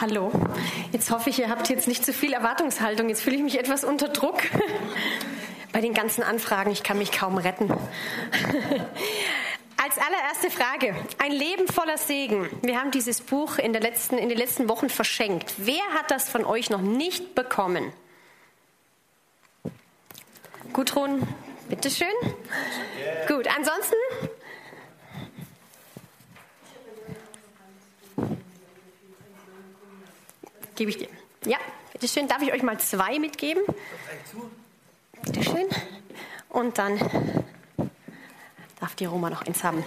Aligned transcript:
hallo. 0.00 0.32
Jetzt 0.92 1.10
hoffe 1.10 1.30
ich, 1.30 1.38
ihr 1.38 1.48
habt 1.50 1.68
jetzt 1.68 1.86
nicht 1.86 2.04
zu 2.04 2.12
viel 2.12 2.32
Erwartungshaltung. 2.32 3.08
Jetzt 3.08 3.22
fühle 3.22 3.36
ich 3.36 3.42
mich 3.42 3.58
etwas 3.58 3.84
unter 3.84 4.08
Druck 4.08 4.42
bei 5.72 5.80
den 5.80 5.94
ganzen 5.94 6.22
Anfragen. 6.22 6.70
Ich 6.70 6.82
kann 6.82 6.98
mich 6.98 7.12
kaum 7.12 7.36
retten. 7.38 7.68
Als 9.82 9.96
allererste 9.98 10.50
Frage, 10.50 10.94
ein 11.18 11.32
Leben 11.32 11.66
voller 11.66 11.96
Segen. 11.96 12.48
Wir 12.62 12.78
haben 12.78 12.90
dieses 12.90 13.20
Buch 13.20 13.58
in, 13.58 13.72
letzten, 13.72 14.18
in 14.18 14.28
den 14.28 14.36
letzten 14.38 14.68
Wochen 14.68 14.90
verschenkt. 14.90 15.54
Wer 15.56 15.82
hat 15.94 16.10
das 16.10 16.28
von 16.28 16.44
euch 16.44 16.70
noch 16.70 16.82
nicht 16.82 17.34
bekommen? 17.34 17.92
Gudrun, 20.72 21.26
bitteschön. 21.68 22.08
Gut, 23.26 23.48
ansonsten? 23.56 23.96
Gebe 30.80 30.92
ich 30.92 30.96
dir. 30.96 31.08
Ja, 31.44 31.58
bitteschön. 31.92 32.26
Darf 32.26 32.40
ich 32.40 32.54
euch 32.54 32.62
mal 32.62 32.80
zwei 32.80 33.18
mitgeben? 33.18 33.62
Bitteschön. 35.22 35.66
Und 36.48 36.78
dann 36.78 36.98
darf 38.80 38.94
die 38.94 39.04
Roma 39.04 39.28
noch 39.28 39.42
eins 39.42 39.62
haben. 39.62 39.84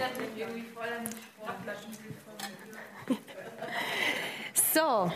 So, 4.71 5.11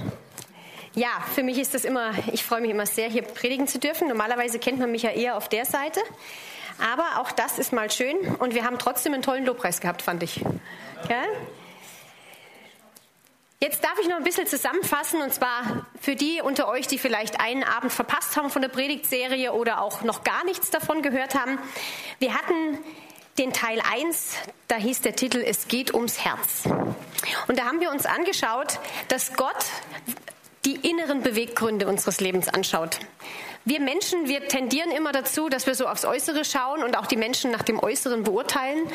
ja, 0.96 1.10
für 1.36 1.44
mich 1.44 1.60
ist 1.60 1.76
das 1.76 1.86
immer, 1.86 2.12
ich 2.34 2.44
freue 2.44 2.62
mich 2.62 2.72
immer 2.72 2.88
sehr, 2.88 3.08
hier 3.08 3.22
predigen 3.22 3.68
zu 3.68 3.78
dürfen. 3.78 4.08
Normalerweise 4.08 4.58
kennt 4.58 4.80
man 4.80 4.92
mich 4.92 5.04
ja 5.04 5.12
eher 5.12 5.38
auf 5.38 5.48
der 5.48 5.66
Seite. 5.66 6.00
Aber 6.80 7.22
auch 7.22 7.32
das 7.32 7.60
ist 7.60 7.72
mal 7.72 7.92
schön 7.92 8.18
und 8.40 8.56
wir 8.56 8.66
haben 8.66 8.80
trotzdem 8.80 9.14
einen 9.14 9.22
tollen 9.22 9.46
Lobpreis 9.46 9.80
gehabt, 9.80 10.02
fand 10.02 10.24
ich. 10.24 10.44
Gell? 11.08 11.28
Jetzt 13.60 13.84
darf 13.84 13.98
ich 14.00 14.08
noch 14.08 14.18
ein 14.18 14.24
bisschen 14.24 14.46
zusammenfassen 14.46 15.20
und 15.20 15.34
zwar 15.34 15.88
für 16.00 16.16
die 16.16 16.42
unter 16.44 16.68
euch, 16.68 16.86
die 16.86 17.00
vielleicht 17.00 17.40
einen 17.40 17.64
Abend 17.64 17.92
verpasst 17.92 18.38
haben 18.38 18.52
von 18.52 18.62
der 18.62 18.70
Predigtserie 18.70 19.52
oder 19.52 19.82
auch 19.82 20.04
noch 20.04 20.24
gar 20.24 20.46
nichts 20.46 20.70
davon 20.70 21.02
gehört 21.02 21.34
haben. 21.34 21.58
Wir 22.20 22.36
hatten 22.36 22.78
den 23.40 23.54
Teil 23.54 23.82
1, 23.92 24.36
da 24.68 24.76
hieß 24.76 25.02
der 25.02 25.16
Titel 25.16 25.40
Es 25.44 25.68
geht 25.68 25.92
ums 25.96 26.24
Herz. 26.24 26.66
Und 27.48 27.58
da 27.58 27.66
haben 27.66 27.82
wir 27.82 27.90
uns 27.90 28.06
angeschaut, 28.06 28.80
dass 29.08 29.34
Gott 29.34 29.66
die 30.66 30.76
inneren 30.88 31.24
Beweggründe 31.24 31.88
unseres 31.88 32.20
Lebens 32.20 32.50
anschaut. 32.50 33.00
Wir 33.66 33.80
Menschen, 33.80 34.28
wir 34.28 34.48
tendieren 34.48 34.92
immer 34.92 35.14
dazu, 35.14 35.50
dass 35.50 35.66
wir 35.66 35.74
so 35.74 35.88
aufs 35.88 36.06
Äußere 36.06 36.46
schauen 36.46 36.84
und 36.84 36.96
auch 36.96 37.08
die 37.08 37.18
Menschen 37.18 37.50
nach 37.50 37.64
dem 37.64 37.80
Äußeren 37.80 38.22
beurteilen. 38.24 38.88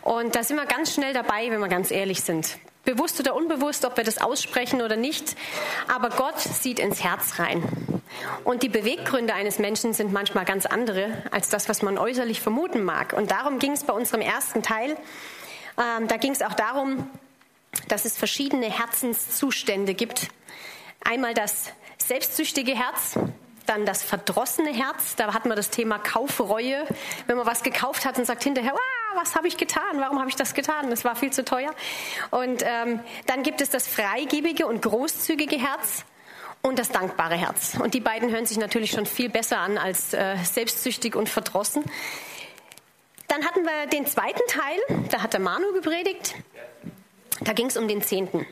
Und 0.00 0.36
da 0.36 0.42
sind 0.42 0.56
wir 0.56 0.64
ganz 0.64 0.94
schnell 0.94 1.12
dabei, 1.12 1.50
wenn 1.50 1.60
wir 1.60 1.68
ganz 1.68 1.90
ehrlich 1.90 2.22
sind. 2.22 2.56
Bewusst 2.86 3.20
oder 3.20 3.34
unbewusst, 3.34 3.84
ob 3.84 3.98
wir 3.98 4.04
das 4.04 4.18
aussprechen 4.18 4.80
oder 4.80 4.96
nicht. 4.96 5.36
Aber 5.88 6.08
Gott 6.08 6.40
sieht 6.40 6.78
ins 6.78 7.02
Herz 7.02 7.38
rein. 7.38 7.62
Und 8.44 8.62
die 8.62 8.68
Beweggründe 8.68 9.34
eines 9.34 9.58
Menschen 9.58 9.92
sind 9.92 10.12
manchmal 10.12 10.44
ganz 10.44 10.66
andere 10.66 11.22
als 11.32 11.48
das, 11.48 11.68
was 11.68 11.82
man 11.82 11.98
äußerlich 11.98 12.40
vermuten 12.40 12.84
mag. 12.84 13.12
Und 13.12 13.30
darum 13.30 13.58
ging 13.58 13.72
es 13.72 13.84
bei 13.84 13.92
unserem 13.92 14.20
ersten 14.20 14.62
Teil. 14.62 14.96
Ähm, 15.76 16.08
da 16.08 16.16
ging 16.16 16.32
es 16.32 16.42
auch 16.42 16.54
darum, 16.54 17.10
dass 17.88 18.04
es 18.04 18.16
verschiedene 18.16 18.70
Herzenszustände 18.70 19.94
gibt. 19.94 20.28
Einmal 21.04 21.34
das 21.34 21.72
selbstsüchtige 21.98 22.74
Herz, 22.74 23.18
dann 23.66 23.86
das 23.86 24.02
verdrossene 24.02 24.70
Herz, 24.70 25.16
da 25.16 25.32
hatten 25.34 25.48
wir 25.48 25.56
das 25.56 25.70
Thema 25.70 25.98
Kaufreue. 25.98 26.86
Wenn 27.26 27.36
man 27.36 27.46
was 27.46 27.62
gekauft 27.62 28.04
hat 28.04 28.18
und 28.18 28.24
sagt 28.24 28.44
hinterher, 28.44 28.74
ah, 28.74 29.16
was 29.16 29.34
habe 29.34 29.48
ich 29.48 29.56
getan? 29.56 29.98
Warum 29.98 30.18
habe 30.18 30.28
ich 30.28 30.36
das 30.36 30.54
getan? 30.54 30.90
Das 30.90 31.04
war 31.04 31.16
viel 31.16 31.32
zu 31.32 31.44
teuer. 31.44 31.74
Und 32.30 32.62
ähm, 32.64 33.00
dann 33.26 33.42
gibt 33.42 33.60
es 33.60 33.70
das 33.70 33.86
freigebige 33.88 34.66
und 34.66 34.82
großzügige 34.82 35.56
Herz 35.56 36.04
und 36.62 36.78
das 36.78 36.90
dankbare 36.90 37.36
Herz. 37.36 37.76
Und 37.80 37.94
die 37.94 38.00
beiden 38.00 38.30
hören 38.30 38.46
sich 38.46 38.58
natürlich 38.58 38.90
schon 38.90 39.06
viel 39.06 39.28
besser 39.28 39.58
an 39.58 39.78
als 39.78 40.12
äh, 40.12 40.36
selbstsüchtig 40.42 41.14
und 41.14 41.28
verdrossen. 41.28 41.84
Dann 43.28 43.44
hatten 43.44 43.64
wir 43.64 43.86
den 43.86 44.06
zweiten 44.06 44.42
Teil, 44.48 45.08
da 45.10 45.22
hat 45.22 45.32
der 45.32 45.40
Manu 45.40 45.72
gepredigt. 45.72 46.34
Da 47.40 47.52
ging 47.52 47.66
es 47.66 47.76
um 47.76 47.88
den 47.88 48.02
Zehnten. 48.02 48.46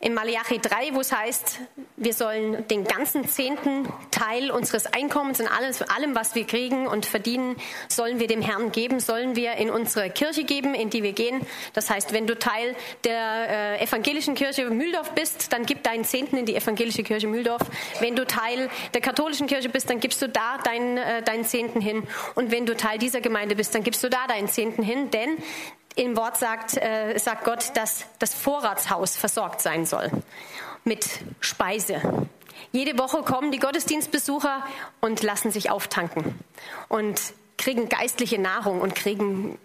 Im 0.00 0.14
Malachi 0.14 0.60
3, 0.60 0.94
wo 0.94 1.00
es 1.00 1.10
heißt, 1.10 1.58
wir 1.96 2.12
sollen 2.12 2.68
den 2.68 2.84
ganzen 2.84 3.28
zehnten 3.28 3.88
Teil 4.12 4.52
unseres 4.52 4.86
Einkommens 4.86 5.40
und 5.40 5.48
alles, 5.48 5.82
allem, 5.82 6.14
was 6.14 6.36
wir 6.36 6.46
kriegen 6.46 6.86
und 6.86 7.04
verdienen, 7.04 7.56
sollen 7.88 8.20
wir 8.20 8.28
dem 8.28 8.40
Herrn 8.40 8.70
geben, 8.70 9.00
sollen 9.00 9.34
wir 9.34 9.54
in 9.54 9.70
unsere 9.70 10.08
Kirche 10.08 10.44
geben, 10.44 10.74
in 10.74 10.88
die 10.88 11.02
wir 11.02 11.14
gehen. 11.14 11.44
Das 11.72 11.90
heißt, 11.90 12.12
wenn 12.12 12.28
du 12.28 12.38
Teil 12.38 12.76
der 13.02 13.80
äh, 13.80 13.82
evangelischen 13.82 14.36
Kirche 14.36 14.70
Mühldorf 14.70 15.10
bist, 15.14 15.52
dann 15.52 15.66
gib 15.66 15.82
deinen 15.82 16.04
Zehnten 16.04 16.36
in 16.36 16.46
die 16.46 16.54
evangelische 16.54 17.02
Kirche 17.02 17.26
Mühldorf. 17.26 17.62
Wenn 17.98 18.14
du 18.14 18.24
Teil 18.24 18.70
der 18.94 19.00
katholischen 19.00 19.48
Kirche 19.48 19.68
bist, 19.68 19.90
dann 19.90 19.98
gibst 19.98 20.22
du 20.22 20.28
da 20.28 20.58
deinen, 20.58 20.96
äh, 20.96 21.24
deinen 21.24 21.44
Zehnten 21.44 21.80
hin. 21.80 22.06
Und 22.36 22.52
wenn 22.52 22.66
du 22.66 22.76
Teil 22.76 22.98
dieser 22.98 23.20
Gemeinde 23.20 23.56
bist, 23.56 23.74
dann 23.74 23.82
gibst 23.82 24.04
du 24.04 24.08
da 24.08 24.28
deinen 24.28 24.46
Zehnten 24.46 24.84
hin, 24.84 25.10
denn 25.10 25.38
im 25.94 26.16
Wort 26.16 26.36
sagt, 26.36 26.76
äh, 26.76 27.18
sagt 27.18 27.44
Gott, 27.44 27.72
dass 27.74 28.04
das 28.18 28.34
Vorratshaus 28.34 29.16
versorgt 29.16 29.60
sein 29.60 29.86
soll 29.86 30.10
mit 30.84 31.06
Speise. 31.40 32.28
Jede 32.72 32.98
Woche 32.98 33.22
kommen 33.22 33.52
die 33.52 33.58
Gottesdienstbesucher 33.58 34.64
und 35.00 35.22
lassen 35.22 35.50
sich 35.50 35.70
auftanken 35.70 36.38
und 36.88 37.20
kriegen 37.56 37.88
geistliche 37.88 38.38
Nahrung 38.38 38.80
und 38.80 38.94
kriegen, 38.94 39.58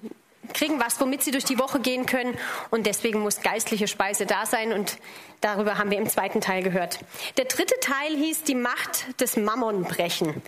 kriegen 0.53 0.79
was, 0.79 0.99
womit 0.99 1.23
sie 1.23 1.31
durch 1.31 1.45
die 1.45 1.59
Woche 1.59 1.79
gehen 1.79 2.05
können. 2.05 2.37
Und 2.71 2.85
deswegen 2.85 3.19
muss 3.19 3.41
geistliche 3.41 3.87
Speise 3.87 4.25
da 4.25 4.45
sein. 4.45 4.73
Und 4.73 4.97
darüber 5.41 5.77
haben 5.77 5.91
wir 5.91 5.97
im 5.97 6.09
zweiten 6.09 6.41
Teil 6.41 6.63
gehört. 6.63 6.99
Der 7.37 7.45
dritte 7.45 7.75
Teil 7.81 8.15
hieß 8.15 8.43
die 8.43 8.55
Macht 8.55 9.19
des 9.21 9.37
Mammon 9.37 9.83
brechen. 9.83 10.41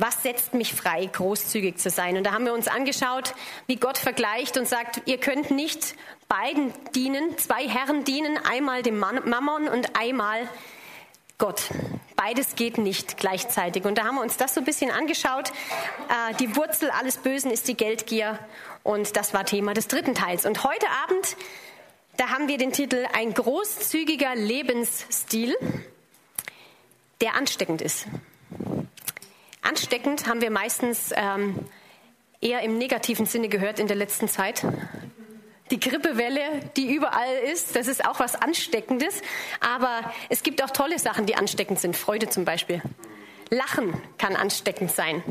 Was 0.00 0.22
setzt 0.22 0.54
mich 0.54 0.74
frei, 0.74 1.06
großzügig 1.06 1.78
zu 1.78 1.90
sein? 1.90 2.16
Und 2.16 2.22
da 2.22 2.32
haben 2.32 2.44
wir 2.44 2.54
uns 2.54 2.68
angeschaut, 2.68 3.34
wie 3.66 3.76
Gott 3.76 3.98
vergleicht 3.98 4.56
und 4.56 4.68
sagt, 4.68 5.02
ihr 5.06 5.18
könnt 5.18 5.50
nicht 5.50 5.96
beiden 6.28 6.72
dienen, 6.94 7.36
zwei 7.36 7.68
Herren 7.68 8.04
dienen, 8.04 8.38
einmal 8.38 8.82
dem 8.82 8.96
Mammon 8.98 9.66
und 9.66 9.98
einmal 9.98 10.48
Gott. 11.36 11.62
Beides 12.14 12.54
geht 12.54 12.78
nicht 12.78 13.16
gleichzeitig. 13.16 13.84
Und 13.84 13.98
da 13.98 14.04
haben 14.04 14.14
wir 14.14 14.22
uns 14.22 14.36
das 14.36 14.54
so 14.54 14.60
ein 14.60 14.64
bisschen 14.64 14.92
angeschaut. 14.92 15.50
Äh, 16.08 16.34
die 16.34 16.54
Wurzel 16.54 16.90
alles 16.90 17.16
Bösen 17.16 17.50
ist 17.50 17.66
die 17.66 17.76
Geldgier. 17.76 18.38
Und 18.84 19.16
das 19.16 19.34
war 19.34 19.44
Thema 19.44 19.74
des 19.74 19.88
dritten 19.88 20.14
Teils. 20.14 20.46
Und 20.46 20.62
heute 20.62 20.86
Abend, 21.04 21.36
da 22.16 22.30
haben 22.30 22.46
wir 22.46 22.58
den 22.58 22.72
Titel 22.72 23.04
Ein 23.12 23.34
großzügiger 23.34 24.36
Lebensstil, 24.36 25.56
der 27.20 27.34
ansteckend 27.34 27.82
ist. 27.82 28.06
Ansteckend 29.62 30.26
haben 30.26 30.40
wir 30.40 30.50
meistens 30.50 31.12
ähm, 31.14 31.66
eher 32.40 32.62
im 32.62 32.78
negativen 32.78 33.26
Sinne 33.26 33.48
gehört 33.48 33.78
in 33.78 33.86
der 33.86 33.96
letzten 33.96 34.28
Zeit. 34.28 34.64
Die 35.70 35.80
Grippewelle, 35.80 36.70
die 36.76 36.94
überall 36.94 37.34
ist, 37.52 37.76
das 37.76 37.88
ist 37.88 38.04
auch 38.04 38.20
was 38.20 38.34
Ansteckendes. 38.36 39.20
Aber 39.60 40.12
es 40.28 40.42
gibt 40.42 40.62
auch 40.62 40.70
tolle 40.70 40.98
Sachen, 40.98 41.26
die 41.26 41.34
ansteckend 41.34 41.78
sind. 41.78 41.96
Freude 41.96 42.28
zum 42.28 42.44
Beispiel. 42.44 42.82
Lachen 43.50 44.00
kann 44.16 44.36
ansteckend 44.36 44.90
sein. 44.90 45.22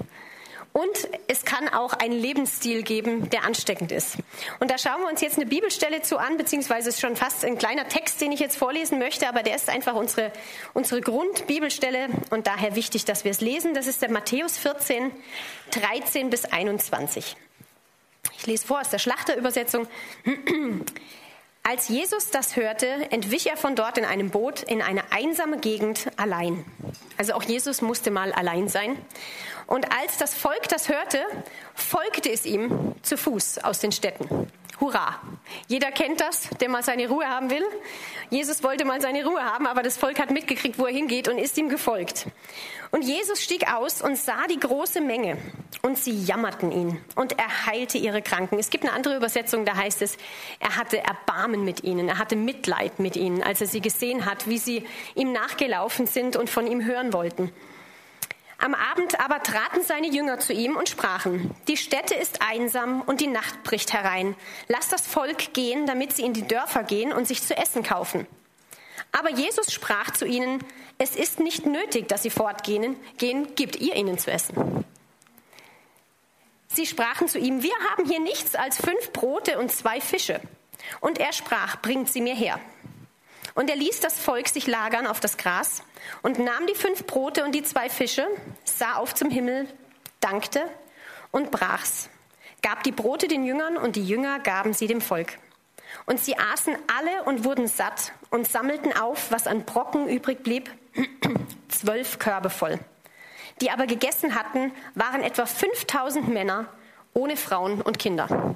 Und 0.77 1.09
es 1.27 1.44
kann 1.44 1.69
auch 1.69 1.94
einen 1.94 2.13
Lebensstil 2.13 2.83
geben, 2.83 3.31
der 3.31 3.45
ansteckend 3.45 3.91
ist. 3.91 4.18
Und 4.59 4.69
da 4.69 4.77
schauen 4.77 5.01
wir 5.01 5.09
uns 5.09 5.21
jetzt 5.21 5.38
eine 5.38 5.47
Bibelstelle 5.47 6.03
zu 6.03 6.19
an, 6.19 6.38
beziehungsweise 6.38 6.89
ist 6.89 7.01
schon 7.01 7.15
fast 7.15 7.44
ein 7.44 7.57
kleiner 7.57 7.88
Text, 7.88 8.21
den 8.21 8.31
ich 8.31 8.39
jetzt 8.39 8.57
vorlesen 8.57 9.00
möchte, 9.00 9.27
aber 9.27 9.41
der 9.41 9.56
ist 9.56 9.69
einfach 9.69 9.95
unsere, 9.95 10.31
unsere 10.75 11.01
Grundbibelstelle 11.01 12.09
und 12.29 12.45
daher 12.45 12.75
wichtig, 12.75 13.06
dass 13.06 13.24
wir 13.24 13.31
es 13.31 13.41
lesen. 13.41 13.74
Das 13.74 13.88
ist 13.88 14.03
der 14.03 14.12
Matthäus 14.12 14.59
14, 14.59 15.12
13 15.71 16.29
bis 16.29 16.45
21. 16.45 17.35
Ich 18.38 18.45
lese 18.45 18.68
vor 18.68 18.80
aus 18.80 18.89
der 18.89 19.00
Schlachterübersetzung. 19.00 19.88
Als 21.69 21.90
Jesus 21.90 22.30
das 22.30 22.56
hörte, 22.56 22.88
entwich 23.12 23.48
er 23.48 23.58
von 23.58 23.75
dort 23.75 23.98
in 23.98 24.06
einem 24.06 24.30
Boot 24.30 24.64
in 24.64 24.81
eine 24.81 25.12
einsame 25.12 25.58
Gegend 25.58 26.08
allein. 26.16 26.64
Also 27.18 27.34
auch 27.34 27.44
Jesus 27.44 27.81
musste 27.81 28.10
mal 28.10 28.31
allein 28.31 28.69
sein. 28.69 28.96
Und 29.66 29.92
als 29.92 30.18
das 30.18 30.34
Volk 30.34 30.69
das 30.69 30.88
hörte, 30.88 31.19
folgte 31.75 32.31
es 32.31 32.46
ihm 32.46 32.96
zu 33.02 33.18
Fuß 33.18 33.66
aus 33.66 33.80
den 33.80 33.92
Städten. 33.92 34.50
Hurra! 34.79 35.19
Jeder 35.68 35.91
kennt 35.91 36.21
das, 36.21 36.50
der 36.59 36.69
mal 36.69 36.83
seine 36.83 37.07
Ruhe 37.07 37.27
haben 37.27 37.50
will. 37.50 37.65
Jesus 38.29 38.63
wollte 38.63 38.85
mal 38.85 39.01
seine 39.01 39.25
Ruhe 39.25 39.44
haben, 39.44 39.65
aber 39.65 39.81
das 39.81 39.97
Volk 39.97 40.19
hat 40.19 40.29
mitgekriegt, 40.29 40.77
wo 40.77 40.85
er 40.85 40.94
hingeht 40.94 41.27
und 41.27 41.39
ist 41.39 41.57
ihm 41.57 41.69
gefolgt. 41.69 42.27
Und 42.91 43.03
Jesus 43.03 43.41
stieg 43.41 43.71
aus 43.74 44.01
und 44.01 44.18
sah 44.18 44.45
die 44.47 44.59
große 44.59 45.01
Menge 45.01 45.38
und 45.81 45.97
sie 45.97 46.24
jammerten 46.24 46.71
ihn 46.71 47.01
und 47.15 47.38
er 47.39 47.65
heilte 47.65 47.97
ihre 47.97 48.21
Kranken. 48.21 48.59
Es 48.59 48.69
gibt 48.69 48.83
eine 48.83 48.94
andere 48.94 49.18
Übersetzung, 49.18 49.65
da 49.65 49.75
heißt 49.75 50.01
es, 50.01 50.18
er 50.59 50.77
hatte 50.77 51.00
Erbarmen 51.00 51.65
mit 51.65 51.83
ihnen, 51.83 52.07
er 52.07 52.19
hatte 52.19 52.35
Mitleid 52.35 53.00
mit 53.00 53.15
ihnen, 53.15 53.41
als 53.44 53.62
er 53.62 53.68
sie 53.68 53.81
gesehen 53.81 54.25
hat, 54.25 54.47
wie 54.47 54.57
sie 54.57 54.85
ihm 55.15 55.31
nachgelaufen 55.31 56.06
sind 56.06 56.35
und 56.35 56.50
von 56.50 56.68
ihm 56.68 56.85
hören 56.85 57.13
wollten. 57.13 57.51
Am 58.59 58.74
Abend 58.74 59.19
aber 59.19 59.44
traten 59.44 59.83
seine 59.83 60.07
Jünger 60.07 60.39
zu 60.39 60.51
ihm 60.51 60.75
und 60.75 60.89
sprachen, 60.89 61.54
die 61.68 61.77
Stätte 61.77 62.15
ist 62.15 62.42
einsam 62.42 63.01
und 63.01 63.21
die 63.21 63.27
Nacht 63.27 63.63
bricht 63.63 63.94
herein. 63.94 64.36
Lass 64.68 64.89
das 64.89 65.06
Volk 65.06 65.54
gehen, 65.54 65.86
damit 65.86 66.13
sie 66.13 66.24
in 66.24 66.33
die 66.33 66.48
Dörfer 66.48 66.83
gehen 66.83 67.13
und 67.13 67.27
sich 67.27 67.44
zu 67.44 67.56
essen 67.56 67.83
kaufen. 67.83 68.25
Aber 69.12 69.30
Jesus 69.30 69.71
sprach 69.71 70.12
zu 70.12 70.25
ihnen, 70.25 70.63
es 70.98 71.15
ist 71.15 71.39
nicht 71.39 71.65
nötig, 71.68 72.07
dass 72.07 72.24
sie 72.24 72.31
fortgehen, 72.31 72.98
gehen, 73.18 73.56
gebt 73.56 73.75
ihr 73.75 73.95
ihnen 73.95 74.18
zu 74.18 74.31
essen. 74.31 74.83
Sie 76.68 76.86
sprachen 76.86 77.27
zu 77.27 77.38
ihm, 77.38 77.62
wir 77.62 77.75
haben 77.89 78.06
hier 78.06 78.19
nichts 78.19 78.56
als 78.56 78.77
fünf 78.77 79.13
Brote 79.13 79.59
und 79.59 79.71
zwei 79.71 80.01
Fische. 80.01 80.42
Und 81.00 81.19
er 81.19 81.33
sprach, 81.33 81.81
bringt 81.81 82.12
sie 82.12 82.21
mir 82.21 82.36
her. 82.36 82.59
Und 83.57 83.71
er 83.71 83.75
ließ 83.75 84.01
das 84.01 84.19
Volk 84.19 84.48
sich 84.50 84.68
lagern 84.68 85.07
auf 85.07 85.19
das 85.19 85.36
Gras 85.36 85.81
und 86.21 86.38
nahm 86.38 86.68
die 86.68 86.75
fünf 86.75 87.07
Brote 87.07 87.44
und 87.44 87.54
die 87.54 87.63
zwei 87.63 87.89
Fische, 87.89 88.27
sah 88.63 88.98
auf 88.98 89.15
zum 89.15 89.31
Himmel, 89.31 89.68
dankte 90.19 90.62
und 91.31 91.50
brach's, 91.50 92.12
gab 92.62 92.83
die 92.83 92.92
Brote 92.92 93.27
den 93.27 93.44
Jüngern 93.44 93.75
und 93.75 93.95
die 93.95 94.06
Jünger 94.06 94.38
gaben 94.38 94.74
sie 94.74 94.86
dem 94.86 95.01
Volk. 95.01 95.39
Und 96.06 96.19
sie 96.19 96.38
aßen 96.38 96.75
alle 97.00 97.24
und 97.24 97.45
wurden 97.45 97.68
satt 97.68 98.13
und 98.30 98.48
sammelten 98.48 98.95
auf, 98.95 99.31
was 99.31 99.48
an 99.48 99.65
Brocken 99.65 100.07
übrig 100.07 100.44
blieb, 100.44 100.69
zwölf 101.68 102.19
Körbe 102.19 102.51
voll. 102.51 102.77
Die 103.62 103.71
aber 103.71 103.88
gegessen 103.88 104.36
hatten, 104.36 104.71
waren 104.94 105.24
etwa 105.24 105.48
5000 105.48 106.27
Männer 106.27 106.68
ohne 107.15 107.36
Frauen 107.36 107.81
und 107.81 107.98
Kinder. 107.98 108.56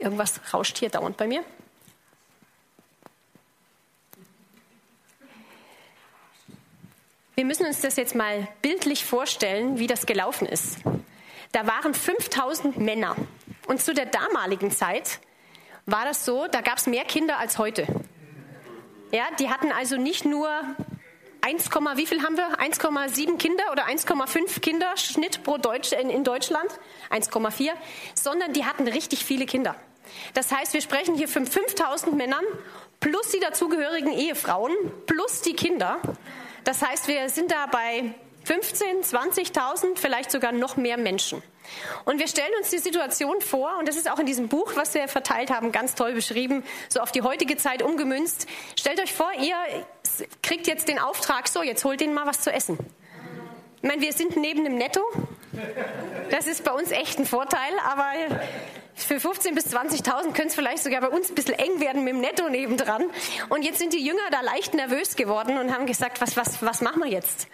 Irgendwas 0.00 0.40
rauscht 0.52 0.78
hier 0.78 0.90
dauernd 0.90 1.16
bei 1.16 1.28
mir. 1.28 1.44
Wir 7.38 7.44
müssen 7.44 7.66
uns 7.66 7.82
das 7.82 7.96
jetzt 7.96 8.14
mal 8.14 8.48
bildlich 8.62 9.04
vorstellen, 9.04 9.78
wie 9.78 9.86
das 9.86 10.06
gelaufen 10.06 10.46
ist. 10.46 10.78
Da 11.52 11.66
waren 11.66 11.92
5000 11.92 12.78
Männer. 12.78 13.14
Und 13.66 13.82
zu 13.82 13.92
der 13.92 14.06
damaligen 14.06 14.70
Zeit 14.70 15.20
war 15.84 16.06
das 16.06 16.24
so, 16.24 16.46
da 16.46 16.62
gab 16.62 16.78
es 16.78 16.86
mehr 16.86 17.04
Kinder 17.04 17.38
als 17.38 17.58
heute. 17.58 17.86
Ja, 19.12 19.24
die 19.38 19.50
hatten 19.50 19.70
also 19.70 19.98
nicht 19.98 20.24
nur 20.24 20.48
1, 21.42 21.68
wie 21.96 22.06
viel 22.06 22.22
haben 22.22 22.38
wir? 22.38 22.58
1,7 22.58 23.36
Kinder 23.36 23.64
oder 23.70 23.86
1,5 23.86 24.60
Kinder 24.60 24.96
Schnitt 24.96 25.44
pro 25.44 25.58
Deutsch 25.58 25.92
in, 25.92 26.08
in 26.08 26.24
Deutschland, 26.24 26.70
1,4, 27.10 27.68
sondern 28.14 28.54
die 28.54 28.64
hatten 28.64 28.88
richtig 28.88 29.26
viele 29.26 29.44
Kinder. 29.44 29.76
Das 30.32 30.50
heißt, 30.52 30.72
wir 30.72 30.80
sprechen 30.80 31.16
hier 31.16 31.28
von 31.28 31.44
5000 31.44 32.16
Männern 32.16 32.44
plus 32.98 33.28
die 33.28 33.40
dazugehörigen 33.40 34.14
Ehefrauen 34.14 34.72
plus 35.04 35.42
die 35.42 35.52
Kinder. 35.52 36.00
Das 36.66 36.82
heißt, 36.82 37.06
wir 37.06 37.30
sind 37.30 37.52
da 37.52 37.66
bei 37.66 38.12
15, 38.42 39.04
20.000, 39.04 39.96
vielleicht 39.96 40.32
sogar 40.32 40.50
noch 40.50 40.76
mehr 40.76 40.96
Menschen. 40.96 41.40
Und 42.04 42.18
wir 42.18 42.26
stellen 42.26 42.52
uns 42.58 42.70
die 42.70 42.78
Situation 42.78 43.40
vor, 43.40 43.78
und 43.78 43.86
das 43.86 43.96
ist 43.96 44.10
auch 44.10 44.18
in 44.18 44.26
diesem 44.26 44.48
Buch, 44.48 44.72
was 44.74 44.92
wir 44.92 45.06
verteilt 45.06 45.50
haben, 45.52 45.70
ganz 45.70 45.94
toll 45.94 46.12
beschrieben, 46.12 46.64
so 46.88 46.98
auf 46.98 47.12
die 47.12 47.22
heutige 47.22 47.56
Zeit 47.56 47.82
umgemünzt. 47.82 48.48
Stellt 48.76 49.00
euch 49.00 49.12
vor, 49.12 49.30
ihr 49.40 49.54
kriegt 50.42 50.66
jetzt 50.66 50.88
den 50.88 50.98
Auftrag, 50.98 51.46
so, 51.46 51.62
jetzt 51.62 51.84
holt 51.84 52.02
ihnen 52.02 52.14
mal 52.14 52.26
was 52.26 52.40
zu 52.40 52.52
essen. 52.52 52.76
Ich 53.76 53.88
meine, 53.88 54.02
wir 54.02 54.12
sind 54.12 54.36
neben 54.36 54.64
dem 54.64 54.76
Netto. 54.76 55.02
Das 56.32 56.48
ist 56.48 56.64
bei 56.64 56.72
uns 56.72 56.90
echt 56.90 57.20
ein 57.20 57.26
Vorteil, 57.26 57.78
aber 57.84 58.10
für 58.96 59.16
15.000 59.16 59.54
bis 59.54 59.66
20.000 59.66 60.32
könnte 60.32 60.46
es 60.46 60.54
vielleicht 60.54 60.82
sogar 60.82 61.02
bei 61.02 61.08
uns 61.08 61.28
ein 61.28 61.34
bisschen 61.34 61.54
eng 61.54 61.80
werden 61.80 62.02
mit 62.02 62.14
dem 62.14 62.20
Netto 62.20 62.48
nebendran. 62.48 63.04
Und 63.50 63.62
jetzt 63.62 63.78
sind 63.78 63.92
die 63.92 64.04
Jünger 64.04 64.22
da 64.30 64.40
leicht 64.40 64.74
nervös 64.74 65.16
geworden 65.16 65.58
und 65.58 65.72
haben 65.72 65.86
gesagt, 65.86 66.20
was, 66.20 66.36
was, 66.36 66.62
was 66.62 66.80
machen 66.80 67.02
wir 67.02 67.10
jetzt? 67.10 67.46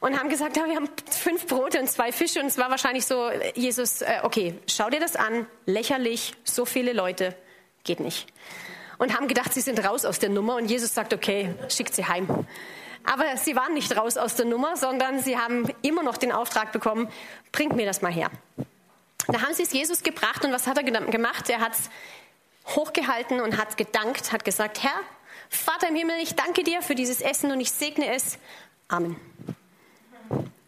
Und 0.00 0.18
haben 0.18 0.28
gesagt, 0.28 0.56
ja, 0.56 0.66
wir 0.66 0.74
haben 0.74 0.88
fünf 1.10 1.46
Brote 1.46 1.78
und 1.78 1.88
zwei 1.88 2.10
Fische. 2.10 2.40
Und 2.40 2.46
es 2.46 2.58
war 2.58 2.70
wahrscheinlich 2.70 3.06
so, 3.06 3.30
Jesus, 3.54 4.02
äh, 4.02 4.20
okay, 4.24 4.54
schau 4.66 4.90
dir 4.90 4.98
das 4.98 5.14
an, 5.14 5.46
lächerlich, 5.66 6.34
so 6.42 6.64
viele 6.64 6.92
Leute, 6.92 7.36
geht 7.84 8.00
nicht. 8.00 8.26
Und 8.98 9.16
haben 9.16 9.28
gedacht, 9.28 9.54
sie 9.54 9.60
sind 9.60 9.84
raus 9.84 10.04
aus 10.04 10.18
der 10.18 10.30
Nummer. 10.30 10.56
Und 10.56 10.66
Jesus 10.66 10.92
sagt, 10.92 11.14
okay, 11.14 11.54
schickt 11.68 11.94
sie 11.94 12.06
heim. 12.06 12.26
Aber 13.04 13.36
sie 13.36 13.54
waren 13.56 13.74
nicht 13.74 13.96
raus 13.96 14.16
aus 14.16 14.34
der 14.34 14.46
Nummer, 14.46 14.76
sondern 14.76 15.20
sie 15.20 15.38
haben 15.38 15.68
immer 15.82 16.02
noch 16.02 16.16
den 16.16 16.32
Auftrag 16.32 16.72
bekommen, 16.72 17.08
bringt 17.52 17.76
mir 17.76 17.86
das 17.86 18.02
mal 18.02 18.12
her. 18.12 18.30
Da 19.28 19.42
haben 19.42 19.54
sie 19.54 19.62
es 19.62 19.72
Jesus 19.72 20.02
gebracht 20.02 20.44
und 20.44 20.52
was 20.52 20.66
hat 20.66 20.78
er 20.78 20.84
gemacht? 20.84 21.48
Er 21.50 21.60
hat 21.60 21.74
es 21.74 21.90
hochgehalten 22.66 23.40
und 23.40 23.56
hat 23.56 23.76
gedankt, 23.76 24.32
hat 24.32 24.44
gesagt, 24.44 24.82
Herr, 24.82 25.00
Vater 25.48 25.88
im 25.88 25.96
Himmel, 25.96 26.16
ich 26.22 26.34
danke 26.34 26.62
dir 26.62 26.82
für 26.82 26.94
dieses 26.94 27.20
Essen 27.20 27.50
und 27.50 27.60
ich 27.60 27.72
segne 27.72 28.14
es. 28.14 28.38
Amen. 28.88 29.16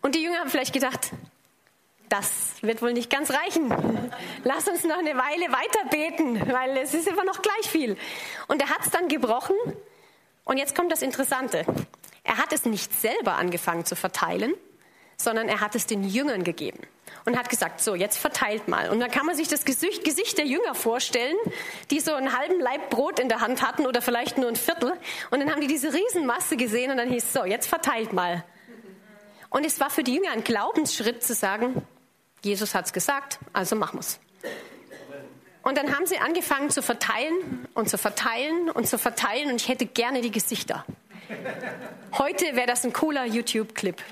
Und 0.01 0.15
die 0.15 0.23
Jünger 0.23 0.41
haben 0.41 0.51
vielleicht 0.51 0.73
gedacht, 0.73 1.13
das 2.09 2.57
wird 2.61 2.83
wohl 2.83 2.93
nicht 2.93 3.09
ganz 3.09 3.31
reichen. 3.31 3.71
Lass 4.45 4.69
uns 4.69 4.85
noch 4.85 4.99
eine 4.99 5.17
Weile 5.17 5.51
weiter 5.51 5.89
beten, 5.91 6.53
weil 6.53 6.77
es 6.77 6.93
ist 6.95 7.09
immer 7.09 7.25
noch 7.25 7.41
gleich 7.41 7.71
viel. 7.71 7.97
Und 8.49 8.61
er 8.61 8.69
hat 8.69 8.85
es 8.85 8.91
dann 8.91 9.09
gebrochen. 9.09 9.57
Und 10.45 10.59
jetzt 10.59 10.75
kommt 10.75 10.93
das 10.93 11.03
Interessante. 11.03 11.65
Er 12.25 12.39
hat 12.39 12.53
es 12.53 12.65
nicht 12.65 12.93
selber 13.01 13.37
angefangen 13.37 13.85
zu 13.85 13.97
verteilen, 13.97 14.55
sondern 15.23 15.49
er 15.49 15.61
hat 15.61 15.75
es 15.75 15.87
den 15.87 16.05
Jüngern 16.05 16.45
gegeben 16.45 16.81
und 17.25 17.39
hat 17.39 17.49
gesagt, 17.49 17.81
so, 17.81 17.95
jetzt 17.95 18.19
verteilt 18.19 18.69
mal. 18.69 18.91
Und 18.91 19.01
dann 19.01 19.11
kann 19.11 19.27
man 19.27 19.37
sich 19.37 19.49
das 19.49 19.65
Gesicht, 19.65 20.05
Gesicht 20.05 20.39
der 20.39 20.47
Jünger 20.47 20.75
vorstellen, 20.75 21.37
die 21.91 22.01
so 22.01 22.13
einen 22.15 22.37
halben 22.37 22.61
Laib 22.61 22.91
Brot 22.91 23.19
in 23.19 23.29
der 23.29 23.41
Hand 23.41 23.63
hatten 23.63 23.87
oder 23.87 24.03
vielleicht 24.03 24.39
nur 24.39 24.49
ein 24.49 24.57
Viertel. 24.57 24.93
Und 25.31 25.41
dann 25.41 25.51
haben 25.51 25.61
die 25.61 25.67
diese 25.67 25.93
Riesenmasse 25.93 26.57
gesehen 26.57 26.91
und 26.91 26.97
dann 26.97 27.09
hieß 27.09 27.25
es, 27.25 27.33
so, 27.33 27.45
jetzt 27.45 27.69
verteilt 27.69 28.13
mal. 28.13 28.45
Und 29.51 29.67
es 29.67 29.81
war 29.81 29.91
für 29.91 30.03
die 30.03 30.15
Jünger 30.15 30.33
ein 30.33 30.45
Glaubensschritt 30.45 31.23
zu 31.23 31.35
sagen, 31.35 31.87
Jesus 32.43 32.75
hat 32.75 32.87
es 32.87 32.93
gesagt, 32.93 33.39
also 33.53 33.77
machen 33.77 33.97
wir 33.97 34.01
es. 34.01 34.19
Und 35.63 35.79
dann 35.79 35.95
haben 35.95 36.07
sie 36.07 36.19
angefangen 36.19 36.71
zu 36.71 36.83
verteilen 36.83 37.69
und 37.75 37.89
zu 37.89 37.97
verteilen 37.99 38.69
und 38.71 38.89
zu 38.89 38.99
verteilen 38.99 39.51
und 39.51 39.61
ich 39.61 39.69
hätte 39.69 39.87
gerne 39.87 40.21
die 40.21 40.33
Gesichter. 40.33 40.85
Heute 42.19 42.57
wäre 42.57 42.67
das 42.67 42.85
ein 42.85 42.93
cooler 42.93 43.25
YouTube-Clip. 43.25 44.03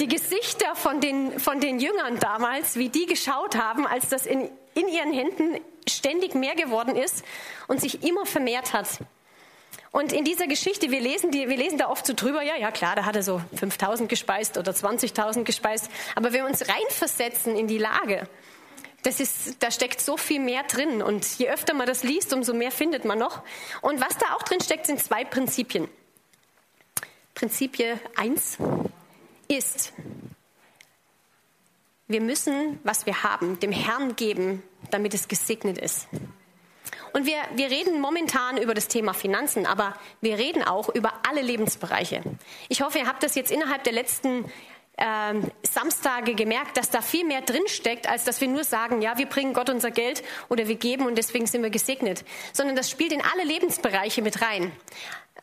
Die 0.00 0.08
Gesichter 0.08 0.74
von 0.76 1.02
den, 1.02 1.38
von 1.38 1.60
den 1.60 1.78
Jüngern 1.78 2.18
damals, 2.18 2.76
wie 2.76 2.88
die 2.88 3.04
geschaut 3.04 3.54
haben, 3.54 3.86
als 3.86 4.08
das 4.08 4.24
in, 4.24 4.50
in 4.72 4.88
ihren 4.88 5.12
Händen 5.12 5.60
ständig 5.86 6.34
mehr 6.34 6.54
geworden 6.54 6.96
ist 6.96 7.22
und 7.68 7.82
sich 7.82 8.02
immer 8.02 8.24
vermehrt 8.24 8.72
hat. 8.72 8.88
Und 9.90 10.14
in 10.14 10.24
dieser 10.24 10.46
Geschichte, 10.46 10.90
wir 10.90 11.00
lesen, 11.00 11.30
die, 11.32 11.50
wir 11.50 11.56
lesen 11.58 11.76
da 11.76 11.90
oft 11.90 12.06
so 12.06 12.14
drüber, 12.14 12.40
ja, 12.40 12.56
ja, 12.56 12.70
klar, 12.70 12.96
da 12.96 13.04
hat 13.04 13.14
er 13.14 13.22
so 13.22 13.42
5000 13.56 14.08
gespeist 14.08 14.56
oder 14.56 14.72
20.000 14.72 15.44
gespeist. 15.44 15.90
Aber 16.14 16.32
wenn 16.32 16.44
wir 16.44 16.46
uns 16.46 16.66
reinversetzen 16.66 17.54
in 17.54 17.66
die 17.66 17.76
Lage, 17.76 18.26
das 19.02 19.20
ist, 19.20 19.62
da 19.62 19.70
steckt 19.70 20.00
so 20.00 20.16
viel 20.16 20.40
mehr 20.40 20.62
drin. 20.62 21.02
Und 21.02 21.26
je 21.38 21.50
öfter 21.50 21.74
man 21.74 21.86
das 21.86 22.04
liest, 22.04 22.32
umso 22.32 22.54
mehr 22.54 22.70
findet 22.70 23.04
man 23.04 23.18
noch. 23.18 23.42
Und 23.82 24.00
was 24.00 24.16
da 24.16 24.34
auch 24.34 24.44
drin 24.44 24.62
steckt, 24.62 24.86
sind 24.86 25.02
zwei 25.02 25.24
Prinzipien. 25.24 25.88
Prinzipie 27.34 27.94
1 28.16 28.56
ist, 29.50 29.92
wir 32.08 32.20
müssen, 32.20 32.80
was 32.82 33.06
wir 33.06 33.22
haben, 33.22 33.60
dem 33.60 33.72
Herrn 33.72 34.16
geben, 34.16 34.62
damit 34.90 35.14
es 35.14 35.28
gesegnet 35.28 35.78
ist. 35.78 36.08
Und 37.12 37.26
wir, 37.26 37.38
wir 37.54 37.70
reden 37.70 38.00
momentan 38.00 38.56
über 38.56 38.74
das 38.74 38.88
Thema 38.88 39.12
Finanzen, 39.14 39.66
aber 39.66 39.94
wir 40.20 40.38
reden 40.38 40.62
auch 40.62 40.88
über 40.88 41.12
alle 41.28 41.42
Lebensbereiche. 41.42 42.22
Ich 42.68 42.82
hoffe, 42.82 42.98
ihr 42.98 43.06
habt 43.06 43.22
das 43.22 43.34
jetzt 43.34 43.50
innerhalb 43.50 43.84
der 43.84 43.92
letzten 43.92 44.44
ähm, 44.96 45.50
Samstage 45.62 46.34
gemerkt, 46.34 46.76
dass 46.76 46.90
da 46.90 47.00
viel 47.00 47.24
mehr 47.24 47.40
drinsteckt, 47.40 48.08
als 48.08 48.24
dass 48.24 48.40
wir 48.40 48.48
nur 48.48 48.64
sagen, 48.64 49.02
ja, 49.02 49.18
wir 49.18 49.26
bringen 49.26 49.54
Gott 49.54 49.70
unser 49.70 49.90
Geld 49.90 50.22
oder 50.48 50.68
wir 50.68 50.76
geben 50.76 51.06
und 51.06 51.16
deswegen 51.16 51.46
sind 51.46 51.62
wir 51.62 51.70
gesegnet, 51.70 52.24
sondern 52.52 52.76
das 52.76 52.90
spielt 52.90 53.12
in 53.12 53.22
alle 53.22 53.44
Lebensbereiche 53.44 54.22
mit 54.22 54.42
rein. 54.42 54.72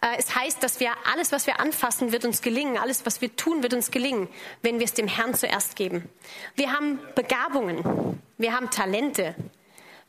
Äh, 0.02 0.18
es 0.18 0.36
heißt, 0.36 0.62
dass 0.62 0.80
wir 0.80 0.92
alles, 1.12 1.32
was 1.32 1.48
wir 1.48 1.60
anfassen, 1.60 2.12
wird 2.12 2.26
uns 2.26 2.42
gelingen. 2.42 2.78
Alles, 2.78 3.06
was 3.06 3.22
wir 3.22 3.36
tun, 3.36 3.64
wird 3.64 3.74
uns 3.74 3.92
gelingen, 3.92 4.28
wenn 4.62 4.80
wir 4.80 4.86
es 4.86 4.94
dem 4.94 5.08
Herrn 5.08 5.34
zuerst 5.34 5.76
geben. 5.76 6.10
Wir 6.56 6.72
haben 6.72 7.00
Begabungen. 7.16 8.22
Wir 8.38 8.54
haben 8.54 8.70
Talente. 8.70 9.36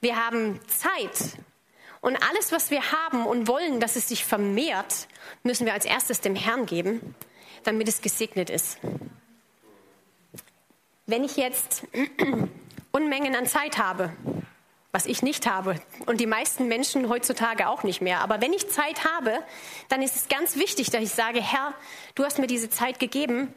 Wir 0.01 0.17
haben 0.17 0.61
Zeit. 0.67 1.39
Und 2.01 2.17
alles, 2.29 2.53
was 2.53 2.71
wir 2.71 2.93
haben 2.93 3.27
und 3.27 3.49
wollen, 3.49 3.81
dass 3.81 3.97
es 3.97 4.09
sich 4.09 4.25
vermehrt, 4.25 5.09
müssen 5.43 5.67
wir 5.67 5.73
als 5.73 5.85
erstes 5.85 6.21
dem 6.21 6.37
Herrn 6.37 6.67
geben, 6.67 7.15
damit 7.65 7.89
es 7.89 8.01
gesegnet 8.01 8.51
ist. 8.51 8.79
Wenn 11.07 11.25
ich 11.25 11.37
jetzt 11.37 11.85
Unmengen 12.93 13.35
an 13.35 13.47
Zeit 13.47 13.79
habe, 13.79 14.13
was 14.91 15.07
ich 15.07 15.23
nicht 15.23 15.47
habe 15.47 15.77
und 16.07 16.19
die 16.19 16.27
meisten 16.27 16.67
Menschen 16.67 17.09
heutzutage 17.09 17.69
auch 17.69 17.83
nicht 17.83 18.01
mehr. 18.01 18.21
Aber 18.21 18.41
wenn 18.41 18.53
ich 18.53 18.71
Zeit 18.71 19.05
habe, 19.05 19.39
dann 19.89 20.03
ist 20.03 20.17
es 20.17 20.29
ganz 20.29 20.57
wichtig, 20.57 20.91
dass 20.91 21.03
ich 21.03 21.11
sage, 21.11 21.43
Herr, 21.43 21.75
du 22.15 22.25
hast 22.25 22.39
mir 22.39 22.47
diese 22.47 22.71
Zeit 22.71 22.99
gegeben. 22.99 23.53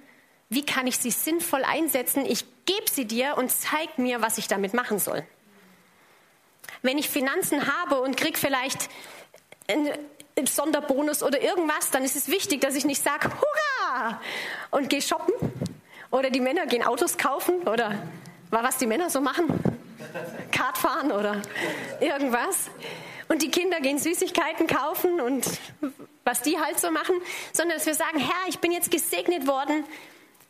Wie 0.49 0.65
kann 0.65 0.87
ich 0.87 0.97
sie 0.97 1.11
sinnvoll 1.11 1.63
einsetzen? 1.63 2.25
Ich 2.25 2.45
gebe 2.65 2.89
sie 2.89 3.05
dir 3.05 3.37
und 3.37 3.49
zeig 3.49 3.97
mir, 3.97 4.21
was 4.21 4.37
ich 4.37 4.49
damit 4.49 4.73
machen 4.73 4.99
soll. 4.99 5.23
Wenn 6.81 6.97
ich 6.97 7.09
Finanzen 7.09 7.71
habe 7.79 8.01
und 8.01 8.17
krieg 8.17 8.37
vielleicht 8.37 8.89
einen 9.69 9.89
Sonderbonus 10.45 11.23
oder 11.23 11.41
irgendwas, 11.41 11.91
dann 11.91 12.03
ist 12.03 12.17
es 12.17 12.27
wichtig, 12.27 12.59
dass 12.59 12.75
ich 12.75 12.83
nicht 12.83 13.01
sage, 13.01 13.29
hurra, 13.29 14.19
und 14.71 14.89
gehe 14.89 15.01
shoppen. 15.01 15.33
Oder 16.09 16.29
die 16.29 16.41
Männer 16.41 16.65
gehen 16.65 16.83
Autos 16.83 17.17
kaufen 17.17 17.61
oder 17.61 17.97
was 18.49 18.77
die 18.77 18.87
Männer 18.87 19.09
so 19.09 19.21
machen. 19.21 19.47
Kart 20.51 20.77
fahren 20.77 21.11
oder 21.11 21.41
irgendwas. 21.99 22.69
Und 23.27 23.41
die 23.41 23.49
Kinder 23.49 23.79
gehen 23.79 23.97
Süßigkeiten 23.97 24.67
kaufen 24.67 25.21
und 25.21 25.45
was 26.25 26.41
die 26.41 26.59
halt 26.59 26.79
so 26.79 26.91
machen, 26.91 27.15
sondern 27.53 27.77
dass 27.77 27.85
wir 27.85 27.95
sagen, 27.95 28.19
Herr, 28.19 28.49
ich 28.49 28.59
bin 28.59 28.71
jetzt 28.71 28.91
gesegnet 28.91 29.47
worden. 29.47 29.85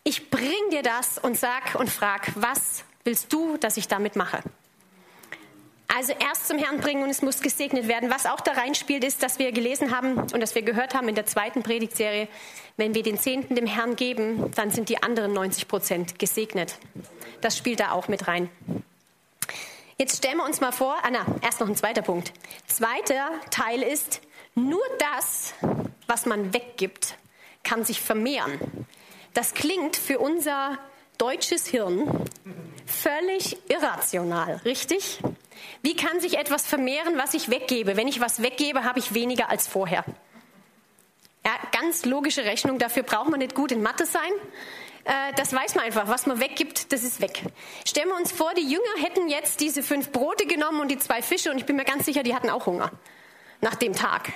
Ich 0.04 0.32
bring 0.32 0.70
dir 0.72 0.82
das 0.82 1.18
und 1.20 1.38
sag 1.38 1.76
und 1.76 1.90
frag, 1.90 2.32
was 2.36 2.84
willst 3.04 3.32
du, 3.32 3.58
dass 3.58 3.78
ich 3.78 3.88
damit 3.88 4.16
mache? 4.16 4.42
Also 5.94 6.14
erst 6.14 6.48
zum 6.48 6.58
Herrn 6.58 6.80
bringen 6.80 7.04
und 7.04 7.10
es 7.10 7.22
muss 7.22 7.42
gesegnet 7.42 7.88
werden. 7.88 8.10
Was 8.10 8.26
auch 8.26 8.40
da 8.40 8.54
reinspielt, 8.54 9.04
ist, 9.04 9.22
dass 9.24 9.40
wir 9.40 9.52
gelesen 9.52 9.96
haben 9.96 10.18
und 10.18 10.40
dass 10.40 10.56
wir 10.56 10.62
gehört 10.62 10.96
haben 10.96 11.10
in 11.10 11.16
der 11.16 11.26
zweiten 11.26 11.64
Predigtserie, 11.64 12.30
wenn 12.78 12.96
wir 12.96 13.04
den 13.04 13.20
Zehnten 13.20 13.56
dem 13.56 13.68
Herrn 13.68 13.98
geben, 13.98 14.52
dann 14.56 14.72
sind 14.72 14.88
die 14.88 15.04
anderen 15.04 15.34
90 15.34 15.68
Prozent 15.68 16.18
gesegnet. 16.18 16.78
Das 17.42 17.58
spielt 17.58 17.82
da 17.82 17.92
auch 17.92 18.08
mit 18.08 18.28
rein. 18.28 18.50
Jetzt 20.02 20.18
stellen 20.18 20.38
wir 20.38 20.46
uns 20.46 20.62
mal 20.62 20.72
vor, 20.72 20.98
Anna, 21.04 21.24
erst 21.44 21.60
noch 21.60 21.68
ein 21.68 21.76
zweiter 21.76 22.02
Punkt. 22.02 22.34
Zweiter 22.66 23.30
Teil 23.52 23.84
ist, 23.84 24.22
nur 24.56 24.82
das, 24.98 25.54
was 26.08 26.26
man 26.26 26.56
weggibt, 26.56 27.18
kann 27.62 27.86
sich 27.86 28.02
vermehren. 28.02 28.60
Das 29.36 29.54
klingt 29.54 29.96
für 29.96 30.18
unser 30.18 30.80
deutsches 31.20 31.68
Hirn 31.68 32.26
völlig 32.88 33.60
irrational, 33.70 34.60
richtig? 34.66 35.20
Wie 35.84 35.96
kann 35.96 36.20
sich 36.20 36.40
etwas 36.40 36.66
vermehren, 36.66 37.20
was 37.20 37.36
ich 37.36 37.52
weggebe? 37.52 37.96
Wenn 37.96 38.08
ich 38.08 38.20
was 38.20 38.42
weggebe, 38.42 38.84
habe 38.84 38.98
ich 38.98 39.14
weniger 39.14 39.52
als 39.52 39.68
vorher. 39.68 40.04
Ja, 41.46 41.52
ganz 41.80 42.06
logische 42.06 42.44
Rechnung, 42.44 42.80
dafür 42.80 43.04
braucht 43.04 43.30
man 43.30 43.38
nicht 43.38 43.54
gut 43.54 43.72
in 43.72 43.84
Mathe 43.84 44.08
sein. 44.08 44.32
Äh, 45.04 45.34
das 45.36 45.54
weiß 45.54 45.76
man 45.76 45.86
einfach. 45.86 46.08
Was 46.08 46.26
man 46.26 46.40
weggibt, 46.40 46.92
das 46.92 47.04
ist 47.04 47.22
weg. 47.22 47.44
Stellen 47.86 48.10
wir 48.10 48.16
uns 48.16 48.32
vor, 48.32 48.54
die 48.54 48.68
Jünger 48.70 49.02
hätten 49.02 49.30
jetzt 49.30 49.60
diese 49.60 49.84
fünf 49.84 50.12
Brote 50.12 50.46
genommen 50.46 50.80
und 50.82 50.90
die 50.90 50.98
zwei 50.98 51.22
Fische 51.22 51.52
und 51.52 51.58
ich 51.58 51.66
bin 51.66 51.76
mir 51.76 51.86
ganz 51.86 52.06
sicher, 52.06 52.24
die 52.24 52.36
hatten 52.36 52.50
auch 52.50 52.66
Hunger 52.66 52.92
nach 53.62 53.76
dem 53.76 53.94
Tag. 53.94 54.32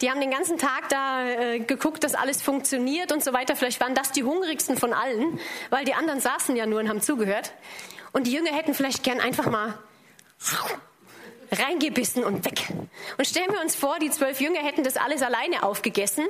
Die 0.00 0.10
haben 0.10 0.20
den 0.20 0.30
ganzen 0.30 0.58
Tag 0.58 0.88
da 0.88 1.24
äh, 1.24 1.60
geguckt, 1.60 2.02
dass 2.02 2.14
alles 2.14 2.42
funktioniert 2.42 3.12
und 3.12 3.22
so 3.22 3.32
weiter. 3.32 3.54
Vielleicht 3.54 3.80
waren 3.80 3.94
das 3.94 4.10
die 4.10 4.24
hungrigsten 4.24 4.76
von 4.76 4.92
allen, 4.92 5.38
weil 5.70 5.84
die 5.84 5.94
anderen 5.94 6.20
saßen 6.20 6.56
ja 6.56 6.66
nur 6.66 6.80
und 6.80 6.88
haben 6.88 7.00
zugehört. 7.00 7.52
Und 8.12 8.26
die 8.26 8.32
Jünger 8.32 8.52
hätten 8.52 8.74
vielleicht 8.74 9.04
gern 9.04 9.20
einfach 9.20 9.46
mal 9.46 9.78
reingebissen 11.52 12.24
und 12.24 12.44
weg. 12.44 12.72
Und 13.18 13.26
stellen 13.26 13.52
wir 13.52 13.60
uns 13.60 13.74
vor, 13.76 13.98
die 13.98 14.10
zwölf 14.10 14.40
Jünger 14.40 14.60
hätten 14.60 14.84
das 14.84 14.96
alles 14.96 15.22
alleine 15.22 15.62
aufgegessen, 15.62 16.26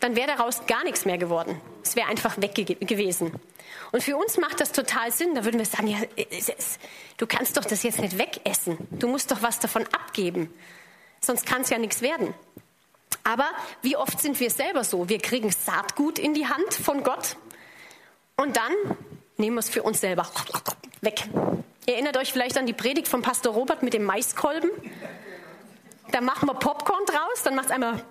dann 0.00 0.16
wäre 0.16 0.28
daraus 0.28 0.66
gar 0.66 0.84
nichts 0.84 1.04
mehr 1.04 1.18
geworden. 1.18 1.60
Es 1.82 1.96
wäre 1.96 2.08
einfach 2.08 2.40
weg 2.40 2.54
gewesen. 2.54 3.32
Und 3.92 4.02
für 4.02 4.16
uns 4.16 4.36
macht 4.36 4.60
das 4.60 4.72
total 4.72 5.10
Sinn. 5.12 5.34
Da 5.34 5.44
würden 5.44 5.58
wir 5.58 5.66
sagen, 5.66 5.88
ja, 5.88 5.98
du 7.16 7.26
kannst 7.26 7.56
doch 7.56 7.64
das 7.64 7.82
jetzt 7.82 8.00
nicht 8.00 8.18
wegessen. 8.18 8.76
Du 8.90 9.08
musst 9.08 9.30
doch 9.30 9.42
was 9.42 9.58
davon 9.58 9.84
abgeben. 9.86 10.52
Sonst 11.20 11.46
kann 11.46 11.62
es 11.62 11.70
ja 11.70 11.78
nichts 11.78 12.02
werden. 12.02 12.34
Aber 13.24 13.48
wie 13.82 13.96
oft 13.96 14.20
sind 14.20 14.38
wir 14.38 14.50
selber 14.50 14.84
so? 14.84 15.08
Wir 15.08 15.18
kriegen 15.18 15.50
Saatgut 15.50 16.18
in 16.18 16.34
die 16.34 16.46
Hand 16.46 16.74
von 16.74 17.02
Gott 17.02 17.36
und 18.36 18.56
dann 18.56 18.72
nehmen 19.36 19.56
wir 19.56 19.60
es 19.60 19.68
für 19.68 19.82
uns 19.82 20.00
selber 20.00 20.30
weg. 21.00 21.28
Ihr 21.86 21.94
erinnert 21.94 22.16
euch 22.16 22.32
vielleicht 22.32 22.58
an 22.58 22.66
die 22.66 22.72
Predigt 22.72 23.06
von 23.06 23.22
Pastor 23.22 23.54
Robert 23.54 23.84
mit 23.84 23.94
dem 23.94 24.02
Maiskolben. 24.02 24.70
Da 26.10 26.20
machen 26.20 26.48
wir 26.48 26.54
Popcorn 26.54 27.04
draus, 27.06 27.44
dann 27.44 27.54
macht 27.54 27.66
es 27.66 27.70
einmal. 27.70 28.02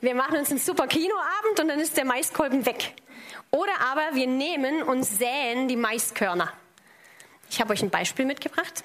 Wir 0.00 0.16
machen 0.16 0.36
uns 0.36 0.50
einen 0.50 0.58
super 0.58 0.88
Kinoabend 0.88 1.60
und 1.60 1.68
dann 1.68 1.78
ist 1.78 1.96
der 1.96 2.04
Maiskolben 2.04 2.66
weg. 2.66 2.94
Oder 3.52 3.72
aber 3.80 4.16
wir 4.16 4.26
nehmen 4.26 4.82
und 4.82 5.04
säen 5.04 5.68
die 5.68 5.76
Maiskörner. 5.76 6.52
Ich 7.48 7.60
habe 7.60 7.74
euch 7.74 7.82
ein 7.82 7.90
Beispiel 7.90 8.24
mitgebracht. 8.24 8.82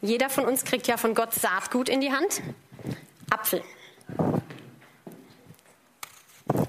Jeder 0.00 0.30
von 0.30 0.44
uns 0.44 0.64
kriegt 0.64 0.86
ja 0.86 0.96
von 0.96 1.16
Gott 1.16 1.34
Saatgut 1.34 1.88
in 1.88 2.00
die 2.00 2.12
Hand. 2.12 2.40
Apfel. 3.30 3.64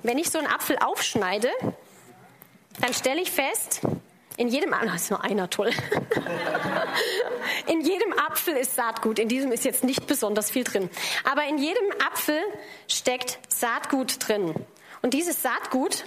Wenn 0.01 0.17
ich 0.17 0.31
so 0.31 0.39
einen 0.39 0.47
Apfel 0.47 0.79
aufschneide, 0.79 1.51
dann 2.79 2.93
stelle 2.95 3.21
ich 3.21 3.29
fest, 3.29 3.81
in 4.41 4.47
jedem 4.47 4.73
Apfel, 4.73 4.95
ist 4.95 5.11
nur 5.11 5.23
einer 5.23 5.51
toll. 5.51 5.69
in 7.67 7.81
jedem 7.81 8.13
Apfel 8.13 8.55
ist 8.55 8.75
Saatgut. 8.75 9.19
In 9.19 9.27
diesem 9.27 9.51
ist 9.51 9.63
jetzt 9.65 9.83
nicht 9.83 10.07
besonders 10.07 10.49
viel 10.49 10.63
drin. 10.63 10.89
Aber 11.31 11.45
in 11.45 11.59
jedem 11.59 11.85
Apfel 12.03 12.41
steckt 12.87 13.37
Saatgut 13.49 14.27
drin. 14.27 14.55
Und 15.03 15.13
dieses 15.13 15.43
Saatgut 15.43 16.05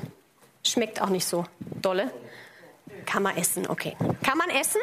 schmeckt 0.64 1.00
auch 1.00 1.10
nicht 1.10 1.26
so 1.26 1.44
dolle. 1.80 2.10
Kann 3.06 3.22
man 3.22 3.36
essen, 3.36 3.68
okay. 3.68 3.96
Kann 4.24 4.36
man 4.36 4.50
essen? 4.50 4.80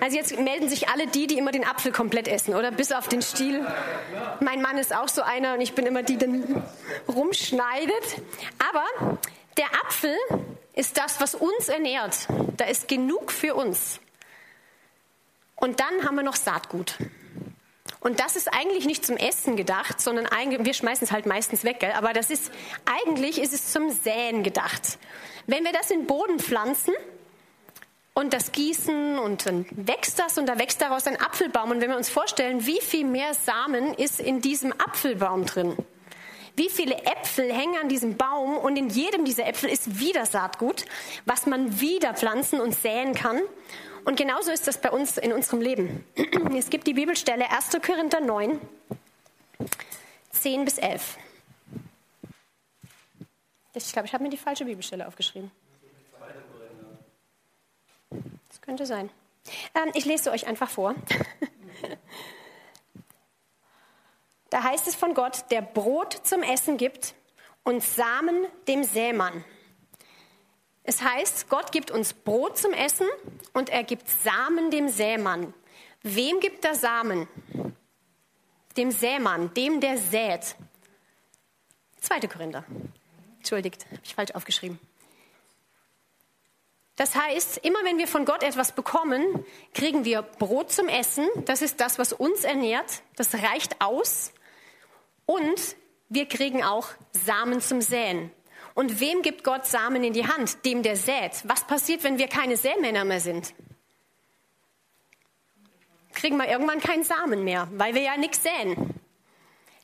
Also 0.00 0.16
jetzt 0.16 0.38
melden 0.38 0.70
sich 0.70 0.88
alle 0.88 1.06
die, 1.06 1.26
die 1.26 1.36
immer 1.36 1.52
den 1.52 1.66
Apfel 1.66 1.92
komplett 1.92 2.28
essen, 2.28 2.54
oder? 2.54 2.70
Bis 2.70 2.92
auf 2.92 3.08
den 3.08 3.20
Stiel. 3.20 3.66
Mein 4.40 4.62
Mann 4.62 4.78
ist 4.78 4.96
auch 4.96 5.08
so 5.08 5.20
einer 5.20 5.52
und 5.52 5.60
ich 5.60 5.74
bin 5.74 5.84
immer 5.84 6.02
die, 6.02 6.16
die 6.16 6.42
rumschneidet. 7.08 8.22
Aber 8.70 9.18
der 9.56 9.66
Apfel 9.84 10.16
ist 10.74 10.96
das, 10.96 11.20
was 11.20 11.34
uns 11.34 11.68
ernährt. 11.68 12.28
Da 12.56 12.64
ist 12.66 12.88
genug 12.88 13.32
für 13.32 13.54
uns. 13.54 14.00
Und 15.56 15.80
dann 15.80 16.04
haben 16.04 16.14
wir 16.16 16.22
noch 16.22 16.36
Saatgut. 16.36 16.96
Und 18.00 18.18
das 18.18 18.34
ist 18.34 18.48
eigentlich 18.52 18.86
nicht 18.86 19.04
zum 19.04 19.16
Essen 19.16 19.56
gedacht, 19.56 20.00
sondern 20.00 20.26
eigentlich, 20.26 20.64
wir 20.64 20.74
schmeißen 20.74 21.06
es 21.06 21.12
halt 21.12 21.26
meistens 21.26 21.64
weg, 21.64 21.80
gell? 21.80 21.92
aber 21.92 22.14
das 22.14 22.30
ist, 22.30 22.50
eigentlich 22.86 23.38
ist 23.38 23.52
es 23.52 23.72
zum 23.72 23.90
Säen 23.90 24.42
gedacht. 24.42 24.98
Wenn 25.46 25.64
wir 25.64 25.72
das 25.72 25.90
in 25.90 26.00
den 26.00 26.06
Boden 26.06 26.38
pflanzen 26.38 26.94
und 28.14 28.32
das 28.32 28.52
gießen 28.52 29.18
und 29.18 29.44
dann 29.44 29.66
wächst 29.70 30.18
das 30.18 30.38
und 30.38 30.46
da 30.46 30.58
wächst 30.58 30.80
daraus 30.80 31.06
ein 31.06 31.20
Apfelbaum 31.20 31.72
und 31.72 31.82
wenn 31.82 31.90
wir 31.90 31.96
uns 31.96 32.08
vorstellen, 32.08 32.64
wie 32.66 32.80
viel 32.80 33.04
mehr 33.04 33.34
Samen 33.34 33.92
ist 33.92 34.18
in 34.18 34.40
diesem 34.40 34.72
Apfelbaum 34.72 35.44
drin, 35.44 35.76
wie 36.60 36.68
viele 36.68 36.94
Äpfel 37.06 37.50
hängen 37.50 37.76
an 37.80 37.88
diesem 37.88 38.18
Baum 38.18 38.58
und 38.58 38.76
in 38.76 38.90
jedem 38.90 39.24
dieser 39.24 39.46
Äpfel 39.46 39.70
ist 39.70 39.98
wieder 39.98 40.26
Saatgut, 40.26 40.84
was 41.24 41.46
man 41.46 41.80
wieder 41.80 42.12
pflanzen 42.12 42.60
und 42.60 42.74
säen 42.74 43.14
kann. 43.14 43.40
Und 44.04 44.18
genauso 44.18 44.50
ist 44.50 44.66
das 44.66 44.78
bei 44.78 44.90
uns 44.90 45.16
in 45.16 45.32
unserem 45.32 45.62
Leben. 45.62 46.04
Es 46.54 46.68
gibt 46.68 46.86
die 46.86 46.92
Bibelstelle 46.92 47.50
1. 47.50 47.78
Korinther 47.80 48.20
9, 48.20 48.60
10 50.32 50.64
bis 50.66 50.76
11. 50.76 51.16
Ich 53.72 53.92
glaube, 53.92 54.06
ich 54.06 54.12
habe 54.12 54.22
mir 54.22 54.30
die 54.30 54.36
falsche 54.36 54.66
Bibelstelle 54.66 55.08
aufgeschrieben. 55.08 55.50
Das 58.50 58.60
könnte 58.60 58.84
sein. 58.84 59.08
Ähm, 59.74 59.92
ich 59.94 60.04
lese 60.04 60.30
euch 60.30 60.46
einfach 60.46 60.68
vor. 60.68 60.94
Heißt 64.62 64.86
es 64.88 64.94
von 64.94 65.14
Gott, 65.14 65.44
der 65.50 65.62
Brot 65.62 66.12
zum 66.24 66.42
Essen 66.42 66.76
gibt 66.76 67.14
und 67.64 67.82
Samen 67.82 68.46
dem 68.68 68.84
Sämann. 68.84 69.44
Es 70.82 71.02
heißt, 71.02 71.48
Gott 71.48 71.72
gibt 71.72 71.90
uns 71.90 72.12
Brot 72.12 72.58
zum 72.58 72.72
Essen 72.72 73.06
und 73.52 73.70
er 73.70 73.84
gibt 73.84 74.08
Samen 74.08 74.70
dem 74.70 74.88
Sämann. 74.88 75.54
Wem 76.02 76.40
gibt 76.40 76.64
er 76.64 76.74
Samen? 76.74 77.28
Dem 78.76 78.90
Sämann, 78.90 79.52
dem 79.54 79.80
der 79.80 79.98
sät. 79.98 80.56
Zweite 82.00 82.28
Korinther. 82.28 82.64
Entschuldigt, 83.38 83.86
habe 83.86 84.00
ich 84.02 84.14
falsch 84.14 84.32
aufgeschrieben. 84.32 84.78
Das 86.96 87.14
heißt, 87.14 87.58
immer 87.58 87.82
wenn 87.84 87.96
wir 87.96 88.06
von 88.06 88.26
Gott 88.26 88.42
etwas 88.42 88.72
bekommen, 88.72 89.44
kriegen 89.72 90.04
wir 90.04 90.20
Brot 90.22 90.70
zum 90.70 90.88
Essen. 90.88 91.26
Das 91.46 91.62
ist 91.62 91.80
das, 91.80 91.98
was 91.98 92.12
uns 92.12 92.44
ernährt. 92.44 93.02
Das 93.16 93.32
reicht 93.34 93.80
aus. 93.80 94.32
Und 95.30 95.76
wir 96.08 96.26
kriegen 96.26 96.64
auch 96.64 96.88
Samen 97.12 97.60
zum 97.60 97.80
Säen. 97.82 98.32
Und 98.74 98.98
wem 98.98 99.22
gibt 99.22 99.44
Gott 99.44 99.64
Samen 99.64 100.02
in 100.02 100.12
die 100.12 100.26
Hand? 100.26 100.64
Dem, 100.64 100.82
der 100.82 100.96
sät. 100.96 101.30
Was 101.44 101.64
passiert, 101.68 102.02
wenn 102.02 102.18
wir 102.18 102.26
keine 102.26 102.56
Sämänner 102.56 103.04
mehr 103.04 103.20
sind? 103.20 103.54
Kriegen 106.14 106.36
wir 106.36 106.48
irgendwann 106.48 106.80
keinen 106.80 107.04
Samen 107.04 107.44
mehr, 107.44 107.68
weil 107.70 107.94
wir 107.94 108.02
ja 108.02 108.16
nichts 108.16 108.42
säen. 108.42 108.92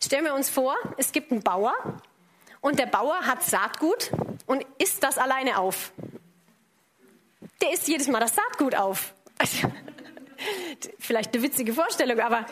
Stellen 0.03 0.25
wir 0.25 0.35
uns 0.35 0.51
vor, 0.51 0.75
es 0.97 1.13
gibt 1.13 1.31
einen 1.31 1.45
Bauer 1.45 1.75
und 2.61 2.81
der 2.81 2.87
Bauer 2.87 3.21
hat 3.21 3.45
Saatgut 3.45 4.11
und 4.47 4.67
isst 4.79 5.05
das 5.05 5.17
alleine 5.17 5.61
auf. 5.61 5.93
Der 7.63 7.73
isst 7.73 7.87
jedes 7.87 8.09
Mal 8.09 8.19
das 8.19 8.35
Saatgut 8.35 8.75
auf. 8.75 9.15
Vielleicht 10.99 11.35
eine 11.35 11.45
witzige 11.45 11.73
Vorstellung, 11.73 12.19
aber 12.19 12.47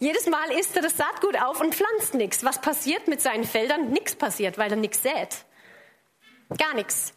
jedes 0.00 0.26
Mal 0.26 0.50
isst 0.58 0.74
er 0.76 0.82
das 0.82 0.96
Saatgut 0.96 1.40
auf 1.40 1.60
und 1.60 1.74
pflanzt 1.74 2.14
nichts. 2.14 2.42
Was 2.42 2.60
passiert 2.60 3.06
mit 3.06 3.20
seinen 3.20 3.44
Feldern? 3.44 3.90
Nichts 3.90 4.16
passiert, 4.16 4.56
weil 4.56 4.70
er 4.70 4.76
nichts 4.76 5.02
sät. 5.02 5.44
Gar 6.56 6.74
nichts. 6.74 7.12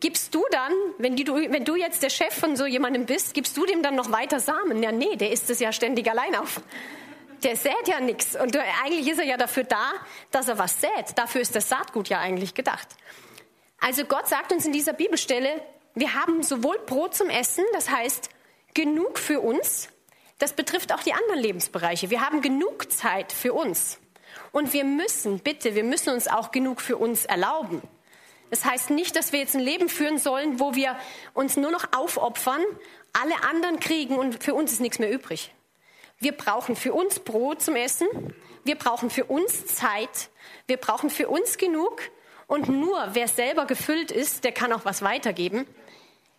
Gibst 0.00 0.34
du 0.34 0.42
dann, 0.50 0.72
wenn 0.98 1.16
du, 1.16 1.34
wenn 1.34 1.64
du 1.64 1.76
jetzt 1.76 2.02
der 2.02 2.08
Chef 2.08 2.34
von 2.34 2.56
so 2.56 2.64
jemandem 2.64 3.04
bist, 3.04 3.34
gibst 3.34 3.56
du 3.56 3.66
dem 3.66 3.82
dann 3.82 3.94
noch 3.94 4.10
weiter 4.10 4.40
Samen? 4.40 4.82
Ja, 4.82 4.90
nee, 4.90 5.16
der 5.16 5.32
isst 5.32 5.50
es 5.50 5.60
ja 5.60 5.70
ständig 5.70 6.10
allein 6.10 6.34
auf. 6.34 6.62
Der 7.42 7.56
sät 7.56 7.86
ja 7.86 8.00
nichts. 8.00 8.34
Und 8.36 8.56
eigentlich 8.56 9.08
ist 9.08 9.18
er 9.18 9.26
ja 9.26 9.36
dafür 9.36 9.64
da, 9.64 9.92
dass 10.30 10.48
er 10.48 10.58
was 10.58 10.80
sät. 10.80 11.16
Dafür 11.16 11.42
ist 11.42 11.54
das 11.54 11.68
Saatgut 11.68 12.08
ja 12.08 12.20
eigentlich 12.20 12.54
gedacht. 12.54 12.88
Also 13.80 14.06
Gott 14.06 14.28
sagt 14.28 14.50
uns 14.50 14.64
in 14.64 14.72
dieser 14.72 14.94
Bibelstelle, 14.94 15.60
wir 15.94 16.14
haben 16.14 16.42
sowohl 16.42 16.78
Brot 16.86 17.14
zum 17.14 17.28
Essen, 17.28 17.64
das 17.74 17.90
heißt 17.90 18.30
genug 18.72 19.18
für 19.18 19.40
uns, 19.40 19.88
das 20.44 20.52
betrifft 20.52 20.92
auch 20.92 21.02
die 21.02 21.14
anderen 21.14 21.40
Lebensbereiche. 21.40 22.10
Wir 22.10 22.20
haben 22.20 22.42
genug 22.42 22.92
Zeit 22.92 23.32
für 23.32 23.54
uns. 23.54 23.98
Und 24.52 24.74
wir 24.74 24.84
müssen, 24.84 25.38
bitte, 25.38 25.74
wir 25.74 25.84
müssen 25.84 26.10
uns 26.12 26.28
auch 26.28 26.50
genug 26.50 26.82
für 26.82 26.98
uns 26.98 27.24
erlauben. 27.24 27.80
Das 28.50 28.66
heißt 28.66 28.90
nicht, 28.90 29.16
dass 29.16 29.32
wir 29.32 29.40
jetzt 29.40 29.54
ein 29.54 29.62
Leben 29.62 29.88
führen 29.88 30.18
sollen, 30.18 30.60
wo 30.60 30.74
wir 30.74 30.98
uns 31.32 31.56
nur 31.56 31.70
noch 31.70 31.86
aufopfern, 31.96 32.62
alle 33.14 33.42
anderen 33.48 33.80
kriegen 33.80 34.18
und 34.18 34.44
für 34.44 34.52
uns 34.54 34.70
ist 34.70 34.80
nichts 34.80 34.98
mehr 34.98 35.10
übrig. 35.10 35.50
Wir 36.18 36.32
brauchen 36.32 36.76
für 36.76 36.92
uns 36.92 37.20
Brot 37.20 37.62
zum 37.62 37.74
Essen, 37.74 38.06
wir 38.64 38.76
brauchen 38.76 39.08
für 39.08 39.24
uns 39.24 39.64
Zeit, 39.64 40.28
wir 40.66 40.76
brauchen 40.76 41.08
für 41.08 41.28
uns 41.30 41.56
genug 41.56 42.02
und 42.48 42.68
nur 42.68 42.98
wer 43.14 43.28
selber 43.28 43.64
gefüllt 43.64 44.10
ist, 44.10 44.44
der 44.44 44.52
kann 44.52 44.74
auch 44.74 44.84
was 44.84 45.00
weitergeben. 45.00 45.66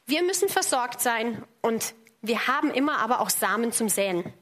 Wir 0.06 0.22
müssen 0.22 0.48
versorgt 0.48 1.02
sein 1.02 1.44
und 1.64 1.96
wir 2.28 2.48
haben 2.48 2.72
immer 2.72 3.00
aber 3.00 3.20
auch 3.20 3.30
Samen 3.30 3.72
zum 3.72 3.90
Säen. 3.90 4.34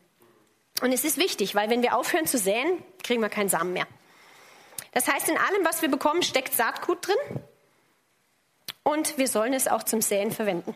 Und 0.81 0.91
es 0.91 1.03
ist 1.03 1.17
wichtig, 1.17 1.55
weil 1.55 1.69
wenn 1.69 1.81
wir 1.81 1.95
aufhören 1.95 2.25
zu 2.25 2.37
säen, 2.37 2.83
kriegen 3.03 3.21
wir 3.21 3.29
keinen 3.29 3.49
Samen 3.49 3.73
mehr. 3.73 3.87
Das 4.91 5.07
heißt, 5.07 5.29
in 5.29 5.37
allem, 5.37 5.65
was 5.65 5.81
wir 5.81 5.89
bekommen, 5.89 6.23
steckt 6.23 6.53
Saatgut 6.53 7.07
drin 7.07 7.41
und 8.83 9.17
wir 9.17 9.27
sollen 9.27 9.53
es 9.53 9.67
auch 9.67 9.83
zum 9.83 10.01
Säen 10.01 10.31
verwenden. 10.31 10.75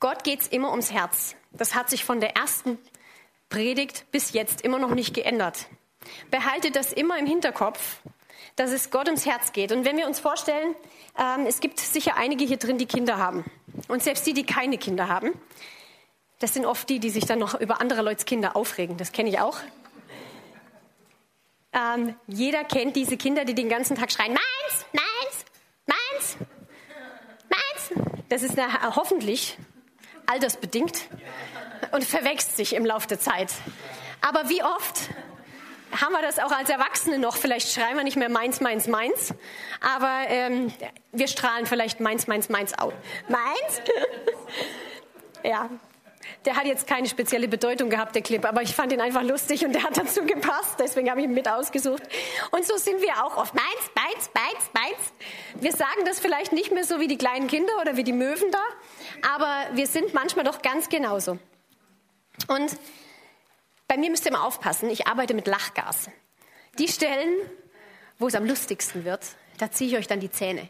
Gott 0.00 0.24
geht 0.24 0.40
es 0.40 0.48
immer 0.48 0.70
ums 0.70 0.92
Herz. 0.92 1.36
Das 1.52 1.74
hat 1.74 1.90
sich 1.90 2.04
von 2.04 2.20
der 2.20 2.36
ersten 2.36 2.78
Predigt 3.48 4.10
bis 4.10 4.32
jetzt 4.32 4.62
immer 4.62 4.78
noch 4.78 4.94
nicht 4.94 5.14
geändert. 5.14 5.66
Behaltet 6.30 6.74
das 6.74 6.92
immer 6.92 7.18
im 7.18 7.26
Hinterkopf, 7.26 7.98
dass 8.56 8.70
es 8.70 8.90
Gott 8.90 9.06
ums 9.06 9.26
Herz 9.26 9.52
geht. 9.52 9.72
Und 9.72 9.84
wenn 9.84 9.96
wir 9.96 10.06
uns 10.06 10.20
vorstellen, 10.20 10.74
ähm, 11.18 11.46
es 11.46 11.60
gibt 11.60 11.80
sicher 11.80 12.16
einige 12.16 12.44
hier 12.44 12.58
drin, 12.58 12.78
die 12.78 12.86
Kinder 12.86 13.18
haben. 13.18 13.44
Und 13.88 14.02
selbst 14.02 14.26
die, 14.26 14.34
die 14.34 14.44
keine 14.44 14.78
Kinder 14.78 15.08
haben, 15.08 15.32
das 16.38 16.54
sind 16.54 16.66
oft 16.66 16.88
die, 16.88 16.98
die 16.98 17.10
sich 17.10 17.24
dann 17.24 17.38
noch 17.38 17.58
über 17.60 17.80
andere 17.80 18.02
Leute 18.02 18.24
Kinder 18.24 18.56
aufregen. 18.56 18.96
Das 18.96 19.12
kenne 19.12 19.28
ich 19.28 19.38
auch. 19.40 19.58
Ähm, 21.72 22.14
jeder 22.26 22.64
kennt 22.64 22.96
diese 22.96 23.16
Kinder, 23.16 23.44
die 23.44 23.54
den 23.54 23.68
ganzen 23.68 23.96
Tag 23.96 24.12
schreien, 24.12 24.34
meins, 24.34 24.86
meins, 24.92 25.46
meins, 25.86 26.36
meins. 27.48 28.04
Das 28.28 28.42
ist 28.42 28.58
eine, 28.58 28.94
hoffentlich 28.96 29.56
altersbedingt 30.26 31.08
und 31.92 32.04
verwächst 32.04 32.56
sich 32.56 32.74
im 32.74 32.84
Laufe 32.84 33.08
der 33.08 33.20
Zeit. 33.20 33.52
Aber 34.20 34.48
wie 34.48 34.62
oft 34.62 35.10
haben 36.00 36.12
wir 36.12 36.22
das 36.22 36.38
auch 36.38 36.50
als 36.50 36.70
Erwachsene 36.70 37.18
noch. 37.18 37.36
Vielleicht 37.36 37.72
schreiben 37.72 37.96
wir 37.96 38.04
nicht 38.04 38.16
mehr 38.16 38.28
meins, 38.28 38.60
meins, 38.60 38.86
meins, 38.86 39.34
aber 39.80 40.28
ähm, 40.28 40.72
wir 41.12 41.28
strahlen 41.28 41.66
vielleicht 41.66 42.00
meins, 42.00 42.26
meins, 42.26 42.48
meins 42.48 42.76
aus. 42.78 42.92
Meins? 43.28 43.82
ja. 45.44 45.68
Der 46.44 46.56
hat 46.56 46.66
jetzt 46.66 46.86
keine 46.86 47.08
spezielle 47.08 47.46
Bedeutung 47.46 47.88
gehabt, 47.90 48.14
der 48.14 48.22
Clip, 48.22 48.44
aber 48.44 48.62
ich 48.62 48.74
fand 48.74 48.92
ihn 48.92 49.00
einfach 49.00 49.22
lustig 49.22 49.64
und 49.64 49.72
der 49.72 49.84
hat 49.84 49.96
dazu 49.96 50.24
gepasst, 50.24 50.76
deswegen 50.78 51.08
habe 51.10 51.20
ich 51.20 51.26
ihn 51.26 51.34
mit 51.34 51.48
ausgesucht. 51.48 52.02
Und 52.50 52.64
so 52.64 52.76
sind 52.76 53.00
wir 53.00 53.24
auch 53.24 53.36
oft. 53.36 53.54
Meins, 53.54 53.90
meins, 53.94 54.30
meins, 54.34 54.70
meins. 54.72 55.12
Wir 55.60 55.72
sagen 55.72 56.04
das 56.04 56.20
vielleicht 56.20 56.52
nicht 56.52 56.72
mehr 56.72 56.84
so 56.84 57.00
wie 57.00 57.08
die 57.08 57.18
kleinen 57.18 57.46
Kinder 57.46 57.72
oder 57.80 57.96
wie 57.96 58.04
die 58.04 58.12
Möwen 58.12 58.50
da, 58.50 58.62
aber 59.34 59.76
wir 59.76 59.86
sind 59.86 60.14
manchmal 60.14 60.44
doch 60.44 60.62
ganz 60.62 60.88
genauso. 60.88 61.38
Und 62.48 62.76
bei 63.92 63.98
mir 63.98 64.08
müsst 64.08 64.24
ihr 64.24 64.30
immer 64.30 64.44
aufpassen, 64.44 64.88
ich 64.88 65.06
arbeite 65.06 65.34
mit 65.34 65.46
Lachgas. 65.46 66.08
Die 66.78 66.88
Stellen, 66.88 67.28
wo 68.18 68.26
es 68.26 68.34
am 68.34 68.46
lustigsten 68.46 69.04
wird, 69.04 69.20
da 69.58 69.70
ziehe 69.70 69.90
ich 69.90 69.98
euch 69.98 70.06
dann 70.06 70.18
die 70.18 70.30
Zähne. 70.30 70.66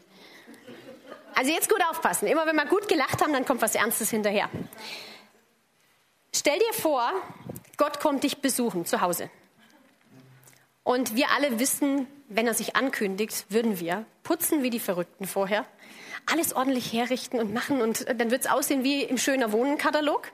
Also 1.33 1.53
jetzt 1.53 1.69
gut 1.69 1.81
aufpassen. 1.89 2.27
Immer 2.27 2.45
wenn 2.47 2.57
wir 2.57 2.65
gut 2.65 2.89
gelacht 2.89 3.21
haben, 3.21 3.31
dann 3.31 3.45
kommt 3.45 3.61
was 3.61 3.75
Ernstes 3.75 4.09
hinterher. 4.09 4.49
Stell 6.35 6.59
dir 6.59 6.73
vor, 6.73 7.13
Gott 7.77 8.01
kommt 8.01 8.25
dich 8.25 8.41
besuchen 8.41 8.85
zu 8.85 8.99
Hause. 8.99 9.29
Und 10.83 11.15
wir 11.15 11.31
alle 11.31 11.59
wissen, 11.59 12.07
wenn 12.27 12.45
er 12.45 12.53
sich 12.53 12.75
ankündigt, 12.75 13.45
würden 13.47 13.79
wir 13.79 14.05
putzen 14.23 14.63
wie 14.63 14.69
die 14.69 14.81
Verrückten 14.81 15.27
vorher, 15.27 15.65
alles 16.25 16.53
ordentlich 16.53 16.93
herrichten 16.93 17.39
und 17.39 17.53
machen 17.53 17.81
und 17.81 18.05
dann 18.07 18.31
wird 18.31 18.41
es 18.41 18.51
aussehen 18.51 18.83
wie 18.83 19.03
im 19.03 19.17
schöner 19.17 19.51
Wohnenkatalog. 19.51 20.31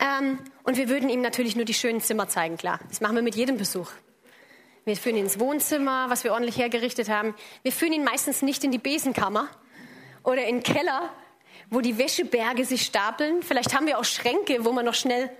Ähm, 0.00 0.38
und 0.62 0.76
wir 0.76 0.88
würden 0.88 1.08
ihm 1.08 1.20
natürlich 1.20 1.56
nur 1.56 1.64
die 1.64 1.74
schönen 1.74 2.00
Zimmer 2.00 2.28
zeigen, 2.28 2.56
klar. 2.56 2.78
Das 2.88 3.00
machen 3.00 3.16
wir 3.16 3.22
mit 3.22 3.34
jedem 3.34 3.56
Besuch. 3.56 3.90
Wir 4.84 4.96
führen 4.96 5.16
ihn 5.16 5.24
ins 5.24 5.38
Wohnzimmer, 5.38 6.08
was 6.08 6.24
wir 6.24 6.32
ordentlich 6.32 6.56
hergerichtet 6.56 7.08
haben. 7.08 7.34
Wir 7.62 7.72
führen 7.72 7.92
ihn 7.92 8.04
meistens 8.04 8.42
nicht 8.42 8.64
in 8.64 8.70
die 8.70 8.78
Besenkammer 8.78 9.48
oder 10.22 10.44
in 10.46 10.56
den 10.56 10.62
Keller, 10.62 11.10
wo 11.68 11.80
die 11.80 11.98
Wäscheberge 11.98 12.64
sich 12.64 12.82
stapeln. 12.82 13.42
Vielleicht 13.42 13.74
haben 13.74 13.86
wir 13.86 13.98
auch 13.98 14.04
Schränke, 14.04 14.64
wo 14.64 14.72
wir 14.72 14.82
noch 14.82 14.94
schnell 14.94 15.30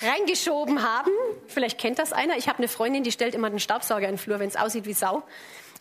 reingeschoben 0.00 0.82
haben. 0.82 1.10
Vielleicht 1.46 1.78
kennt 1.78 1.98
das 1.98 2.12
einer. 2.12 2.36
Ich 2.36 2.48
habe 2.48 2.58
eine 2.58 2.68
Freundin, 2.68 3.02
die 3.02 3.12
stellt 3.12 3.34
immer 3.34 3.50
den 3.50 3.60
Staubsauger 3.60 4.04
in 4.04 4.12
den 4.12 4.18
Flur, 4.18 4.38
wenn 4.38 4.48
es 4.48 4.56
aussieht 4.56 4.86
wie 4.86 4.92
Sau 4.92 5.22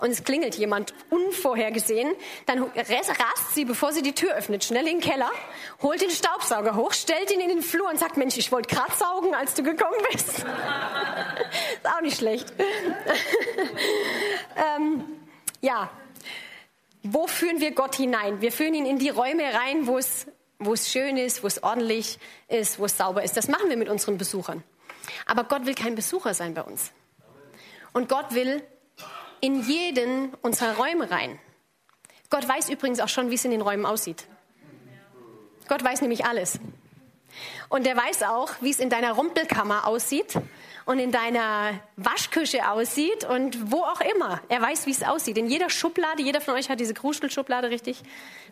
und 0.04 0.12
es 0.12 0.26
klingelt 0.26 0.56
jemand 0.56 0.94
unvorhergesehen, 1.10 2.14
dann 2.46 2.64
rast 2.64 3.56
sie, 3.56 3.64
bevor 3.64 3.94
sie 3.94 4.02
die 4.02 4.12
Tür 4.12 4.36
öffnet, 4.36 4.66
schnell 4.66 4.86
in 4.86 5.00
den 5.00 5.02
Keller, 5.02 5.32
holt 5.82 6.02
den 6.02 6.10
Staubsauger 6.10 6.76
hoch, 6.76 6.92
stellt 6.92 7.32
ihn 7.32 7.40
in 7.40 7.48
den 7.48 7.62
Flur 7.62 7.90
und 7.90 7.98
sagt, 7.98 8.18
Mensch, 8.18 8.38
ich 8.38 8.52
wollte 8.52 8.76
gerade 8.76 8.92
saugen, 8.92 9.34
als 9.34 9.54
du 9.54 9.64
gekommen 9.64 9.96
bist. 10.12 10.28
ist 10.40 10.46
auch 11.86 12.02
nicht 12.02 12.18
schlecht. 12.18 12.52
ähm, 14.58 15.06
ja, 15.62 15.90
wo 17.04 17.26
führen 17.26 17.62
wir 17.62 17.72
Gott 17.72 17.96
hinein? 17.96 18.42
Wir 18.42 18.52
führen 18.52 18.74
ihn 18.74 18.86
in 18.86 19.00
die 19.00 19.10
Räume 19.10 19.54
rein, 19.54 19.88
wo 19.88 19.98
es, 19.98 20.28
wo 20.60 20.74
es 20.74 20.92
schön 20.92 21.16
ist, 21.16 21.44
wo 21.44 21.48
es 21.48 21.64
ordentlich 21.64 22.20
ist, 22.50 22.78
wo 22.78 22.84
es 22.84 22.98
sauber 22.98 23.24
ist. 23.24 23.38
Das 23.38 23.48
machen 23.48 23.70
wir 23.70 23.78
mit 23.78 23.88
unseren 23.88 24.18
Besuchern. 24.18 24.66
Aber 25.26 25.46
Gott 25.46 25.66
will 25.66 25.76
kein 25.76 25.96
Besucher 25.96 26.34
sein 26.34 26.54
bei 26.56 26.64
uns. 26.64 26.92
Und 27.94 28.10
Gott 28.10 28.34
will 28.36 28.62
in 29.44 29.62
jeden 29.62 30.34
unserer 30.36 30.78
Räume 30.78 31.12
rein. 31.12 31.38
Gott 32.30 32.48
weiß 32.48 32.70
übrigens 32.70 33.02
auch 33.02 33.10
schon, 33.10 33.30
wie 33.30 33.36
es 33.36 33.44
in 33.44 33.52
den 33.52 33.60
Räumen 33.60 33.86
aussieht. 33.86 34.26
Gott 35.68 35.84
weiß 35.84 36.00
nämlich 36.00 36.26
alles. 36.26 36.60
Und 37.68 37.86
er 37.86 37.98
weiß 37.98 38.24
auch, 38.24 38.52
wie 38.62 38.70
es 38.70 38.80
in 38.80 38.90
deiner 38.90 39.12
Rumpelkammer 39.12 39.86
aussieht 39.86 40.40
und 40.86 40.98
in 40.98 41.12
deiner 41.12 41.78
Waschküche 41.98 42.70
aussieht 42.70 43.26
und 43.26 43.70
wo 43.70 43.82
auch 43.84 44.00
immer. 44.16 44.40
Er 44.48 44.62
weiß, 44.62 44.86
wie 44.86 44.92
es 44.92 45.04
aussieht. 45.04 45.38
In 45.38 45.50
jeder 45.50 45.70
Schublade, 45.70 46.24
jeder 46.24 46.40
von 46.40 46.54
euch 46.54 46.70
hat 46.70 46.80
diese 46.80 46.94
Kruschelschublade, 46.94 47.70
richtig? 47.70 48.02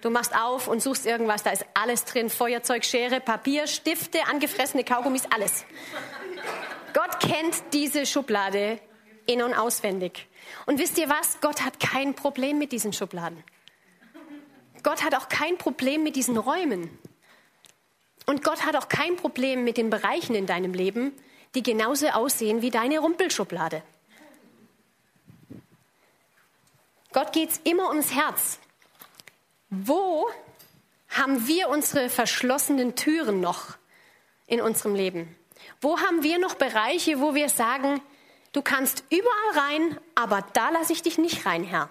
Du 0.01 0.09
machst 0.09 0.35
auf 0.35 0.67
und 0.67 0.81
suchst 0.81 1.05
irgendwas, 1.05 1.43
da 1.43 1.51
ist 1.51 1.65
alles 1.73 2.03
drin. 2.03 2.29
Feuerzeug, 2.29 2.83
Schere, 2.83 3.21
Papier, 3.21 3.65
Stifte, 3.67 4.27
angefressene 4.29 4.83
Kaugummis, 4.83 5.23
alles. 5.33 5.63
Gott 6.93 7.21
kennt 7.21 7.55
diese 7.71 8.05
Schublade 8.05 8.81
in- 9.25 9.41
und 9.41 9.53
auswendig. 9.53 10.27
Und 10.65 10.79
wisst 10.79 10.97
ihr 10.97 11.09
was? 11.09 11.39
Gott 11.41 11.61
hat 11.61 11.79
kein 11.79 12.13
Problem 12.15 12.57
mit 12.57 12.71
diesen 12.71 12.93
Schubladen. 12.93 13.43
Gott 14.83 15.03
hat 15.03 15.15
auch 15.15 15.29
kein 15.29 15.57
Problem 15.57 16.03
mit 16.03 16.15
diesen 16.15 16.37
Räumen. 16.37 16.97
Und 18.25 18.43
Gott 18.43 18.65
hat 18.65 18.75
auch 18.75 18.87
kein 18.87 19.15
Problem 19.15 19.63
mit 19.63 19.77
den 19.77 19.89
Bereichen 19.89 20.35
in 20.35 20.45
deinem 20.45 20.73
Leben, 20.73 21.13
die 21.55 21.63
genauso 21.63 22.07
aussehen 22.07 22.61
wie 22.61 22.71
deine 22.71 22.99
Rumpelschublade. 22.99 23.83
Gott 27.13 27.33
geht 27.33 27.49
es 27.49 27.57
immer 27.63 27.89
ums 27.89 28.13
Herz. 28.13 28.59
Wo 29.69 30.29
haben 31.09 31.45
wir 31.47 31.69
unsere 31.69 32.09
verschlossenen 32.09 32.95
Türen 32.95 33.41
noch 33.41 33.77
in 34.47 34.61
unserem 34.61 34.95
Leben? 34.95 35.35
Wo 35.81 35.99
haben 35.99 36.23
wir 36.23 36.39
noch 36.39 36.55
Bereiche, 36.55 37.19
wo 37.19 37.35
wir 37.35 37.49
sagen, 37.49 38.01
Du 38.51 38.61
kannst 38.61 39.03
überall 39.09 39.65
rein, 39.65 39.97
aber 40.15 40.43
da 40.53 40.69
lasse 40.71 40.93
ich 40.93 41.01
dich 41.01 41.17
nicht 41.17 41.45
rein, 41.45 41.63
Herr. 41.63 41.89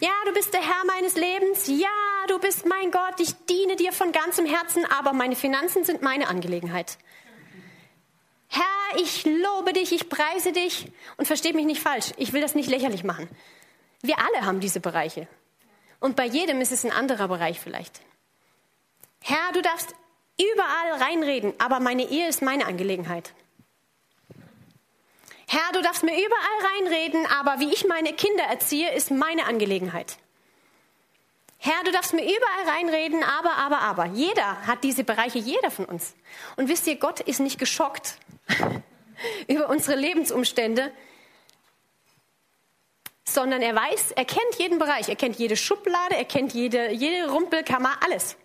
Ja, 0.00 0.10
du 0.26 0.32
bist 0.32 0.52
der 0.52 0.60
Herr 0.60 0.84
meines 0.86 1.14
Lebens. 1.16 1.66
Ja, 1.66 1.88
du 2.28 2.38
bist 2.38 2.66
mein 2.66 2.90
Gott. 2.90 3.18
Ich 3.18 3.34
diene 3.48 3.76
dir 3.76 3.92
von 3.92 4.12
ganzem 4.12 4.46
Herzen, 4.46 4.84
aber 4.86 5.12
meine 5.12 5.36
Finanzen 5.36 5.84
sind 5.84 6.02
meine 6.02 6.28
Angelegenheit. 6.28 6.98
Herr, 8.48 9.00
ich 9.00 9.24
lobe 9.24 9.72
dich, 9.72 9.92
ich 9.92 10.08
preise 10.08 10.52
dich 10.52 10.90
und 11.16 11.26
versteht 11.26 11.54
mich 11.54 11.66
nicht 11.66 11.82
falsch. 11.82 12.12
Ich 12.16 12.32
will 12.32 12.40
das 12.40 12.54
nicht 12.54 12.70
lächerlich 12.70 13.04
machen. 13.04 13.28
Wir 14.02 14.18
alle 14.18 14.46
haben 14.46 14.60
diese 14.60 14.80
Bereiche. 14.80 15.28
Und 16.00 16.16
bei 16.16 16.26
jedem 16.26 16.60
ist 16.60 16.72
es 16.72 16.84
ein 16.84 16.92
anderer 16.92 17.28
Bereich 17.28 17.60
vielleicht. 17.60 18.00
Herr, 19.20 19.52
du 19.52 19.62
darfst 19.62 19.94
überall 20.40 21.02
reinreden, 21.02 21.52
aber 21.58 21.80
meine 21.80 22.08
Ehe 22.08 22.28
ist 22.28 22.40
meine 22.40 22.66
Angelegenheit. 22.66 23.32
Herr, 25.50 25.72
du 25.72 25.80
darfst 25.80 26.02
mir 26.02 26.12
überall 26.12 26.74
reinreden, 26.74 27.24
aber 27.40 27.58
wie 27.58 27.72
ich 27.72 27.86
meine 27.86 28.12
Kinder 28.12 28.44
erziehe, 28.44 28.92
ist 28.92 29.10
meine 29.10 29.46
Angelegenheit. 29.46 30.18
Herr, 31.56 31.82
du 31.84 31.90
darfst 31.90 32.12
mir 32.12 32.22
überall 32.22 32.76
reinreden, 32.76 33.24
aber, 33.24 33.56
aber, 33.56 33.80
aber. 33.80 34.04
Jeder 34.12 34.66
hat 34.66 34.84
diese 34.84 35.04
Bereiche, 35.04 35.38
jeder 35.38 35.70
von 35.70 35.86
uns. 35.86 36.14
Und 36.56 36.68
wisst 36.68 36.86
ihr, 36.86 36.96
Gott 36.96 37.20
ist 37.20 37.40
nicht 37.40 37.58
geschockt 37.58 38.18
über 39.48 39.70
unsere 39.70 39.98
Lebensumstände, 39.98 40.92
sondern 43.24 43.62
er 43.62 43.74
weiß, 43.74 44.12
er 44.12 44.26
kennt 44.26 44.54
jeden 44.58 44.78
Bereich, 44.78 45.08
er 45.08 45.16
kennt 45.16 45.36
jede 45.36 45.56
Schublade, 45.56 46.14
er 46.14 46.26
kennt 46.26 46.52
jede, 46.52 46.92
jede 46.92 47.30
Rumpelkammer, 47.30 47.96
alles. 48.04 48.36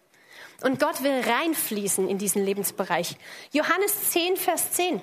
Und 0.61 0.79
Gott 0.79 1.03
will 1.03 1.19
reinfließen 1.19 2.07
in 2.07 2.17
diesen 2.17 2.45
Lebensbereich. 2.45 3.17
Johannes 3.51 4.11
10, 4.11 4.37
Vers 4.37 4.71
10. 4.71 5.01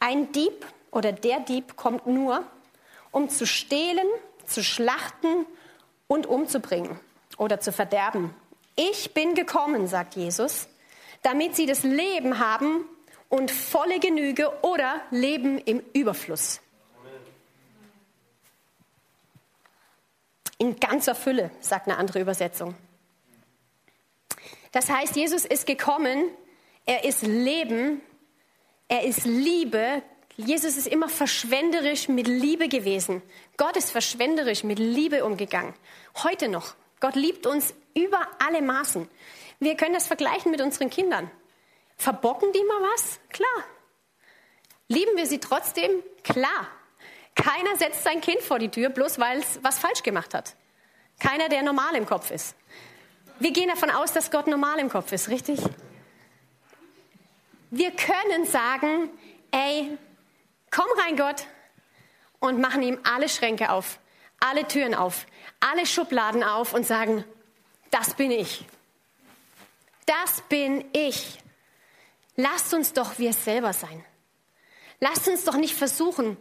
Ein 0.00 0.32
Dieb 0.32 0.66
oder 0.90 1.12
der 1.12 1.40
Dieb 1.40 1.76
kommt 1.76 2.06
nur, 2.06 2.42
um 3.12 3.28
zu 3.28 3.46
stehlen, 3.46 4.06
zu 4.46 4.64
schlachten 4.64 5.46
und 6.08 6.26
umzubringen 6.26 6.98
oder 7.36 7.60
zu 7.60 7.70
verderben. 7.70 8.34
Ich 8.76 9.12
bin 9.12 9.34
gekommen, 9.34 9.86
sagt 9.86 10.16
Jesus, 10.16 10.68
damit 11.22 11.54
sie 11.54 11.66
das 11.66 11.82
Leben 11.82 12.38
haben 12.38 12.84
und 13.28 13.50
volle 13.50 14.00
Genüge 14.00 14.50
oder 14.62 15.00
Leben 15.10 15.58
im 15.58 15.82
Überfluss. 15.92 16.60
In 20.58 20.80
ganzer 20.80 21.14
Fülle, 21.14 21.50
sagt 21.60 21.88
eine 21.88 21.98
andere 21.98 22.20
Übersetzung. 22.20 22.74
Das 24.72 24.88
heißt, 24.88 25.16
Jesus 25.16 25.44
ist 25.44 25.66
gekommen, 25.66 26.24
er 26.86 27.04
ist 27.04 27.22
Leben, 27.22 28.00
er 28.90 29.04
ist 29.04 29.24
Liebe. 29.24 30.02
Jesus 30.36 30.76
ist 30.76 30.88
immer 30.88 31.08
verschwenderisch 31.08 32.08
mit 32.08 32.26
Liebe 32.26 32.68
gewesen. 32.68 33.22
Gott 33.56 33.76
ist 33.76 33.92
verschwenderisch 33.92 34.64
mit 34.64 34.80
Liebe 34.80 35.24
umgegangen. 35.24 35.74
Heute 36.24 36.48
noch. 36.48 36.74
Gott 36.98 37.14
liebt 37.14 37.46
uns 37.46 37.72
über 37.94 38.26
alle 38.44 38.60
Maßen. 38.60 39.08
Wir 39.60 39.76
können 39.76 39.94
das 39.94 40.08
vergleichen 40.08 40.50
mit 40.50 40.60
unseren 40.60 40.90
Kindern. 40.90 41.30
Verbocken 41.96 42.52
die 42.52 42.64
mal 42.64 42.82
was? 42.94 43.20
Klar. 43.30 43.64
Lieben 44.88 45.16
wir 45.16 45.26
sie 45.26 45.38
trotzdem? 45.38 45.90
Klar. 46.24 46.66
Keiner 47.36 47.76
setzt 47.76 48.02
sein 48.02 48.20
Kind 48.20 48.40
vor 48.40 48.58
die 48.58 48.70
Tür, 48.70 48.88
bloß 48.88 49.20
weil 49.20 49.38
es 49.38 49.60
was 49.62 49.78
falsch 49.78 50.02
gemacht 50.02 50.34
hat. 50.34 50.56
Keiner, 51.20 51.48
der 51.48 51.62
normal 51.62 51.94
im 51.94 52.06
Kopf 52.06 52.32
ist. 52.32 52.56
Wir 53.38 53.52
gehen 53.52 53.68
davon 53.68 53.90
aus, 53.90 54.12
dass 54.12 54.32
Gott 54.32 54.48
normal 54.48 54.80
im 54.80 54.88
Kopf 54.88 55.12
ist, 55.12 55.28
richtig? 55.28 55.60
Wir 57.70 57.92
können 57.92 58.46
sagen, 58.46 59.08
ey, 59.52 59.96
komm 60.70 60.86
rein 60.98 61.16
Gott 61.16 61.46
und 62.40 62.60
machen 62.60 62.82
ihm 62.82 62.98
alle 63.04 63.28
Schränke 63.28 63.70
auf, 63.70 64.00
alle 64.40 64.66
Türen 64.66 64.94
auf, 64.94 65.26
alle 65.60 65.86
Schubladen 65.86 66.42
auf 66.42 66.74
und 66.74 66.84
sagen, 66.84 67.24
das 67.90 68.14
bin 68.14 68.32
ich. 68.32 68.64
Das 70.06 70.42
bin 70.48 70.84
ich. 70.92 71.38
Lasst 72.34 72.74
uns 72.74 72.92
doch 72.92 73.18
wir 73.18 73.32
selber 73.32 73.72
sein. 73.72 74.04
Lasst 74.98 75.28
uns 75.28 75.44
doch 75.44 75.56
nicht 75.56 75.74
versuchen, 75.74 76.36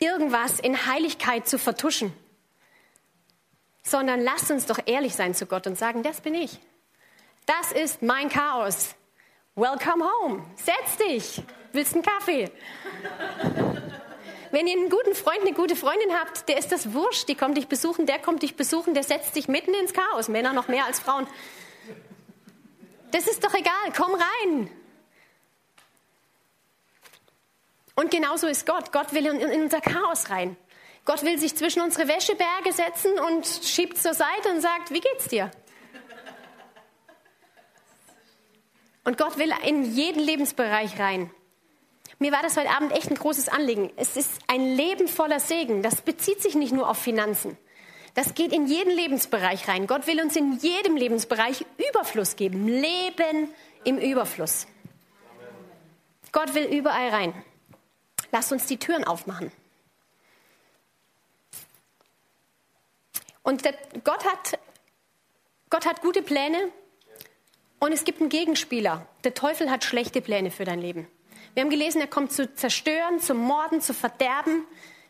irgendwas 0.00 0.58
in 0.58 0.86
Heiligkeit 0.86 1.48
zu 1.48 1.58
vertuschen, 1.58 2.12
sondern 3.82 4.20
lasst 4.20 4.50
uns 4.50 4.66
doch 4.66 4.78
ehrlich 4.86 5.14
sein 5.14 5.34
zu 5.34 5.46
Gott 5.46 5.66
und 5.66 5.78
sagen, 5.78 6.02
das 6.02 6.20
bin 6.20 6.34
ich. 6.34 6.58
Das 7.46 7.72
ist 7.72 8.02
mein 8.02 8.28
Chaos. 8.28 8.94
Welcome 9.58 10.04
home. 10.04 10.44
Setz 10.54 10.98
dich. 10.98 11.42
Willst 11.72 11.92
einen 11.92 12.04
Kaffee? 12.04 12.48
Wenn 14.52 14.68
ihr 14.68 14.76
einen 14.76 14.88
guten 14.88 15.16
Freund, 15.16 15.40
eine 15.40 15.52
gute 15.52 15.74
Freundin 15.74 16.12
habt, 16.12 16.48
der 16.48 16.58
ist 16.58 16.70
das 16.70 16.92
wurscht. 16.92 17.28
Die 17.28 17.34
kommt 17.34 17.56
dich 17.56 17.66
besuchen, 17.66 18.06
der 18.06 18.20
kommt 18.20 18.44
dich 18.44 18.54
besuchen, 18.54 18.94
der 18.94 19.02
setzt 19.02 19.34
dich 19.34 19.48
mitten 19.48 19.74
ins 19.74 19.92
Chaos. 19.92 20.28
Männer 20.28 20.52
noch 20.52 20.68
mehr 20.68 20.84
als 20.84 21.00
Frauen. 21.00 21.26
Das 23.10 23.26
ist 23.26 23.42
doch 23.42 23.52
egal. 23.52 23.92
Komm 23.96 24.12
rein. 24.14 24.70
Und 27.96 28.12
genauso 28.12 28.46
ist 28.46 28.64
Gott. 28.64 28.92
Gott 28.92 29.12
will 29.12 29.26
in, 29.26 29.40
in 29.40 29.62
unser 29.62 29.80
Chaos 29.80 30.30
rein. 30.30 30.56
Gott 31.04 31.24
will 31.24 31.36
sich 31.36 31.56
zwischen 31.56 31.82
unsere 31.82 32.06
Wäscheberge 32.06 32.70
setzen 32.72 33.18
und 33.18 33.44
schiebt 33.44 33.98
zur 33.98 34.14
Seite 34.14 34.50
und 34.54 34.60
sagt, 34.60 34.92
wie 34.92 35.00
geht's 35.00 35.26
dir? 35.26 35.50
Und 39.08 39.16
Gott 39.16 39.38
will 39.38 39.50
in 39.64 39.84
jeden 39.94 40.22
Lebensbereich 40.22 41.00
rein. 41.00 41.30
Mir 42.18 42.30
war 42.30 42.42
das 42.42 42.58
heute 42.58 42.68
Abend 42.68 42.92
echt 42.92 43.08
ein 43.10 43.14
großes 43.14 43.48
Anliegen. 43.48 43.90
Es 43.96 44.18
ist 44.18 44.38
ein 44.48 44.76
Leben 44.76 45.08
voller 45.08 45.40
Segen. 45.40 45.82
Das 45.82 46.02
bezieht 46.02 46.42
sich 46.42 46.54
nicht 46.54 46.74
nur 46.74 46.86
auf 46.86 46.98
Finanzen. 46.98 47.56
Das 48.12 48.34
geht 48.34 48.52
in 48.52 48.66
jeden 48.66 48.94
Lebensbereich 48.94 49.66
rein. 49.66 49.86
Gott 49.86 50.06
will 50.06 50.20
uns 50.20 50.36
in 50.36 50.58
jedem 50.58 50.94
Lebensbereich 50.94 51.64
Überfluss 51.88 52.36
geben. 52.36 52.68
Leben 52.68 53.48
im 53.82 53.96
Überfluss. 53.96 54.66
Gott 56.30 56.52
will 56.52 56.64
überall 56.64 57.08
rein. 57.08 57.32
Lasst 58.30 58.52
uns 58.52 58.66
die 58.66 58.76
Türen 58.76 59.04
aufmachen. 59.04 59.50
Und 63.42 63.62
Gott 64.04 64.26
hat, 64.26 64.58
Gott 65.70 65.86
hat 65.86 66.02
gute 66.02 66.20
Pläne 66.20 66.70
und 67.80 67.92
es 67.92 68.04
gibt 68.04 68.20
einen 68.20 68.30
Gegenspieler. 68.30 69.06
Der 69.24 69.34
Teufel 69.34 69.70
hat 69.70 69.84
schlechte 69.84 70.20
Pläne 70.20 70.50
für 70.50 70.64
dein 70.64 70.80
Leben. 70.80 71.06
Wir 71.54 71.62
haben 71.62 71.70
gelesen, 71.70 72.00
er 72.00 72.06
kommt 72.06 72.32
zu 72.32 72.52
zerstören, 72.54 73.20
zu 73.20 73.34
morden, 73.34 73.80
zu 73.80 73.94
verderben. 73.94 74.64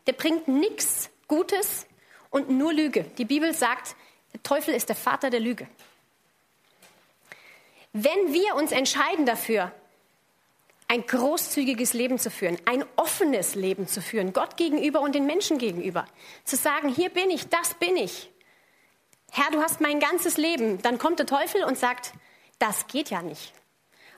Der 0.07 0.13
bringt 0.13 0.49
nichts 0.49 1.11
Gutes 1.27 1.87
und 2.31 2.51
nur 2.51 2.73
Lüge. 2.73 3.05
Die 3.19 3.25
Bibel 3.25 3.53
sagt, 3.55 3.95
der 4.33 4.43
Teufel 4.43 4.75
ist 4.75 4.89
der 4.89 4.97
Vater 4.97 5.31
der 5.31 5.41
Lüge. 5.41 5.67
Wenn 7.93 8.33
wir 8.33 8.55
uns 8.55 8.73
entscheiden 8.73 9.27
dafür, 9.27 9.73
ein 10.89 11.07
großzügiges 11.07 11.93
Leben 11.93 12.19
zu 12.19 12.31
führen, 12.31 12.57
ein 12.65 12.85
offenes 12.97 13.55
Leben 13.55 13.87
zu 13.87 14.01
führen, 14.01 14.33
Gott 14.33 14.57
gegenüber 14.57 15.01
und 15.01 15.15
den 15.15 15.27
Menschen 15.27 15.59
gegenüber, 15.59 16.07
zu 16.45 16.57
sagen, 16.57 16.89
hier 16.89 17.11
bin 17.11 17.31
ich, 17.31 17.49
das 17.49 17.75
bin 17.75 17.97
ich. 17.97 18.31
Herr, 19.31 19.51
du 19.51 19.61
hast 19.61 19.81
mein 19.81 20.01
ganzes 20.01 20.39
Leben. 20.39 20.81
Dann 20.81 20.99
kommt 20.99 21.19
der 21.19 21.27
Teufel 21.27 21.65
und 21.65 21.77
sagt, 21.77 22.13
das 22.59 22.87
geht 22.87 23.11
ja 23.11 23.23
nicht. 23.23 23.53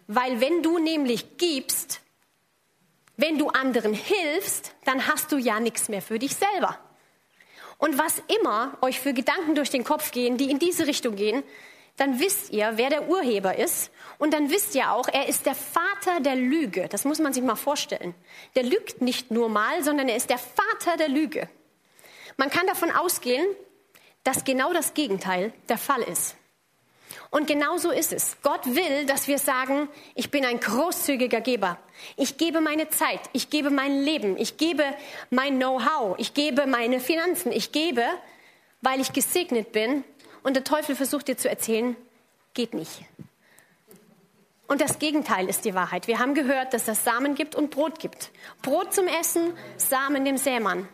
Weil 0.06 0.40
wenn 0.40 0.62
du 0.62 0.78
nämlich 0.78 1.36
gibst, 1.36 2.00
wenn 3.16 3.38
du 3.38 3.48
anderen 3.48 3.92
hilfst, 3.94 4.74
dann 4.84 5.06
hast 5.06 5.30
du 5.30 5.36
ja 5.36 5.60
nichts 5.60 5.88
mehr 5.88 6.02
für 6.02 6.18
dich 6.18 6.34
selber. 6.34 6.78
Und 7.78 7.98
was 7.98 8.22
immer 8.40 8.76
euch 8.80 9.00
für 9.00 9.12
Gedanken 9.12 9.54
durch 9.54 9.70
den 9.70 9.84
Kopf 9.84 10.10
gehen, 10.10 10.36
die 10.36 10.50
in 10.50 10.58
diese 10.58 10.86
Richtung 10.86 11.16
gehen, 11.16 11.42
dann 11.96 12.18
wisst 12.18 12.50
ihr, 12.50 12.72
wer 12.76 12.88
der 12.88 13.08
Urheber 13.08 13.58
ist. 13.58 13.90
Und 14.18 14.32
dann 14.32 14.50
wisst 14.50 14.74
ihr 14.74 14.90
auch, 14.90 15.06
er 15.08 15.28
ist 15.28 15.44
der 15.44 15.54
Vater 15.54 16.20
der 16.20 16.34
Lüge. 16.34 16.88
Das 16.88 17.04
muss 17.04 17.18
man 17.18 17.32
sich 17.32 17.42
mal 17.42 17.56
vorstellen. 17.56 18.14
Der 18.54 18.62
lügt 18.62 19.02
nicht 19.02 19.30
nur 19.30 19.48
mal, 19.50 19.82
sondern 19.84 20.08
er 20.08 20.16
ist 20.16 20.30
der 20.30 20.38
Vater 20.38 20.96
der 20.96 21.08
Lüge. 21.08 21.48
Man 22.38 22.50
kann 22.50 22.66
davon 22.66 22.90
ausgehen, 22.90 23.46
dass 24.24 24.44
genau 24.44 24.72
das 24.72 24.94
Gegenteil 24.94 25.52
der 25.68 25.78
Fall 25.78 26.02
ist. 26.02 26.36
Und 27.30 27.46
genau 27.46 27.76
so 27.78 27.90
ist 27.90 28.12
es. 28.12 28.36
Gott 28.42 28.66
will, 28.66 29.06
dass 29.06 29.28
wir 29.28 29.38
sagen, 29.38 29.88
ich 30.14 30.30
bin 30.30 30.44
ein 30.44 30.60
großzügiger 30.60 31.40
Geber. 31.40 31.78
Ich 32.16 32.36
gebe 32.38 32.60
meine 32.60 32.88
Zeit, 32.88 33.20
ich 33.32 33.50
gebe 33.50 33.70
mein 33.70 34.02
Leben, 34.02 34.36
ich 34.36 34.56
gebe 34.56 34.84
mein 35.30 35.56
Know-how, 35.56 36.16
ich 36.18 36.34
gebe 36.34 36.66
meine 36.66 37.00
Finanzen, 37.00 37.52
ich 37.52 37.72
gebe, 37.72 38.04
weil 38.80 39.00
ich 39.00 39.12
gesegnet 39.12 39.72
bin. 39.72 40.04
Und 40.42 40.54
der 40.54 40.64
Teufel 40.64 40.96
versucht 40.96 41.28
dir 41.28 41.36
zu 41.36 41.48
erzählen, 41.48 41.96
geht 42.54 42.74
nicht. 42.74 43.02
Und 44.66 44.80
das 44.80 45.00
Gegenteil 45.00 45.48
ist 45.48 45.64
die 45.64 45.74
Wahrheit. 45.74 46.06
Wir 46.06 46.20
haben 46.20 46.34
gehört, 46.34 46.72
dass 46.74 46.86
es 46.86 47.02
Samen 47.02 47.34
gibt 47.34 47.56
und 47.56 47.70
Brot 47.70 47.98
gibt. 47.98 48.30
Brot 48.62 48.94
zum 48.94 49.08
Essen, 49.08 49.52
Samen 49.76 50.24
dem 50.24 50.36
Sämann. 50.36 50.88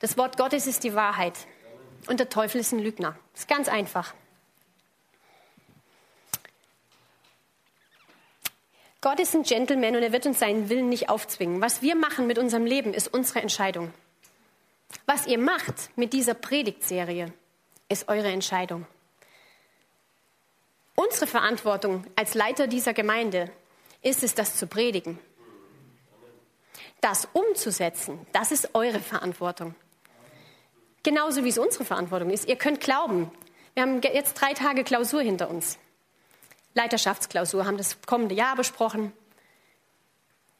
Das 0.00 0.18
Wort 0.18 0.36
Gottes 0.36 0.66
ist 0.66 0.82
die 0.82 0.94
Wahrheit. 0.94 1.34
Und 2.08 2.18
der 2.18 2.28
Teufel 2.28 2.60
ist 2.60 2.72
ein 2.72 2.80
Lügner. 2.80 3.16
Das 3.32 3.42
ist 3.42 3.48
ganz 3.48 3.68
einfach. 3.68 4.12
Gott 9.00 9.20
ist 9.20 9.34
ein 9.34 9.44
Gentleman 9.44 9.94
und 9.94 10.02
er 10.02 10.12
wird 10.12 10.26
uns 10.26 10.40
seinen 10.40 10.68
Willen 10.68 10.88
nicht 10.88 11.08
aufzwingen. 11.08 11.60
Was 11.60 11.82
wir 11.82 11.94
machen 11.94 12.26
mit 12.26 12.38
unserem 12.38 12.66
Leben, 12.66 12.92
ist 12.92 13.08
unsere 13.08 13.40
Entscheidung. 13.40 13.92
Was 15.06 15.26
ihr 15.26 15.38
macht 15.38 15.96
mit 15.96 16.12
dieser 16.12 16.34
Predigtserie, 16.34 17.32
ist 17.88 18.08
eure 18.08 18.28
Entscheidung. 18.28 18.86
Unsere 20.96 21.28
Verantwortung 21.28 22.04
als 22.16 22.34
Leiter 22.34 22.66
dieser 22.66 22.92
Gemeinde 22.92 23.52
ist 24.02 24.24
es, 24.24 24.34
das 24.34 24.56
zu 24.56 24.66
predigen. 24.66 25.18
das 27.00 27.28
umzusetzen, 27.32 28.26
das 28.32 28.50
ist 28.50 28.74
eure 28.74 28.98
Verantwortung. 28.98 29.76
Genauso 31.04 31.44
wie 31.44 31.48
es 31.48 31.58
unsere 31.58 31.84
Verantwortung 31.84 32.30
ist. 32.30 32.48
Ihr 32.48 32.56
könnt 32.56 32.80
glauben. 32.80 33.30
Wir 33.74 33.84
haben 33.84 34.02
jetzt 34.02 34.34
drei 34.34 34.52
Tage 34.52 34.82
Klausur 34.82 35.22
hinter 35.22 35.48
uns. 35.48 35.78
Leiterschaftsklausur, 36.74 37.66
haben 37.66 37.76
das 37.76 38.00
kommende 38.02 38.34
Jahr 38.34 38.56
besprochen. 38.56 39.12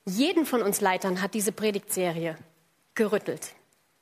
Jeden 0.05 0.47
von 0.47 0.63
uns 0.63 0.81
Leitern 0.81 1.21
hat 1.21 1.35
diese 1.35 1.53
Predigtserie 1.53 2.37
gerüttelt, 2.95 3.53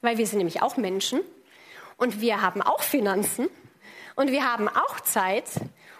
weil 0.01 0.19
wir 0.19 0.27
sind 0.27 0.39
nämlich 0.39 0.63
auch 0.63 0.77
Menschen 0.77 1.21
und 1.97 2.21
wir 2.21 2.43
haben 2.43 2.63
auch 2.63 2.83
Finanzen 2.83 3.49
und 4.15 4.31
wir 4.31 4.45
haben 4.45 4.69
auch 4.69 5.01
Zeit 5.01 5.45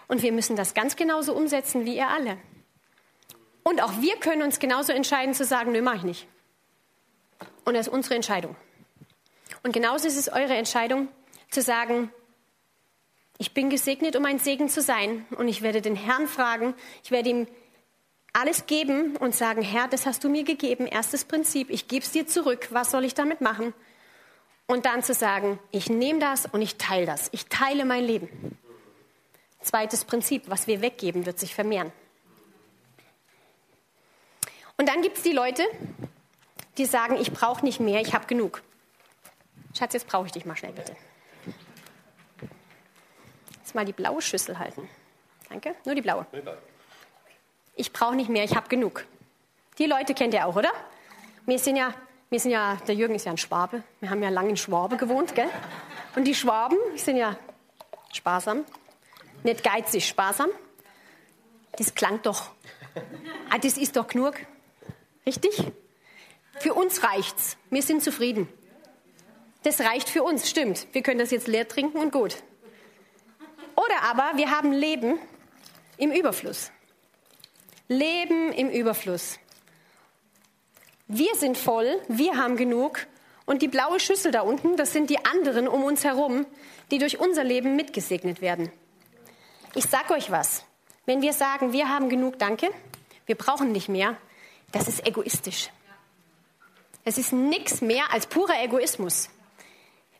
und 0.07 0.21
wir 0.21 0.31
müssen 0.31 0.55
das 0.55 0.73
ganz 0.73 0.95
genauso 0.95 1.33
umsetzen 1.33 1.85
wie 1.85 1.97
ihr 1.97 2.07
alle. 2.07 2.37
Und 3.63 3.83
auch 3.83 3.99
wir 3.99 4.15
können 4.17 4.43
uns 4.43 4.59
genauso 4.59 4.93
entscheiden 4.93 5.33
zu 5.33 5.43
sagen, 5.43 5.73
nö, 5.73 5.81
mache 5.81 5.97
ich 5.97 6.03
nicht. 6.03 6.27
Und 7.65 7.73
das 7.73 7.87
ist 7.87 7.93
unsere 7.93 8.15
Entscheidung. 8.15 8.55
Und 9.63 9.73
genauso 9.73 10.07
ist 10.07 10.17
es 10.17 10.29
eure 10.29 10.55
Entscheidung 10.55 11.09
zu 11.51 11.61
sagen, 11.61 12.09
ich 13.37 13.53
bin 13.53 13.69
gesegnet, 13.69 14.15
um 14.15 14.25
ein 14.25 14.39
Segen 14.39 14.69
zu 14.69 14.81
sein. 14.81 15.25
Und 15.37 15.47
ich 15.47 15.61
werde 15.61 15.81
den 15.81 15.95
Herrn 15.95 16.27
fragen, 16.27 16.73
ich 17.03 17.11
werde 17.11 17.29
ihm 17.29 17.47
alles 18.33 18.67
geben 18.67 19.15
und 19.17 19.35
sagen, 19.35 19.61
Herr, 19.61 19.87
das 19.87 20.05
hast 20.05 20.23
du 20.23 20.29
mir 20.29 20.43
gegeben, 20.43 20.85
erstes 20.85 21.25
Prinzip, 21.25 21.69
ich 21.69 21.87
gebe 21.87 22.05
es 22.05 22.11
dir 22.11 22.27
zurück, 22.27 22.67
was 22.71 22.91
soll 22.91 23.03
ich 23.03 23.15
damit 23.15 23.41
machen? 23.41 23.73
Und 24.67 24.85
dann 24.85 25.01
zu 25.01 25.13
sagen, 25.13 25.59
ich 25.71 25.89
nehme 25.89 26.19
das 26.19 26.45
und 26.45 26.61
ich 26.61 26.77
teile 26.77 27.05
das, 27.05 27.29
ich 27.31 27.47
teile 27.47 27.85
mein 27.85 28.03
Leben. 28.03 28.57
Zweites 29.61 30.05
Prinzip, 30.05 30.49
was 30.49 30.67
wir 30.67 30.81
weggeben, 30.81 31.25
wird 31.25 31.39
sich 31.39 31.55
vermehren. 31.55 31.91
Und 34.77 34.87
dann 34.87 35.01
gibt 35.01 35.17
es 35.17 35.23
die 35.23 35.31
Leute, 35.31 35.63
die 36.77 36.85
sagen, 36.85 37.17
ich 37.19 37.31
brauche 37.31 37.65
nicht 37.65 37.79
mehr, 37.79 38.01
ich 38.01 38.13
habe 38.13 38.27
genug. 38.27 38.61
Schatz, 39.75 39.93
jetzt 39.93 40.07
brauche 40.07 40.27
ich 40.27 40.31
dich 40.31 40.45
mal 40.45 40.55
schnell 40.55 40.73
bitte. 40.73 40.95
Jetzt 43.67 43.75
mal 43.75 43.83
die 43.83 43.91
blaue 43.91 44.21
Schüssel 44.21 44.59
halten. 44.59 44.87
Danke, 45.49 45.75
nur 45.83 45.93
die 45.93 46.01
blaue. 46.01 46.25
Ich 47.75 47.91
brauche 47.91 48.15
nicht 48.15 48.29
mehr, 48.29 48.45
ich 48.45 48.55
habe 48.55 48.69
genug. 48.69 49.05
Die 49.77 49.87
Leute 49.87 50.13
kennt 50.13 50.33
ihr 50.33 50.47
auch, 50.47 50.55
oder? 50.55 50.71
Wir 51.45 51.59
sind 51.59 51.75
ja, 51.75 51.93
wir 52.29 52.39
sind 52.39 52.51
ja, 52.51 52.77
der 52.87 52.95
Jürgen 52.95 53.15
ist 53.15 53.25
ja 53.25 53.33
ein 53.33 53.37
Schwabe. 53.37 53.83
Wir 53.99 54.09
haben 54.09 54.23
ja 54.23 54.29
lange 54.29 54.51
in 54.51 54.55
Schwabe 54.55 54.95
gewohnt, 54.95 55.35
gell? 55.35 55.49
Und 56.15 56.23
die 56.23 56.33
Schwaben 56.33 56.77
sind 56.95 57.17
ja 57.17 57.35
sparsam. 58.13 58.63
Nicht 59.43 59.65
geizig, 59.65 60.07
sparsam. 60.07 60.49
Das 61.77 61.93
klang 61.93 62.21
doch. 62.21 62.49
Ah, 63.49 63.57
das 63.57 63.77
ist 63.77 63.97
doch 63.97 64.07
genug. 64.07 64.35
Richtig? 65.25 65.61
Für 66.59 66.73
uns 66.73 67.03
reicht's. 67.03 67.57
Wir 67.69 67.81
sind 67.81 68.01
zufrieden. 68.01 68.47
Das 69.63 69.81
reicht 69.81 70.07
für 70.07 70.23
uns, 70.23 70.49
stimmt. 70.49 70.87
Wir 70.93 71.03
können 71.03 71.19
das 71.19 71.31
jetzt 71.31 71.49
leer 71.49 71.67
trinken 71.67 71.97
und 71.97 72.13
gut. 72.13 72.37
Oder 73.87 74.03
aber 74.03 74.37
wir 74.37 74.51
haben 74.51 74.71
Leben 74.71 75.19
im 75.97 76.11
Überfluss. 76.11 76.71
Leben 77.87 78.51
im 78.51 78.69
Überfluss. 78.69 79.39
Wir 81.07 81.33
sind 81.35 81.57
voll, 81.57 82.01
wir 82.09 82.35
haben 82.35 82.57
genug 82.57 83.07
und 83.45 83.61
die 83.61 83.69
blaue 83.69 83.99
Schüssel 83.99 84.31
da 84.31 84.41
unten, 84.41 84.75
das 84.75 84.91
sind 84.91 85.09
die 85.09 85.23
anderen 85.25 85.69
um 85.69 85.83
uns 85.83 86.03
herum, 86.03 86.45
die 86.91 86.97
durch 86.97 87.19
unser 87.19 87.45
Leben 87.45 87.77
mitgesegnet 87.77 88.41
werden. 88.41 88.69
Ich 89.73 89.85
sag 89.85 90.11
euch 90.11 90.31
was. 90.31 90.65
Wenn 91.05 91.21
wir 91.21 91.31
sagen, 91.31 91.71
wir 91.71 91.87
haben 91.87 92.09
genug, 92.09 92.37
danke, 92.39 92.69
wir 93.25 93.35
brauchen 93.35 93.71
nicht 93.71 93.87
mehr, 93.87 94.17
das 94.73 94.89
ist 94.89 95.07
egoistisch. 95.07 95.69
Es 97.05 97.17
ist 97.17 97.31
nichts 97.31 97.79
mehr 97.79 98.11
als 98.11 98.27
purer 98.27 98.61
Egoismus. 98.61 99.29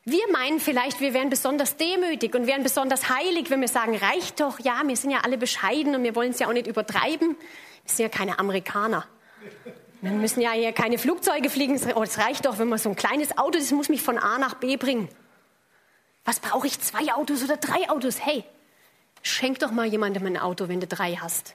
Wir 0.09 0.23
meinen 0.31 0.61
vielleicht, 0.61 1.01
wir 1.01 1.13
wären 1.13 1.29
besonders 1.29 1.75
demütig 1.75 2.33
und 2.33 2.47
wären 2.47 2.63
besonders 2.63 3.09
heilig, 3.09 3.49
wenn 3.49 3.59
wir 3.59 3.67
sagen, 3.67 3.93
reicht 3.93 4.39
doch, 4.39 4.57
ja, 4.57 4.81
wir 4.85 4.95
sind 4.95 5.11
ja 5.11 5.19
alle 5.25 5.37
bescheiden 5.37 5.95
und 5.95 6.03
wir 6.03 6.15
wollen 6.15 6.31
es 6.31 6.39
ja 6.39 6.47
auch 6.47 6.53
nicht 6.53 6.65
übertreiben. 6.65 7.35
Wir 7.83 7.91
sind 7.91 8.03
ja 8.03 8.07
keine 8.07 8.39
Amerikaner. 8.39 9.05
Wir 9.99 10.11
müssen 10.11 10.39
ja 10.39 10.51
hier 10.51 10.71
keine 10.71 10.97
Flugzeuge 10.97 11.49
fliegen. 11.49 11.75
Es 11.75 12.17
reicht 12.19 12.45
doch, 12.45 12.57
wenn 12.57 12.69
man 12.69 12.79
so 12.79 12.87
ein 12.87 12.95
kleines 12.95 13.37
Auto, 13.37 13.59
das 13.59 13.69
muss 13.71 13.89
mich 13.89 14.01
von 14.01 14.17
A 14.17 14.37
nach 14.37 14.53
B 14.53 14.77
bringen. 14.77 15.09
Was 16.23 16.39
brauche 16.39 16.67
ich? 16.67 16.79
Zwei 16.79 17.13
Autos 17.13 17.43
oder 17.43 17.57
drei 17.57 17.89
Autos? 17.89 18.25
Hey, 18.25 18.45
schenk 19.23 19.59
doch 19.59 19.71
mal 19.71 19.87
jemandem 19.87 20.25
ein 20.25 20.37
Auto, 20.37 20.69
wenn 20.69 20.79
du 20.79 20.87
drei 20.87 21.15
hast. 21.15 21.53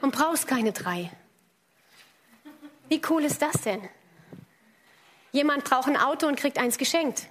Und 0.00 0.14
brauchst 0.14 0.46
keine 0.46 0.72
drei. 0.72 1.10
Wie 2.88 3.02
cool 3.10 3.22
ist 3.22 3.42
das 3.42 3.60
denn? 3.60 3.86
Jemand 5.32 5.64
braucht 5.64 5.88
ein 5.88 5.98
Auto 5.98 6.26
und 6.26 6.36
kriegt 6.36 6.56
eins 6.56 6.78
geschenkt. 6.78 7.26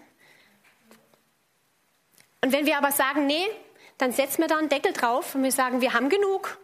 Und 2.41 2.52
wenn 2.52 2.65
wir 2.65 2.78
aber 2.78 2.91
sagen, 2.91 3.25
nee, 3.25 3.45
dann 3.97 4.12
setzen 4.12 4.41
wir 4.41 4.47
da 4.47 4.58
einen 4.58 4.69
Deckel 4.69 4.93
drauf 4.93 5.36
und 5.36 5.43
wir 5.43 5.52
sagen, 5.52 5.82
wir 5.82 5.93
haben 5.93 6.10
genug, 6.10 6.58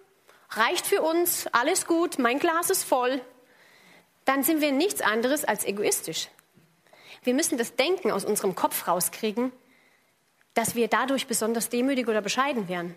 reicht 0.52 0.88
für 0.88 1.02
uns, 1.02 1.48
alles 1.48 1.86
gut, 1.86 2.18
mein 2.18 2.40
Glas 2.40 2.70
ist 2.70 2.84
voll, 2.84 3.22
dann 4.24 4.44
sind 4.44 4.62
wir 4.62 4.72
nichts 4.72 5.02
anderes 5.02 5.44
als 5.44 5.66
egoistisch. 5.66 6.30
Wir 7.24 7.34
müssen 7.34 7.58
das 7.58 7.76
Denken 7.76 8.12
aus 8.12 8.24
unserem 8.24 8.56
Kopf 8.56 8.88
rauskriegen, 8.88 9.52
dass 10.54 10.76
wir 10.76 10.88
dadurch 10.88 11.28
besonders 11.28 11.70
demütig 11.70 12.08
oder 12.08 12.22
bescheiden 12.22 12.70
werden. 12.70 12.96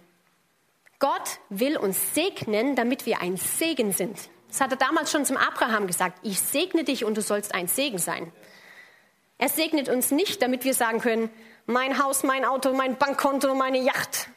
Gott 0.98 1.38
will 1.48 1.76
uns 1.76 2.14
segnen, 2.14 2.76
damit 2.76 3.06
wir 3.06 3.20
ein 3.20 3.36
Segen 3.36 3.92
sind. 3.92 4.18
Das 4.48 4.60
hat 4.60 4.72
er 4.72 4.76
damals 4.76 5.12
schon 5.12 5.24
zum 5.24 5.36
Abraham 5.36 5.86
gesagt. 5.86 6.18
Ich 6.22 6.40
segne 6.40 6.84
dich 6.84 7.04
und 7.04 7.16
du 7.16 7.22
sollst 7.22 7.54
ein 7.54 7.68
Segen 7.68 7.98
sein. 7.98 8.32
Er 9.36 9.48
segnet 9.48 9.88
uns 9.88 10.10
nicht, 10.10 10.42
damit 10.42 10.64
wir 10.64 10.74
sagen 10.74 11.00
können, 11.00 11.30
mein 11.68 12.02
Haus, 12.02 12.22
mein 12.22 12.44
Auto, 12.44 12.72
mein 12.72 12.96
Bankkonto, 12.96 13.54
meine 13.54 13.78
Yacht. 13.78 14.30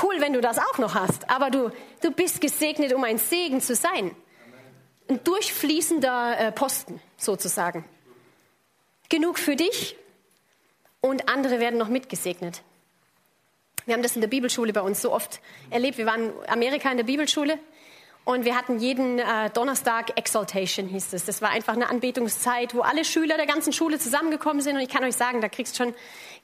Cool, 0.00 0.20
wenn 0.20 0.34
du 0.34 0.40
das 0.40 0.58
auch 0.58 0.78
noch 0.78 0.94
hast. 0.94 1.28
Aber 1.30 1.50
du, 1.50 1.72
du 2.02 2.10
bist 2.10 2.40
gesegnet, 2.40 2.92
um 2.92 3.02
ein 3.04 3.18
Segen 3.18 3.60
zu 3.60 3.74
sein. 3.74 4.14
Ein 5.08 5.24
durchfließender 5.24 6.38
äh, 6.38 6.52
Posten 6.52 7.00
sozusagen. 7.16 7.84
Genug 9.08 9.38
für 9.38 9.56
dich 9.56 9.96
und 11.00 11.28
andere 11.28 11.58
werden 11.58 11.78
noch 11.78 11.88
mitgesegnet. 11.88 12.62
Wir 13.86 13.94
haben 13.94 14.02
das 14.02 14.14
in 14.14 14.20
der 14.20 14.28
Bibelschule 14.28 14.74
bei 14.74 14.82
uns 14.82 15.00
so 15.00 15.12
oft 15.12 15.40
erlebt. 15.70 15.96
Wir 15.96 16.06
waren 16.06 16.26
in 16.26 16.48
Amerika 16.48 16.90
in 16.90 16.98
der 16.98 17.04
Bibelschule 17.04 17.58
und 18.24 18.44
wir 18.44 18.56
hatten 18.56 18.78
jeden 18.78 19.18
äh, 19.18 19.50
Donnerstag 19.50 20.16
Exaltation, 20.16 20.86
hieß 20.86 21.12
es. 21.14 21.24
Das 21.24 21.40
war 21.42 21.50
einfach 21.50 21.72
eine 21.72 21.88
Anbetungszeit, 21.88 22.74
wo 22.74 22.82
alle 22.82 23.04
Schüler 23.04 23.36
der 23.36 23.46
ganzen 23.46 23.72
Schule 23.72 23.98
zusammengekommen 23.98 24.60
sind. 24.60 24.76
Und 24.76 24.82
ich 24.82 24.88
kann 24.88 25.02
euch 25.04 25.16
sagen, 25.16 25.40
da 25.40 25.48
kriegst 25.48 25.78
du 25.78 25.84
schon 25.84 25.94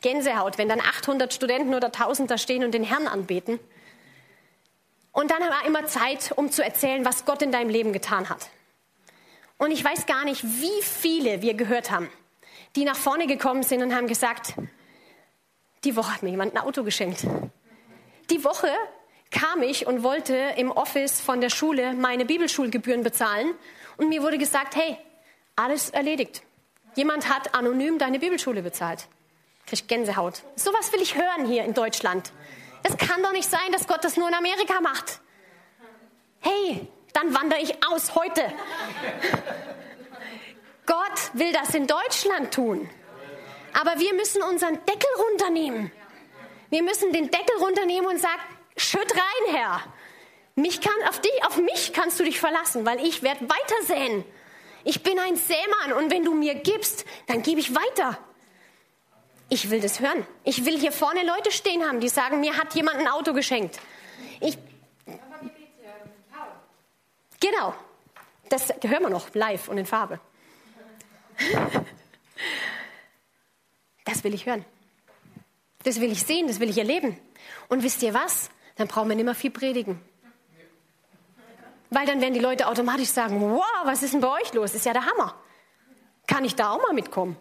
Gänsehaut, 0.00 0.58
wenn 0.58 0.68
dann 0.68 0.80
800 0.80 1.32
Studenten 1.32 1.74
oder 1.74 1.86
1000 1.86 2.30
da 2.30 2.38
stehen 2.38 2.64
und 2.64 2.72
den 2.72 2.82
Herrn 2.82 3.06
anbeten. 3.06 3.60
Und 5.12 5.30
dann 5.30 5.40
war 5.40 5.64
immer 5.66 5.86
Zeit, 5.86 6.32
um 6.36 6.50
zu 6.50 6.64
erzählen, 6.64 7.04
was 7.04 7.24
Gott 7.24 7.42
in 7.42 7.52
deinem 7.52 7.70
Leben 7.70 7.92
getan 7.92 8.28
hat. 8.28 8.50
Und 9.58 9.70
ich 9.70 9.82
weiß 9.82 10.06
gar 10.06 10.24
nicht, 10.24 10.44
wie 10.44 10.82
viele 10.82 11.40
wir 11.40 11.54
gehört 11.54 11.90
haben, 11.90 12.10
die 12.74 12.84
nach 12.84 12.96
vorne 12.96 13.26
gekommen 13.26 13.62
sind 13.62 13.82
und 13.82 13.94
haben 13.94 14.08
gesagt, 14.08 14.54
die 15.84 15.96
Woche 15.96 16.14
hat 16.14 16.22
mir 16.22 16.30
jemand 16.30 16.54
ein 16.54 16.58
Auto 16.58 16.82
geschenkt. 16.82 17.26
Die 18.30 18.44
Woche 18.44 18.68
kam 19.30 19.62
ich 19.62 19.86
und 19.86 20.02
wollte 20.02 20.36
im 20.56 20.70
Office 20.70 21.20
von 21.20 21.40
der 21.40 21.50
Schule 21.50 21.94
meine 21.94 22.24
Bibelschulgebühren 22.24 23.02
bezahlen 23.02 23.54
und 23.96 24.08
mir 24.08 24.22
wurde 24.22 24.38
gesagt, 24.38 24.76
hey, 24.76 24.96
alles 25.56 25.90
erledigt. 25.90 26.42
Jemand 26.94 27.28
hat 27.28 27.54
anonym 27.54 27.98
deine 27.98 28.18
Bibelschule 28.18 28.62
bezahlt. 28.62 29.08
Krieg 29.66 29.88
Gänsehaut. 29.88 30.42
Sowas 30.54 30.92
will 30.92 31.02
ich 31.02 31.16
hören 31.16 31.46
hier 31.46 31.64
in 31.64 31.74
Deutschland. 31.74 32.32
Es 32.82 32.96
kann 32.96 33.22
doch 33.22 33.32
nicht 33.32 33.50
sein, 33.50 33.72
dass 33.72 33.86
Gott 33.86 34.04
das 34.04 34.16
nur 34.16 34.28
in 34.28 34.34
Amerika 34.34 34.80
macht. 34.80 35.20
Hey, 36.40 36.86
dann 37.12 37.34
wandere 37.34 37.60
ich 37.60 37.74
aus 37.86 38.14
heute. 38.14 38.42
Gott 40.86 41.30
will 41.32 41.52
das 41.52 41.74
in 41.74 41.86
Deutschland 41.86 42.54
tun. 42.54 42.88
Aber 43.72 43.98
wir 43.98 44.14
müssen 44.14 44.42
unseren 44.42 44.74
Deckel 44.86 45.10
runternehmen. 45.18 45.90
Wir 46.70 46.82
müssen 46.82 47.12
den 47.12 47.30
Deckel 47.30 47.56
runternehmen 47.58 48.06
und 48.06 48.20
sagen, 48.20 48.40
Schütt 48.76 49.12
rein, 49.12 49.54
Herr. 49.54 49.82
Mich 50.54 50.80
kann, 50.80 50.94
auf, 51.08 51.20
dich, 51.20 51.44
auf 51.46 51.56
mich 51.58 51.92
kannst 51.92 52.18
du 52.18 52.24
dich 52.24 52.40
verlassen, 52.40 52.86
weil 52.86 53.04
ich 53.04 53.22
werde 53.22 53.46
weitersäen. 53.48 54.24
Ich 54.84 55.02
bin 55.02 55.18
ein 55.18 55.36
Sämann 55.36 55.92
und 55.98 56.10
wenn 56.10 56.24
du 56.24 56.34
mir 56.34 56.54
gibst, 56.54 57.04
dann 57.26 57.42
gebe 57.42 57.60
ich 57.60 57.74
weiter. 57.74 58.18
Ich 59.48 59.70
will 59.70 59.80
das 59.80 60.00
hören. 60.00 60.26
Ich 60.44 60.64
will 60.64 60.78
hier 60.78 60.92
vorne 60.92 61.24
Leute 61.24 61.50
stehen 61.50 61.84
haben, 61.84 62.00
die 62.00 62.08
sagen, 62.08 62.40
mir 62.40 62.56
hat 62.56 62.74
jemand 62.74 62.98
ein 62.98 63.08
Auto 63.08 63.32
geschenkt. 63.32 63.78
Ich, 64.40 64.56
genau. 67.40 67.74
Das 68.48 68.68
hören 68.82 69.02
wir 69.02 69.10
noch 69.10 69.34
live 69.34 69.68
und 69.68 69.78
in 69.78 69.86
Farbe. 69.86 70.20
Das 74.04 74.22
will 74.24 74.34
ich 74.34 74.46
hören. 74.46 74.64
Das 75.82 76.00
will 76.00 76.10
ich 76.10 76.22
sehen, 76.22 76.46
das 76.46 76.60
will 76.60 76.70
ich 76.70 76.78
erleben. 76.78 77.18
Und 77.68 77.82
wisst 77.82 78.02
ihr 78.02 78.14
was? 78.14 78.50
Dann 78.76 78.88
brauchen 78.88 79.08
wir 79.08 79.16
nicht 79.16 79.24
mehr 79.24 79.34
viel 79.34 79.50
predigen. 79.50 80.00
Weil 81.90 82.06
dann 82.06 82.20
werden 82.20 82.34
die 82.34 82.40
Leute 82.40 82.66
automatisch 82.66 83.08
sagen, 83.08 83.40
wow, 83.40 83.62
was 83.84 84.02
ist 84.02 84.12
denn 84.12 84.20
bei 84.20 84.28
euch 84.40 84.52
los? 84.52 84.74
Ist 84.74 84.86
ja 84.86 84.92
der 84.92 85.06
Hammer. 85.06 85.34
Kann 86.26 86.44
ich 86.44 86.54
da 86.56 86.70
auch 86.70 86.82
mal 86.82 86.92
mitkommen? 86.92 87.36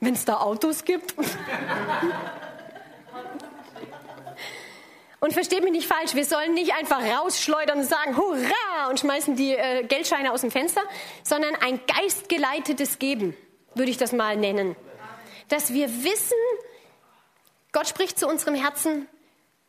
Wenn 0.00 0.14
es 0.14 0.24
da 0.24 0.38
Autos 0.38 0.84
gibt. 0.84 1.14
Und 5.20 5.32
versteht 5.32 5.62
mich 5.62 5.72
nicht 5.72 5.88
falsch, 5.88 6.14
wir 6.14 6.24
sollen 6.24 6.52
nicht 6.52 6.74
einfach 6.74 7.00
rausschleudern 7.00 7.78
und 7.78 7.84
sagen, 7.84 8.16
hurra, 8.16 8.90
und 8.90 9.00
schmeißen 9.00 9.36
die 9.36 9.54
äh, 9.54 9.82
Geldscheine 9.84 10.32
aus 10.32 10.42
dem 10.42 10.50
Fenster, 10.50 10.82
sondern 11.22 11.54
ein 11.62 11.80
geistgeleitetes 11.86 12.98
Geben, 12.98 13.34
würde 13.74 13.90
ich 13.90 13.96
das 13.96 14.12
mal 14.12 14.36
nennen. 14.36 14.76
Dass 15.48 15.72
wir 15.72 16.04
wissen, 16.04 16.36
Gott 17.72 17.88
spricht 17.88 18.18
zu 18.18 18.28
unserem 18.28 18.54
Herzen, 18.54 19.08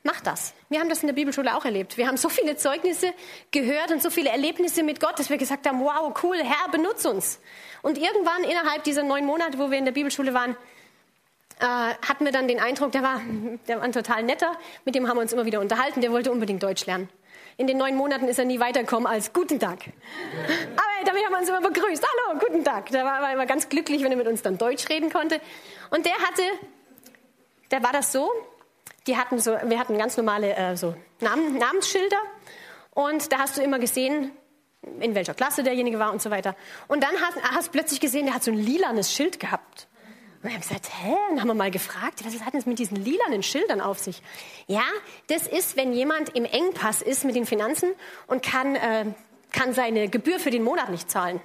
mach 0.06 0.22
das. 0.22 0.54
Wir 0.70 0.80
haben 0.80 0.88
das 0.88 1.02
in 1.02 1.08
der 1.08 1.13
Bibelschule 1.13 1.56
auch 1.56 1.65
erlebt. 1.65 1.98
Wir 1.98 2.08
haben 2.08 2.15
so 2.15 2.30
viele 2.30 2.56
Zeugnisse 2.56 3.13
gehört 3.52 3.91
und 3.91 4.02
so 4.02 4.10
viele 4.10 4.30
Erlebnisse 4.30 4.84
mit 4.84 5.02
Gott, 5.02 5.20
dass 5.20 5.30
wir 5.30 5.38
gesagt 5.38 5.68
haben, 5.68 5.82
wow, 5.82 6.13
cool, 6.24 6.38
Herr, 6.38 6.70
benutze 6.72 7.10
uns. 7.10 7.39
Und 7.82 7.98
irgendwann 7.98 8.44
innerhalb 8.44 8.84
dieser 8.84 9.04
neun 9.04 9.26
Monate, 9.26 9.58
wo 9.58 9.72
wir 9.72 9.78
in 9.78 9.86
der 9.86 9.91
Bibelschule 9.91 10.34
waren, 10.34 10.56
äh, 11.60 11.65
hatten 11.65 12.24
wir 12.24 12.32
dann 12.32 12.48
den 12.48 12.60
Eindruck, 12.60 12.91
der 12.91 13.02
war, 13.02 13.20
der 13.68 13.78
war 13.78 13.84
ein 13.84 13.91
total 13.91 14.24
netter, 14.24 14.56
mit 14.86 14.94
dem 14.94 15.08
haben 15.08 15.18
wir 15.18 15.22
uns 15.22 15.34
immer 15.34 15.46
wieder 15.46 15.60
unterhalten, 15.60 16.02
der 16.02 16.12
wollte 16.12 16.32
unbedingt 16.32 16.62
Deutsch 16.62 16.86
lernen. 16.86 17.10
In 17.58 17.68
den 17.68 17.78
neun 17.78 17.96
Monaten 17.96 18.28
ist 18.28 18.38
er 18.38 18.46
nie 18.46 18.60
weitergekommen 18.60 19.08
als 19.08 19.34
Guten 19.34 19.60
Tag. 19.60 19.80
Aber 20.76 21.06
damit 21.06 21.26
haben 21.26 21.32
wir 21.32 21.39
uns 21.39 21.50
immer 21.50 21.62
begrüßt. 21.62 22.04
Hallo, 22.04 22.39
guten 22.39 22.63
Tag. 22.63 22.91
Da 22.91 23.06
war 23.06 23.22
er 23.22 23.34
immer 23.34 23.46
ganz 23.46 23.70
glücklich, 23.70 24.04
wenn 24.04 24.12
er 24.12 24.18
mit 24.18 24.28
uns 24.28 24.41
dann 24.41 24.58
Deutsch 24.58 24.88
reden 24.89 25.10
konnte. 25.10 25.39
Und 25.89 26.06
der 26.06 26.13
hatte, 26.13 26.44
der 27.72 27.82
war 27.82 27.94
das 27.94 28.12
so, 28.12 28.30
die 29.08 29.18
hatten 29.18 29.39
so, 29.39 29.52
wir 29.52 29.80
hatten 29.80 29.98
ganz 29.98 30.18
normale 30.18 30.56
äh, 30.56 30.76
so 30.76 30.96
Namen, 31.20 31.58
Namensschilder. 31.58 32.18
Und 32.91 33.32
da 33.32 33.39
hast 33.39 33.58
du 33.58 33.62
immer 33.62 33.80
gesehen, 33.80 34.32
in 35.00 35.15
welcher 35.15 35.34
Klasse 35.34 35.63
derjenige 35.63 36.00
war 36.00 36.12
und 36.12 36.22
so 36.22 36.32
weiter. 36.32 36.56
Und 36.88 37.04
dann 37.04 37.12
hast, 37.22 37.41
hast 37.44 37.72
plötzlich 37.72 38.00
gesehen, 38.00 38.26
der 38.26 38.36
hat 38.36 38.44
so 38.44 38.52
ein 38.52 38.58
lilanes 38.58 39.12
Schild 39.13 39.39
gehabt. 39.39 39.88
Und 40.41 40.50
wir 40.50 40.54
haben 40.54 40.62
gesagt, 40.62 40.89
hä? 41.02 41.15
Und 41.32 41.39
haben 41.39 41.48
wir 41.48 41.56
mal 41.56 41.72
gefragt, 41.72 42.24
was 42.24 42.39
hat 42.41 42.54
denn 42.54 42.60
das 42.60 42.65
mit 42.65 42.80
diesen 42.80 43.04
lilanen 43.04 43.41
Schildern 43.41 43.82
auf 43.82 44.00
sich? 44.00 44.22
Ja, 44.68 44.86
das 45.28 45.48
ist, 45.48 45.76
wenn 45.76 45.91
jemand 45.94 46.36
im 46.36 46.46
Engpass 46.46 47.02
ist 47.02 47.26
mit 47.26 47.36
den 47.36 47.46
Finanzen 47.46 47.94
und 48.28 48.44
kann, 48.44 48.76
äh, 48.76 49.06
kann 49.52 49.74
seine 49.74 50.08
Gebühr 50.08 50.39
für 50.39 50.52
den 50.52 50.63
Monat 50.63 50.89
nicht 50.89 51.10
zahlen. 51.10 51.41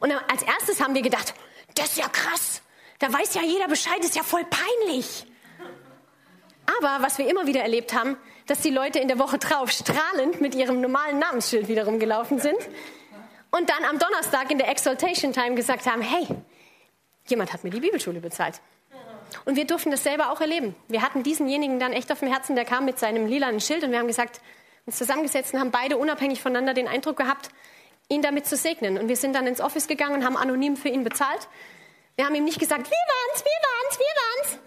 Und 0.00 0.12
als 0.12 0.42
erstes 0.42 0.82
haben 0.82 0.94
wir 0.94 1.02
gedacht, 1.02 1.34
das 1.74 1.92
ist 1.92 1.98
ja 1.98 2.08
krass. 2.08 2.62
Da 2.98 3.12
weiß 3.12 3.34
ja 3.34 3.42
jeder 3.42 3.68
Bescheid, 3.68 3.98
ist 4.00 4.16
ja 4.16 4.22
voll 4.22 4.44
peinlich. 4.44 5.26
Aber 6.78 7.02
was 7.02 7.18
wir 7.18 7.28
immer 7.28 7.46
wieder 7.46 7.62
erlebt 7.62 7.94
haben, 7.94 8.16
dass 8.46 8.60
die 8.60 8.70
Leute 8.70 8.98
in 8.98 9.08
der 9.08 9.18
Woche 9.18 9.38
drauf 9.38 9.70
strahlend 9.70 10.40
mit 10.40 10.54
ihrem 10.54 10.80
normalen 10.80 11.18
Namensschild 11.18 11.68
wieder 11.68 11.84
rumgelaufen 11.84 12.38
sind 12.38 12.58
und 13.50 13.70
dann 13.70 13.84
am 13.84 13.98
Donnerstag 13.98 14.50
in 14.50 14.58
der 14.58 14.68
Exaltation 14.68 15.32
Time 15.32 15.54
gesagt 15.54 15.86
haben, 15.86 16.02
hey, 16.02 16.26
Jemand 17.28 17.52
hat 17.52 17.64
mir 17.64 17.70
die 17.70 17.80
Bibelschule 17.80 18.20
bezahlt. 18.20 18.60
Und 19.44 19.56
wir 19.56 19.66
durften 19.66 19.90
das 19.90 20.04
selber 20.04 20.30
auch 20.30 20.40
erleben. 20.40 20.76
Wir 20.88 21.02
hatten 21.02 21.22
diesenjenigen 21.22 21.80
dann 21.80 21.92
echt 21.92 22.12
auf 22.12 22.20
dem 22.20 22.28
Herzen, 22.28 22.54
der 22.54 22.64
kam 22.64 22.84
mit 22.84 22.98
seinem 22.98 23.26
lilanen 23.26 23.60
Schild 23.60 23.82
und 23.82 23.90
wir 23.90 23.98
haben 23.98 24.06
gesagt, 24.06 24.40
uns 24.86 24.96
zusammengesetzt 24.96 25.52
und 25.52 25.60
haben 25.60 25.72
beide 25.72 25.96
unabhängig 25.96 26.40
voneinander 26.40 26.74
den 26.74 26.86
Eindruck 26.86 27.16
gehabt, 27.16 27.48
ihn 28.08 28.22
damit 28.22 28.46
zu 28.46 28.56
segnen. 28.56 28.98
Und 28.98 29.08
wir 29.08 29.16
sind 29.16 29.34
dann 29.34 29.48
ins 29.48 29.60
Office 29.60 29.88
gegangen 29.88 30.14
und 30.14 30.24
haben 30.24 30.36
anonym 30.36 30.76
für 30.76 30.88
ihn 30.88 31.02
bezahlt. 31.02 31.48
Wir 32.14 32.24
haben 32.24 32.34
ihm 32.36 32.44
nicht 32.44 32.60
gesagt, 32.60 32.88
wir 32.88 32.96
waren's, 32.96 33.44
wir 33.44 33.50
waren's, 33.62 33.98
wir 33.98 34.06
waren's, 34.06 34.58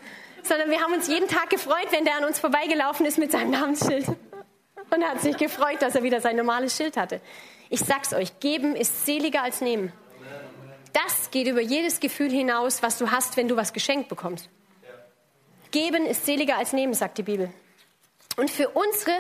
sondern 0.49 0.69
wir 0.69 0.81
haben 0.81 0.93
uns 0.93 1.07
jeden 1.07 1.27
Tag 1.27 1.49
gefreut, 1.49 1.88
wenn 1.91 2.03
der 2.03 2.17
an 2.17 2.25
uns 2.25 2.39
vorbeigelaufen 2.39 3.05
ist 3.05 3.17
mit 3.17 3.31
seinem 3.31 3.51
Namensschild. 3.51 4.07
Und 4.07 5.01
er 5.01 5.12
hat 5.12 5.21
sich 5.21 5.38
gefreut, 5.38 5.81
dass 5.81 5.95
er 5.95 6.03
wieder 6.03 6.19
sein 6.19 6.35
normales 6.35 6.75
Schild 6.75 6.97
hatte. 6.97 7.21
Ich 7.69 7.81
sag's 7.81 8.13
euch, 8.13 8.39
geben 8.39 8.75
ist 8.75 9.05
seliger 9.05 9.43
als 9.43 9.62
nehmen. 9.62 9.93
Das 10.91 11.29
geht 11.29 11.47
über 11.47 11.62
jedes 11.62 11.99
Gefühl 11.99 12.31
hinaus, 12.31 12.81
was 12.81 12.97
du 12.97 13.12
hast, 13.12 13.38
wenn 13.38 13.47
du 13.47 13.55
was 13.55 13.73
geschenkt 13.73 14.09
bekommst. 14.09 14.49
Geben 15.69 16.07
ist 16.07 16.25
seliger 16.25 16.57
als 16.57 16.73
nehmen, 16.73 16.95
sagt 16.95 17.19
die 17.19 17.23
Bibel. 17.23 17.53
Und 18.35 18.49
für, 18.49 18.69
unsere, 18.69 19.13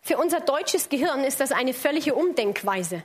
für 0.00 0.16
unser 0.16 0.40
deutsches 0.40 0.88
Gehirn 0.88 1.22
ist 1.22 1.40
das 1.40 1.52
eine 1.52 1.74
völlige 1.74 2.14
Umdenkweise, 2.14 3.02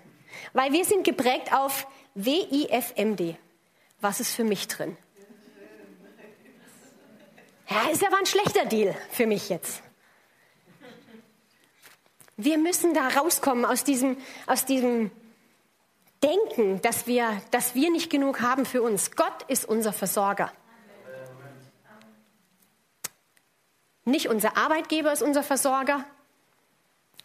weil 0.53 0.71
wir 0.71 0.85
sind 0.85 1.03
geprägt 1.03 1.53
auf 1.53 1.85
WIFMD. 2.15 3.35
Was 3.99 4.21
ist 4.21 4.33
für 4.33 4.45
mich 4.45 4.69
drin? 4.69 4.95
Ja, 7.69 7.89
ist 7.89 8.05
aber 8.05 8.17
ein 8.17 8.25
schlechter 8.25 8.65
Deal 8.65 8.95
für 9.11 9.25
mich 9.25 9.49
jetzt. 9.49 9.81
Wir 12.37 12.57
müssen 12.57 12.93
da 12.93 13.07
rauskommen 13.07 13.65
aus 13.65 13.83
diesem, 13.83 14.17
aus 14.45 14.65
diesem 14.65 15.11
denken, 16.23 16.81
dass 16.81 17.07
wir, 17.07 17.41
dass 17.51 17.75
wir 17.75 17.91
nicht 17.91 18.09
genug 18.09 18.41
haben 18.41 18.65
für 18.65 18.81
uns. 18.81 19.11
Gott 19.15 19.43
ist 19.47 19.65
unser 19.65 19.93
Versorger. 19.93 20.51
Nicht 24.05 24.29
unser 24.29 24.55
Arbeitgeber 24.55 25.11
ist 25.11 25.21
unser 25.21 25.43
Versorger 25.43 26.05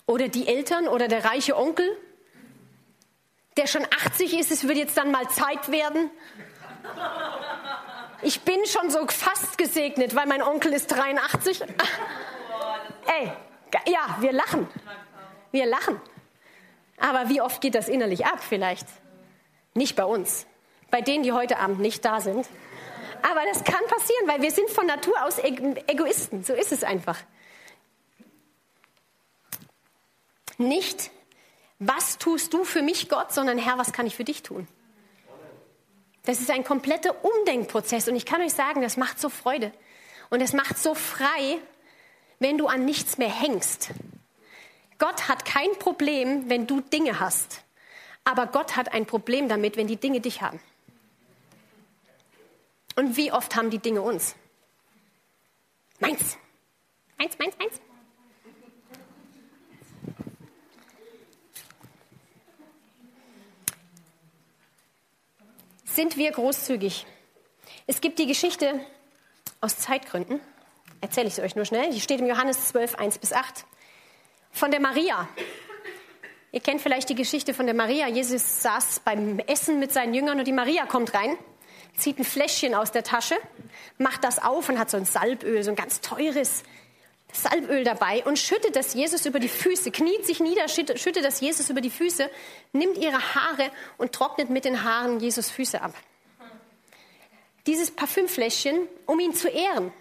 oder 0.06 0.28
die 0.28 0.48
Eltern 0.48 0.88
oder 0.88 1.06
der 1.06 1.24
reiche 1.24 1.56
Onkel, 1.56 1.86
der 3.56 3.66
schon 3.66 3.84
80 3.84 4.38
ist, 4.38 4.50
es 4.50 4.66
wird 4.66 4.78
jetzt 4.78 4.96
dann 4.96 5.12
mal 5.12 5.28
Zeit 5.28 5.70
werden. 5.70 6.10
Ich 8.22 8.42
bin 8.42 8.64
schon 8.66 8.90
so 8.90 9.06
fast 9.08 9.58
gesegnet, 9.58 10.14
weil 10.14 10.26
mein 10.26 10.42
Onkel 10.42 10.72
ist 10.72 10.86
83. 10.86 11.62
Ey, 13.06 13.32
ja, 13.86 14.16
wir 14.20 14.32
lachen. 14.32 14.68
Wir 15.50 15.66
lachen. 15.66 16.00
Aber 16.98 17.28
wie 17.28 17.40
oft 17.40 17.60
geht 17.60 17.74
das 17.74 17.88
innerlich 17.88 18.24
ab 18.26 18.38
vielleicht? 18.40 18.86
Nicht 19.74 19.96
bei 19.96 20.04
uns. 20.04 20.46
Bei 20.90 21.00
denen, 21.00 21.24
die 21.24 21.32
heute 21.32 21.58
Abend 21.58 21.80
nicht 21.80 22.04
da 22.04 22.20
sind. 22.20 22.46
Aber 23.22 23.40
das 23.52 23.64
kann 23.64 23.84
passieren, 23.88 24.28
weil 24.28 24.42
wir 24.42 24.50
sind 24.50 24.70
von 24.70 24.86
Natur 24.86 25.14
aus 25.24 25.38
Egoisten. 25.38 26.44
So 26.44 26.54
ist 26.54 26.70
es 26.70 26.84
einfach. 26.84 27.18
Nicht, 30.58 31.10
was 31.80 32.18
tust 32.18 32.52
du 32.54 32.64
für 32.64 32.82
mich, 32.82 33.08
Gott, 33.08 33.32
sondern 33.32 33.58
Herr, 33.58 33.78
was 33.78 33.92
kann 33.92 34.06
ich 34.06 34.14
für 34.14 34.24
dich 34.24 34.42
tun? 34.42 34.68
Das 36.24 36.40
ist 36.40 36.50
ein 36.50 36.64
kompletter 36.64 37.24
Umdenkprozess 37.24 38.08
und 38.08 38.16
ich 38.16 38.26
kann 38.26 38.40
euch 38.42 38.52
sagen, 38.52 38.82
das 38.82 38.96
macht 38.96 39.18
so 39.18 39.28
Freude 39.28 39.72
und 40.30 40.40
es 40.40 40.52
macht 40.52 40.78
so 40.78 40.94
frei, 40.94 41.58
wenn 42.38 42.58
du 42.58 42.68
an 42.68 42.84
nichts 42.84 43.18
mehr 43.18 43.28
hängst. 43.28 43.90
Gott 44.98 45.28
hat 45.28 45.44
kein 45.44 45.72
Problem, 45.78 46.48
wenn 46.48 46.66
du 46.66 46.80
Dinge 46.80 47.18
hast. 47.18 47.62
Aber 48.24 48.46
Gott 48.46 48.76
hat 48.76 48.92
ein 48.92 49.04
Problem 49.04 49.48
damit, 49.48 49.76
wenn 49.76 49.88
die 49.88 49.96
Dinge 49.96 50.20
dich 50.20 50.42
haben. 50.42 50.60
Und 52.94 53.16
wie 53.16 53.32
oft 53.32 53.56
haben 53.56 53.70
die 53.70 53.78
Dinge 53.78 54.02
uns? 54.02 54.36
Meins. 55.98 56.36
Meins, 57.18 57.38
meins, 57.38 57.58
meins. 57.58 57.80
Sind 65.94 66.16
wir 66.16 66.30
großzügig? 66.30 67.04
Es 67.86 68.00
gibt 68.00 68.18
die 68.18 68.26
Geschichte 68.26 68.80
aus 69.60 69.76
Zeitgründen, 69.76 70.40
erzähle 71.02 71.26
ich 71.26 71.34
sie 71.34 71.42
euch 71.42 71.54
nur 71.54 71.66
schnell, 71.66 71.90
die 71.92 72.00
steht 72.00 72.18
im 72.20 72.26
Johannes 72.26 72.68
12, 72.68 72.94
1 72.94 73.18
bis 73.18 73.34
8 73.34 73.66
von 74.52 74.70
der 74.70 74.80
Maria. 74.80 75.28
Ihr 76.50 76.60
kennt 76.60 76.80
vielleicht 76.80 77.10
die 77.10 77.14
Geschichte 77.14 77.52
von 77.52 77.66
der 77.66 77.74
Maria. 77.74 78.08
Jesus 78.08 78.62
saß 78.62 79.02
beim 79.04 79.38
Essen 79.40 79.80
mit 79.80 79.92
seinen 79.92 80.14
Jüngern 80.14 80.38
und 80.38 80.46
die 80.46 80.52
Maria 80.52 80.86
kommt 80.86 81.12
rein, 81.12 81.36
zieht 81.94 82.18
ein 82.18 82.24
Fläschchen 82.24 82.74
aus 82.74 82.90
der 82.90 83.04
Tasche, 83.04 83.36
macht 83.98 84.24
das 84.24 84.42
auf 84.42 84.70
und 84.70 84.78
hat 84.78 84.88
so 84.88 84.96
ein 84.96 85.04
Salböl, 85.04 85.62
so 85.62 85.72
ein 85.72 85.76
ganz 85.76 86.00
teures 86.00 86.62
Salböl 87.32 87.84
dabei 87.84 88.24
und 88.24 88.38
schüttet 88.38 88.76
das 88.76 88.94
Jesus 88.94 89.26
über 89.26 89.40
die 89.40 89.48
Füße, 89.48 89.90
kniet 89.90 90.26
sich 90.26 90.40
nieder, 90.40 90.68
schüttet 90.68 91.24
das 91.24 91.40
Jesus 91.40 91.70
über 91.70 91.80
die 91.80 91.90
Füße, 91.90 92.30
nimmt 92.72 92.98
ihre 92.98 93.34
Haare 93.34 93.70
und 93.98 94.12
trocknet 94.12 94.50
mit 94.50 94.64
den 94.64 94.84
Haaren 94.84 95.18
Jesus 95.18 95.50
Füße 95.50 95.80
ab. 95.80 95.94
Dieses 97.66 97.90
Parfümfläschchen, 97.90 98.88
um 99.06 99.20
ihn 99.20 99.34
zu 99.34 99.48
ehren. 99.48 99.92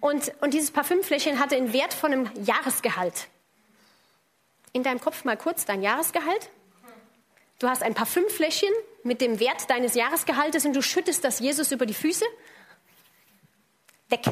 Und, 0.00 0.32
und 0.40 0.54
dieses 0.54 0.70
Parfümfläschchen 0.70 1.38
hatte 1.38 1.56
einen 1.56 1.72
Wert 1.72 1.94
von 1.94 2.12
einem 2.12 2.30
Jahresgehalt 2.44 3.28
in 4.72 4.82
deinem 4.82 5.00
Kopf 5.00 5.24
mal 5.24 5.36
kurz 5.36 5.64
dein 5.64 5.82
Jahresgehalt. 5.82 6.50
Du 7.58 7.68
hast 7.68 7.82
ein 7.82 7.94
Parfümfläschchen 7.94 8.72
mit 9.02 9.20
dem 9.20 9.40
Wert 9.40 9.68
deines 9.68 9.94
Jahresgehaltes 9.94 10.64
und 10.64 10.74
du 10.74 10.82
schüttest 10.82 11.24
das 11.24 11.40
Jesus 11.40 11.72
über 11.72 11.86
die 11.86 11.94
Füße. 11.94 12.24
Weg. 14.08 14.22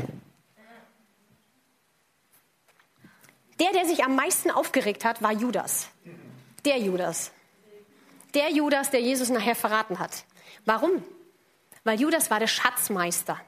Der, 3.60 3.72
der 3.72 3.86
sich 3.86 4.04
am 4.04 4.14
meisten 4.14 4.50
aufgeregt 4.50 5.04
hat, 5.04 5.22
war 5.22 5.32
Judas. 5.32 5.88
Der 6.64 6.78
Judas. 6.78 7.32
Der 8.34 8.50
Judas, 8.50 8.90
der 8.90 9.00
Jesus 9.00 9.30
nachher 9.30 9.54
verraten 9.54 9.98
hat. 9.98 10.24
Warum? 10.64 11.02
Weil 11.84 12.00
Judas 12.00 12.30
war 12.30 12.40
der 12.40 12.48
Schatzmeister. 12.48 13.40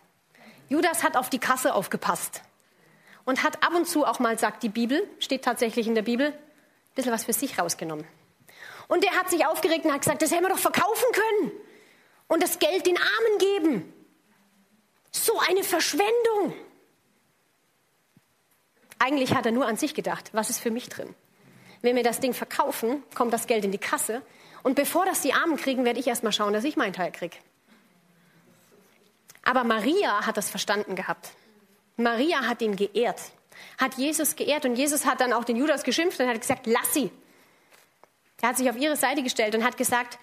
Judas 0.68 1.02
hat 1.02 1.16
auf 1.16 1.28
die 1.28 1.38
Kasse 1.38 1.74
aufgepasst 1.74 2.42
und 3.24 3.42
hat 3.42 3.62
ab 3.62 3.74
und 3.74 3.86
zu 3.86 4.06
auch 4.06 4.20
mal, 4.20 4.38
sagt 4.38 4.62
die 4.62 4.68
Bibel, 4.68 5.06
steht 5.18 5.44
tatsächlich 5.44 5.86
in 5.86 5.94
der 5.94 6.02
Bibel, 6.02 6.32
bisschen 6.94 7.12
was 7.12 7.24
für 7.24 7.32
sich 7.32 7.58
rausgenommen. 7.58 8.06
Und 8.86 9.04
der 9.04 9.12
hat 9.12 9.30
sich 9.30 9.46
aufgeregt 9.46 9.84
und 9.84 9.92
hat 9.92 10.00
gesagt, 10.00 10.22
das 10.22 10.30
hätten 10.30 10.44
wir 10.44 10.48
doch 10.48 10.58
verkaufen 10.58 11.06
können 11.12 11.52
und 12.28 12.42
das 12.42 12.58
Geld 12.58 12.86
den 12.86 12.96
Armen 12.96 13.38
geben. 13.38 13.94
So 15.10 15.38
eine 15.48 15.62
Verschwendung. 15.62 16.54
Eigentlich 18.98 19.34
hat 19.34 19.46
er 19.46 19.52
nur 19.52 19.66
an 19.66 19.76
sich 19.76 19.94
gedacht, 19.94 20.30
was 20.32 20.50
ist 20.50 20.58
für 20.58 20.70
mich 20.70 20.88
drin? 20.88 21.14
Wenn 21.82 21.96
wir 21.96 22.02
das 22.02 22.20
Ding 22.20 22.34
verkaufen, 22.34 23.02
kommt 23.14 23.32
das 23.32 23.46
Geld 23.46 23.64
in 23.64 23.72
die 23.72 23.78
Kasse. 23.78 24.22
Und 24.62 24.74
bevor 24.74 25.04
das 25.04 25.22
die 25.22 25.32
Armen 25.32 25.56
kriegen, 25.56 25.84
werde 25.84 26.00
ich 26.00 26.08
erst 26.08 26.24
mal 26.24 26.32
schauen, 26.32 26.52
dass 26.52 26.64
ich 26.64 26.76
meinen 26.76 26.92
Teil 26.92 27.12
kriege. 27.12 27.36
Aber 29.44 29.64
Maria 29.64 30.26
hat 30.26 30.36
das 30.36 30.50
verstanden 30.50 30.96
gehabt. 30.96 31.30
Maria 31.96 32.46
hat 32.46 32.60
ihn 32.60 32.76
geehrt, 32.76 33.20
hat 33.78 33.94
Jesus 33.94 34.36
geehrt 34.36 34.64
und 34.64 34.74
Jesus 34.76 35.06
hat 35.06 35.20
dann 35.20 35.32
auch 35.32 35.44
den 35.44 35.56
Judas 35.56 35.84
geschimpft 35.84 36.20
und 36.20 36.28
hat 36.28 36.40
gesagt, 36.40 36.66
lass 36.66 36.92
sie. 36.92 37.10
Er 38.40 38.50
hat 38.50 38.56
sich 38.56 38.68
auf 38.70 38.76
ihre 38.76 38.96
Seite 38.96 39.22
gestellt 39.22 39.54
und 39.54 39.64
hat 39.64 39.76
gesagt, 39.76 40.18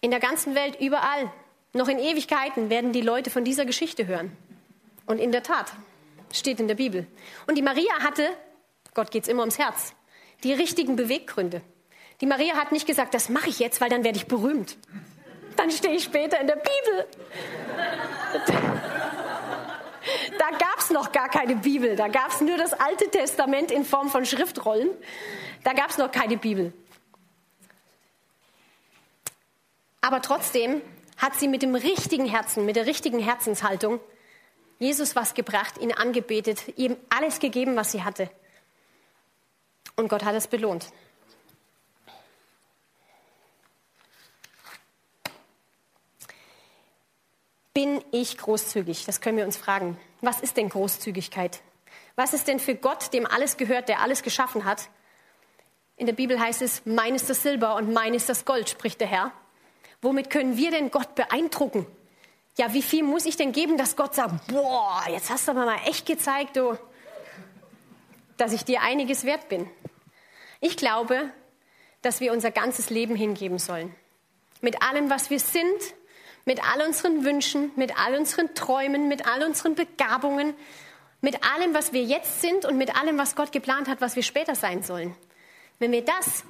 in 0.00 0.10
der 0.10 0.20
ganzen 0.20 0.54
Welt, 0.54 0.80
überall, 0.80 1.30
noch 1.72 1.88
in 1.88 1.98
Ewigkeiten 1.98 2.70
werden 2.70 2.92
die 2.92 3.02
Leute 3.02 3.30
von 3.30 3.44
dieser 3.44 3.64
Geschichte 3.64 4.06
hören. 4.06 4.36
Und 5.06 5.18
in 5.18 5.32
der 5.32 5.42
Tat, 5.42 5.72
steht 6.32 6.60
in 6.60 6.68
der 6.68 6.74
Bibel. 6.74 7.06
Und 7.46 7.56
die 7.56 7.62
Maria 7.62 7.92
hatte, 8.00 8.28
Gott 8.94 9.10
geht 9.10 9.24
es 9.24 9.28
immer 9.28 9.40
ums 9.40 9.58
Herz, 9.58 9.94
die 10.42 10.52
richtigen 10.52 10.96
Beweggründe. 10.96 11.62
Die 12.20 12.26
Maria 12.26 12.54
hat 12.54 12.72
nicht 12.72 12.86
gesagt, 12.86 13.14
das 13.14 13.28
mache 13.28 13.48
ich 13.48 13.58
jetzt, 13.58 13.80
weil 13.80 13.88
dann 13.88 14.04
werde 14.04 14.18
ich 14.18 14.26
berühmt. 14.26 14.76
Dann 15.56 15.70
stehe 15.70 15.94
ich 15.94 16.04
später 16.04 16.40
in 16.40 16.46
der 16.46 16.56
Bibel. 16.56 17.06
Da 20.38 20.50
gab 20.50 20.78
es 20.78 20.90
noch 20.90 21.12
gar 21.12 21.28
keine 21.28 21.56
Bibel. 21.56 21.96
Da 21.96 22.08
gab 22.08 22.30
es 22.30 22.40
nur 22.40 22.56
das 22.56 22.72
Alte 22.72 23.10
Testament 23.10 23.70
in 23.70 23.84
Form 23.84 24.08
von 24.08 24.24
Schriftrollen. 24.24 24.90
Da 25.64 25.72
gab 25.72 25.90
es 25.90 25.98
noch 25.98 26.10
keine 26.10 26.36
Bibel. 26.36 26.72
Aber 30.00 30.22
trotzdem 30.22 30.80
hat 31.18 31.34
sie 31.34 31.48
mit 31.48 31.62
dem 31.62 31.74
richtigen 31.74 32.26
Herzen, 32.26 32.64
mit 32.64 32.76
der 32.76 32.86
richtigen 32.86 33.18
Herzenshaltung 33.18 34.00
Jesus 34.80 35.14
was 35.14 35.34
gebracht, 35.34 35.76
ihn 35.78 35.92
angebetet, 35.92 36.76
ihm 36.76 36.96
alles 37.10 37.38
gegeben, 37.38 37.76
was 37.76 37.92
sie 37.92 38.02
hatte. 38.02 38.30
Und 39.94 40.08
Gott 40.08 40.24
hat 40.24 40.34
es 40.34 40.48
belohnt. 40.48 40.90
Bin 47.74 48.02
ich 48.10 48.38
großzügig? 48.38 49.04
Das 49.04 49.20
können 49.20 49.36
wir 49.36 49.44
uns 49.44 49.58
fragen. 49.58 49.98
Was 50.22 50.40
ist 50.40 50.56
denn 50.56 50.70
Großzügigkeit? 50.70 51.60
Was 52.16 52.32
ist 52.32 52.48
denn 52.48 52.58
für 52.58 52.74
Gott, 52.74 53.12
dem 53.12 53.26
alles 53.26 53.58
gehört, 53.58 53.90
der 53.90 54.00
alles 54.00 54.22
geschaffen 54.22 54.64
hat? 54.64 54.88
In 55.96 56.06
der 56.06 56.14
Bibel 56.14 56.40
heißt 56.40 56.62
es, 56.62 56.86
mein 56.86 57.14
ist 57.14 57.28
das 57.28 57.42
Silber 57.42 57.74
und 57.76 57.92
mein 57.92 58.14
ist 58.14 58.30
das 58.30 58.46
Gold, 58.46 58.70
spricht 58.70 59.02
der 59.02 59.08
Herr. 59.08 59.32
Womit 60.00 60.30
können 60.30 60.56
wir 60.56 60.70
denn 60.70 60.90
Gott 60.90 61.14
beeindrucken? 61.14 61.86
Ja, 62.60 62.74
wie 62.74 62.82
viel 62.82 63.02
muss 63.02 63.24
ich 63.24 63.38
denn 63.38 63.52
geben, 63.52 63.78
dass 63.78 63.96
Gott 63.96 64.14
sagt, 64.14 64.48
boah, 64.48 65.02
jetzt 65.08 65.30
hast 65.30 65.48
du 65.48 65.52
aber 65.52 65.64
mal 65.64 65.78
echt 65.86 66.04
gezeigt, 66.04 66.58
du, 66.58 66.76
dass 68.36 68.52
ich 68.52 68.66
dir 68.66 68.82
einiges 68.82 69.24
wert 69.24 69.48
bin. 69.48 69.66
Ich 70.60 70.76
glaube, 70.76 71.30
dass 72.02 72.20
wir 72.20 72.34
unser 72.34 72.50
ganzes 72.50 72.90
Leben 72.90 73.16
hingeben 73.16 73.58
sollen. 73.58 73.94
Mit 74.60 74.82
allem, 74.82 75.08
was 75.08 75.30
wir 75.30 75.40
sind, 75.40 75.64
mit 76.44 76.62
all 76.62 76.86
unseren 76.86 77.24
Wünschen, 77.24 77.72
mit 77.76 77.98
all 77.98 78.14
unseren 78.14 78.54
Träumen, 78.54 79.08
mit 79.08 79.26
all 79.26 79.42
unseren 79.42 79.74
Begabungen, 79.74 80.52
mit 81.22 81.42
allem, 81.42 81.72
was 81.72 81.94
wir 81.94 82.02
jetzt 82.02 82.42
sind 82.42 82.66
und 82.66 82.76
mit 82.76 82.94
allem, 82.94 83.16
was 83.16 83.36
Gott 83.36 83.52
geplant 83.52 83.88
hat, 83.88 84.02
was 84.02 84.16
wir 84.16 84.22
später 84.22 84.54
sein 84.54 84.82
sollen. 84.82 85.16
Wenn 85.78 85.92
wir 85.92 86.04
das 86.04 86.44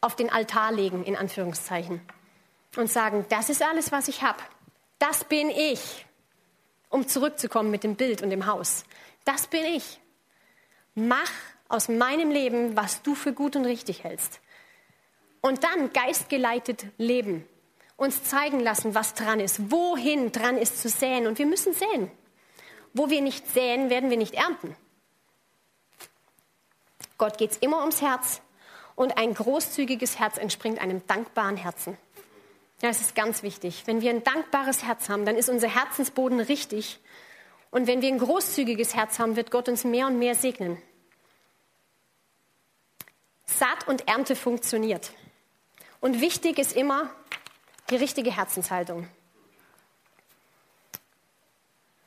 auf 0.00 0.16
den 0.16 0.28
Altar 0.28 0.72
legen, 0.72 1.04
in 1.04 1.14
Anführungszeichen, 1.14 2.00
und 2.76 2.90
sagen, 2.90 3.26
das 3.28 3.48
ist 3.48 3.62
alles, 3.62 3.92
was 3.92 4.08
ich 4.08 4.22
habe, 4.22 4.42
das 5.00 5.24
bin 5.24 5.50
ich, 5.50 6.06
um 6.88 7.08
zurückzukommen 7.08 7.72
mit 7.72 7.82
dem 7.82 7.96
Bild 7.96 8.22
und 8.22 8.30
dem 8.30 8.46
Haus, 8.46 8.84
das 9.24 9.48
bin 9.48 9.64
ich. 9.64 9.98
Mach 10.94 11.30
aus 11.68 11.88
meinem 11.88 12.30
Leben, 12.30 12.76
was 12.76 13.02
du 13.02 13.14
für 13.14 13.32
gut 13.32 13.56
und 13.56 13.64
richtig 13.64 14.04
hältst. 14.04 14.40
Und 15.40 15.64
dann 15.64 15.92
geistgeleitet 15.92 16.86
leben, 16.98 17.46
uns 17.96 18.24
zeigen 18.24 18.60
lassen, 18.60 18.94
was 18.94 19.14
dran 19.14 19.40
ist, 19.40 19.70
wohin 19.70 20.32
dran 20.32 20.58
ist 20.58 20.80
zu 20.82 20.88
säen. 20.88 21.26
Und 21.26 21.38
wir 21.38 21.46
müssen 21.46 21.72
säen. 21.72 22.10
Wo 22.92 23.08
wir 23.08 23.22
nicht 23.22 23.46
säen, 23.52 23.88
werden 23.88 24.10
wir 24.10 24.16
nicht 24.16 24.34
ernten. 24.34 24.76
Gott 27.16 27.38
geht 27.38 27.52
es 27.52 27.58
immer 27.58 27.80
ums 27.80 28.02
Herz 28.02 28.42
und 28.96 29.16
ein 29.16 29.32
großzügiges 29.32 30.18
Herz 30.18 30.38
entspringt 30.38 30.78
einem 30.78 31.06
dankbaren 31.06 31.56
Herzen. 31.56 31.96
Ja, 32.82 32.88
es 32.88 33.00
ist 33.00 33.14
ganz 33.14 33.42
wichtig. 33.42 33.82
Wenn 33.86 34.00
wir 34.00 34.10
ein 34.10 34.24
dankbares 34.24 34.84
Herz 34.84 35.08
haben, 35.08 35.26
dann 35.26 35.36
ist 35.36 35.50
unser 35.50 35.68
Herzensboden 35.68 36.40
richtig. 36.40 36.98
Und 37.70 37.86
wenn 37.86 38.00
wir 38.00 38.08
ein 38.08 38.18
großzügiges 38.18 38.94
Herz 38.94 39.18
haben, 39.18 39.36
wird 39.36 39.50
Gott 39.50 39.68
uns 39.68 39.84
mehr 39.84 40.06
und 40.06 40.18
mehr 40.18 40.34
segnen. 40.34 40.80
Saat 43.44 43.86
und 43.86 44.08
Ernte 44.08 44.34
funktioniert. 44.34 45.12
Und 46.00 46.20
wichtig 46.20 46.58
ist 46.58 46.74
immer 46.74 47.10
die 47.90 47.96
richtige 47.96 48.34
Herzenshaltung. 48.34 49.08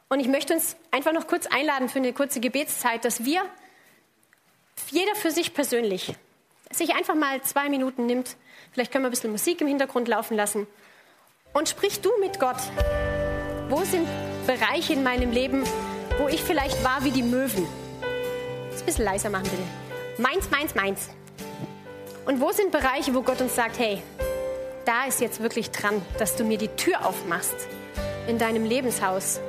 Und 0.09 0.19
ich 0.19 0.28
möchte 0.28 0.53
uns 0.53 0.76
einfach 0.91 1.13
noch 1.13 1.28
kurz 1.28 1.45
einladen 1.47 1.89
für 1.89 1.99
eine 1.99 2.13
kurze 2.13 2.39
Gebetszeit, 2.39 3.05
dass 3.05 3.26
wir, 3.26 3.45
jeder 4.89 5.15
für 5.15 5.32
sich 5.32 5.53
persönlich, 5.53 6.15
sich 6.74 6.95
einfach 6.95 7.15
mal 7.15 7.41
zwei 7.41 7.69
Minuten 7.69 8.05
nimmt. 8.05 8.36
Vielleicht 8.71 8.91
können 8.91 9.03
wir 9.03 9.09
ein 9.09 9.11
bisschen 9.11 9.32
Musik 9.32 9.61
im 9.61 9.67
Hintergrund 9.67 10.07
laufen 10.07 10.36
lassen. 10.36 10.67
Und 11.53 11.69
sprich 11.69 12.01
du 12.01 12.09
mit 12.19 12.39
Gott. 12.39 12.57
Wo 13.69 13.84
sind 13.84 14.07
Bereiche 14.47 14.93
in 14.93 15.03
meinem 15.03 15.32
Leben, 15.32 15.63
wo 16.19 16.28
ich 16.28 16.41
vielleicht 16.41 16.84
war 16.84 17.03
wie 17.03 17.11
die 17.11 17.24
Möwen? 17.24 17.67
Das 18.71 18.82
ein 18.82 18.86
bisschen 18.86 19.05
leiser 19.05 19.30
machen, 19.30 19.43
bitte. 19.43 20.21
Meins, 20.21 20.49
meins, 20.49 20.76
meins. 20.76 21.09
Und 22.26 22.41
wo 22.41 22.51
sind 22.51 22.71
Bereiche, 22.71 23.13
wo 23.13 23.21
Gott 23.21 23.41
uns 23.41 23.55
sagt, 23.55 23.78
hey, 23.80 24.01
da 24.86 25.05
ist 25.05 25.21
jetzt 25.21 25.41
wirklich 25.41 25.71
dran, 25.71 26.01
dass 26.17 26.36
du 26.36 26.43
mir 26.43 26.57
die 26.57 26.69
Tür 26.69 27.05
aufmachst 27.05 27.55
in 28.28 28.38
deinem 28.38 28.65
Lebenshaus, 28.65 29.39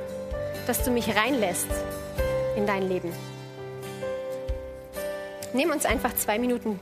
dass 0.67 0.83
du 0.83 0.91
mich 0.91 1.15
reinlässt 1.15 1.69
in 2.55 2.65
dein 2.65 2.87
Leben. 2.87 3.11
Nimm 5.53 5.71
uns 5.71 5.85
einfach 5.85 6.13
zwei 6.15 6.37
Minuten 6.37 6.79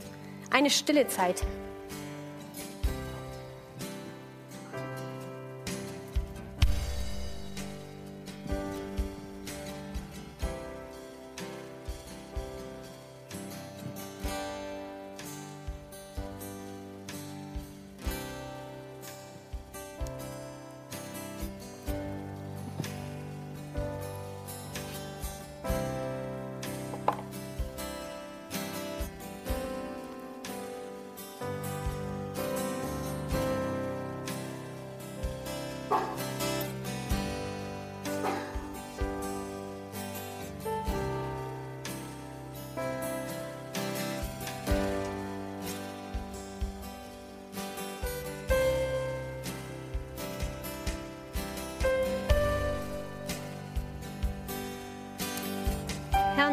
eine 0.54 0.70
stille 0.70 1.08
Zeit. 1.08 1.44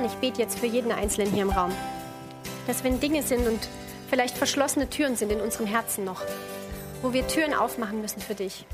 Herr, 0.00 0.06
ich 0.06 0.14
bete 0.14 0.40
jetzt 0.40 0.58
für 0.58 0.66
jeden 0.66 0.92
Einzelnen 0.92 1.30
hier 1.30 1.42
im 1.42 1.50
Raum, 1.50 1.72
dass 2.66 2.82
wenn 2.84 3.00
Dinge 3.00 3.22
sind 3.22 3.46
und 3.46 3.68
vielleicht 4.08 4.38
verschlossene 4.38 4.88
Türen 4.88 5.14
sind 5.14 5.30
in 5.30 5.42
unserem 5.42 5.66
Herzen 5.66 6.04
noch, 6.04 6.22
wo 7.02 7.12
wir 7.12 7.26
Türen 7.26 7.52
aufmachen 7.52 8.00
müssen 8.00 8.20
für 8.20 8.34
dich, 8.34 8.64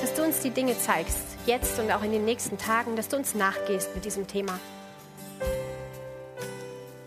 dass 0.00 0.14
du 0.14 0.22
uns 0.22 0.40
die 0.40 0.50
Dinge 0.50 0.78
zeigst, 0.78 1.18
jetzt 1.44 1.78
und 1.78 1.92
auch 1.92 2.02
in 2.02 2.12
den 2.12 2.24
nächsten 2.24 2.56
Tagen, 2.56 2.96
dass 2.96 3.08
du 3.08 3.16
uns 3.16 3.34
nachgehst 3.34 3.94
mit 3.94 4.06
diesem 4.06 4.26
Thema. 4.26 4.58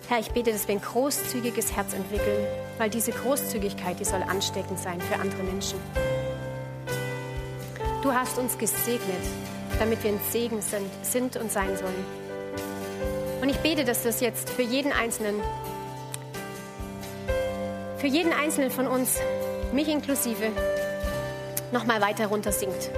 Herr, 0.07 0.19
ich 0.19 0.29
bete, 0.29 0.51
dass 0.51 0.67
wir 0.67 0.75
ein 0.75 0.81
großzügiges 0.81 1.75
Herz 1.75 1.93
entwickeln, 1.93 2.45
weil 2.77 2.91
diese 2.91 3.11
Großzügigkeit, 3.11 3.99
die 3.99 4.05
soll 4.05 4.21
ansteckend 4.21 4.77
sein 4.77 5.01
für 5.01 5.15
andere 5.15 5.41
Menschen. 5.41 5.79
Du 8.03 8.13
hast 8.13 8.37
uns 8.37 8.59
gesegnet, 8.59 9.23
damit 9.79 10.03
wir 10.03 10.11
ein 10.11 10.19
Segen 10.29 10.61
sind, 10.61 10.89
sind 11.03 11.35
und 11.35 11.51
sein 11.51 11.75
sollen. 11.77 12.18
Und 13.49 13.55
ich 13.55 13.61
bete, 13.61 13.83
dass 13.83 14.03
das 14.03 14.21
jetzt 14.21 14.51
für 14.51 14.61
jeden 14.61 14.91
Einzelnen 14.93 15.41
für 17.97 18.05
jeden 18.05 18.31
Einzelnen 18.31 18.69
von 18.69 18.85
uns, 18.85 19.17
mich 19.73 19.87
inklusive, 19.87 20.51
nochmal 21.71 21.99
weiter 21.99 22.27
runter 22.27 22.51
sinkt, 22.51 22.91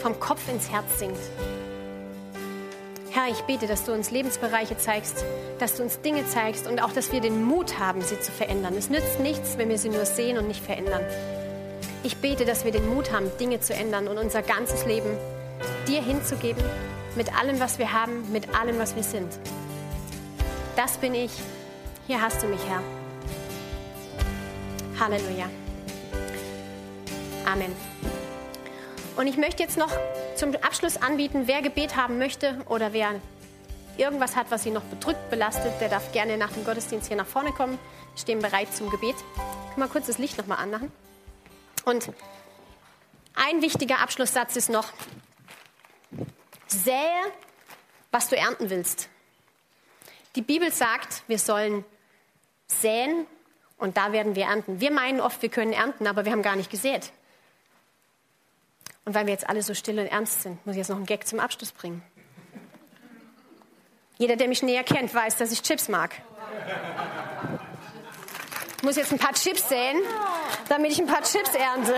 vom 0.00 0.18
Kopf 0.18 0.48
ins 0.48 0.70
Herz 0.70 0.98
sinkt. 0.98 1.20
Herr, 3.10 3.28
ich 3.30 3.42
bete, 3.42 3.66
dass 3.66 3.84
du 3.84 3.92
uns 3.92 4.10
Lebensbereiche 4.10 4.78
zeigst, 4.78 5.26
dass 5.58 5.76
du 5.76 5.82
uns 5.82 6.00
Dinge 6.00 6.26
zeigst 6.26 6.66
und 6.66 6.82
auch, 6.82 6.92
dass 6.92 7.12
wir 7.12 7.20
den 7.20 7.44
Mut 7.44 7.78
haben, 7.78 8.00
sie 8.00 8.18
zu 8.18 8.32
verändern. 8.32 8.78
Es 8.78 8.88
nützt 8.88 9.20
nichts, 9.20 9.58
wenn 9.58 9.68
wir 9.68 9.76
sie 9.76 9.90
nur 9.90 10.06
sehen 10.06 10.38
und 10.38 10.48
nicht 10.48 10.64
verändern. 10.64 11.02
Ich 12.02 12.16
bete, 12.16 12.46
dass 12.46 12.64
wir 12.64 12.72
den 12.72 12.88
Mut 12.88 13.12
haben, 13.12 13.30
Dinge 13.38 13.60
zu 13.60 13.74
ändern 13.74 14.08
und 14.08 14.16
unser 14.16 14.40
ganzes 14.40 14.86
Leben 14.86 15.18
dir 15.86 16.02
hinzugeben, 16.02 16.64
mit 17.14 17.38
allem, 17.38 17.60
was 17.60 17.78
wir 17.78 17.92
haben, 17.92 18.32
mit 18.32 18.54
allem, 18.58 18.78
was 18.78 18.96
wir 18.96 19.02
sind. 19.02 19.38
Das 20.78 20.96
bin 20.96 21.12
ich. 21.12 21.32
Hier 22.06 22.22
hast 22.22 22.40
du 22.40 22.46
mich, 22.46 22.60
Herr. 22.68 22.80
Halleluja. 25.00 25.50
Amen. 27.44 27.74
Und 29.16 29.26
ich 29.26 29.36
möchte 29.36 29.60
jetzt 29.60 29.76
noch 29.76 29.90
zum 30.36 30.54
Abschluss 30.54 30.96
anbieten, 30.96 31.48
wer 31.48 31.62
Gebet 31.62 31.96
haben 31.96 32.18
möchte 32.18 32.64
oder 32.68 32.92
wer 32.92 33.20
irgendwas 33.96 34.36
hat, 34.36 34.52
was 34.52 34.62
sie 34.62 34.70
noch 34.70 34.84
bedrückt, 34.84 35.30
belastet, 35.30 35.72
der 35.80 35.88
darf 35.88 36.12
gerne 36.12 36.38
nach 36.38 36.52
dem 36.52 36.64
Gottesdienst 36.64 37.08
hier 37.08 37.16
nach 37.16 37.26
vorne 37.26 37.50
kommen. 37.50 37.76
Wir 38.12 38.20
stehen 38.20 38.38
bereit 38.38 38.72
zum 38.72 38.88
Gebet. 38.88 39.16
Können 39.74 39.84
wir 39.84 39.88
kurz 39.88 40.06
das 40.06 40.18
Licht 40.18 40.38
nochmal 40.38 40.58
anmachen? 40.58 40.92
Und 41.86 42.12
ein 43.34 43.62
wichtiger 43.62 43.98
Abschlusssatz 43.98 44.54
ist 44.54 44.70
noch, 44.70 44.92
sähe, 46.68 47.32
was 48.12 48.28
du 48.28 48.36
ernten 48.36 48.70
willst. 48.70 49.08
Die 50.38 50.42
Bibel 50.42 50.70
sagt, 50.70 51.24
wir 51.26 51.40
sollen 51.40 51.84
säen 52.68 53.26
und 53.76 53.96
da 53.96 54.12
werden 54.12 54.36
wir 54.36 54.44
ernten. 54.44 54.80
Wir 54.80 54.92
meinen 54.92 55.20
oft, 55.20 55.42
wir 55.42 55.48
können 55.48 55.72
ernten, 55.72 56.06
aber 56.06 56.24
wir 56.24 56.30
haben 56.30 56.44
gar 56.44 56.54
nicht 56.54 56.70
gesät. 56.70 57.10
Und 59.04 59.16
weil 59.16 59.26
wir 59.26 59.32
jetzt 59.32 59.48
alle 59.48 59.64
so 59.64 59.74
still 59.74 59.98
und 59.98 60.06
ernst 60.06 60.42
sind, 60.42 60.64
muss 60.64 60.76
ich 60.76 60.78
jetzt 60.78 60.90
noch 60.90 60.96
einen 60.96 61.06
Gag 61.06 61.26
zum 61.26 61.40
Abschluss 61.40 61.72
bringen. 61.72 62.04
Jeder, 64.16 64.36
der 64.36 64.46
mich 64.46 64.62
näher 64.62 64.84
kennt, 64.84 65.12
weiß, 65.12 65.38
dass 65.38 65.50
ich 65.50 65.60
Chips 65.60 65.88
mag. 65.88 66.14
Ich 68.76 68.84
muss 68.84 68.94
jetzt 68.94 69.10
ein 69.10 69.18
paar 69.18 69.34
Chips 69.34 69.68
säen, 69.68 69.96
damit 70.68 70.92
ich 70.92 71.00
ein 71.00 71.08
paar 71.08 71.22
Chips 71.24 71.52
ernte. 71.52 71.94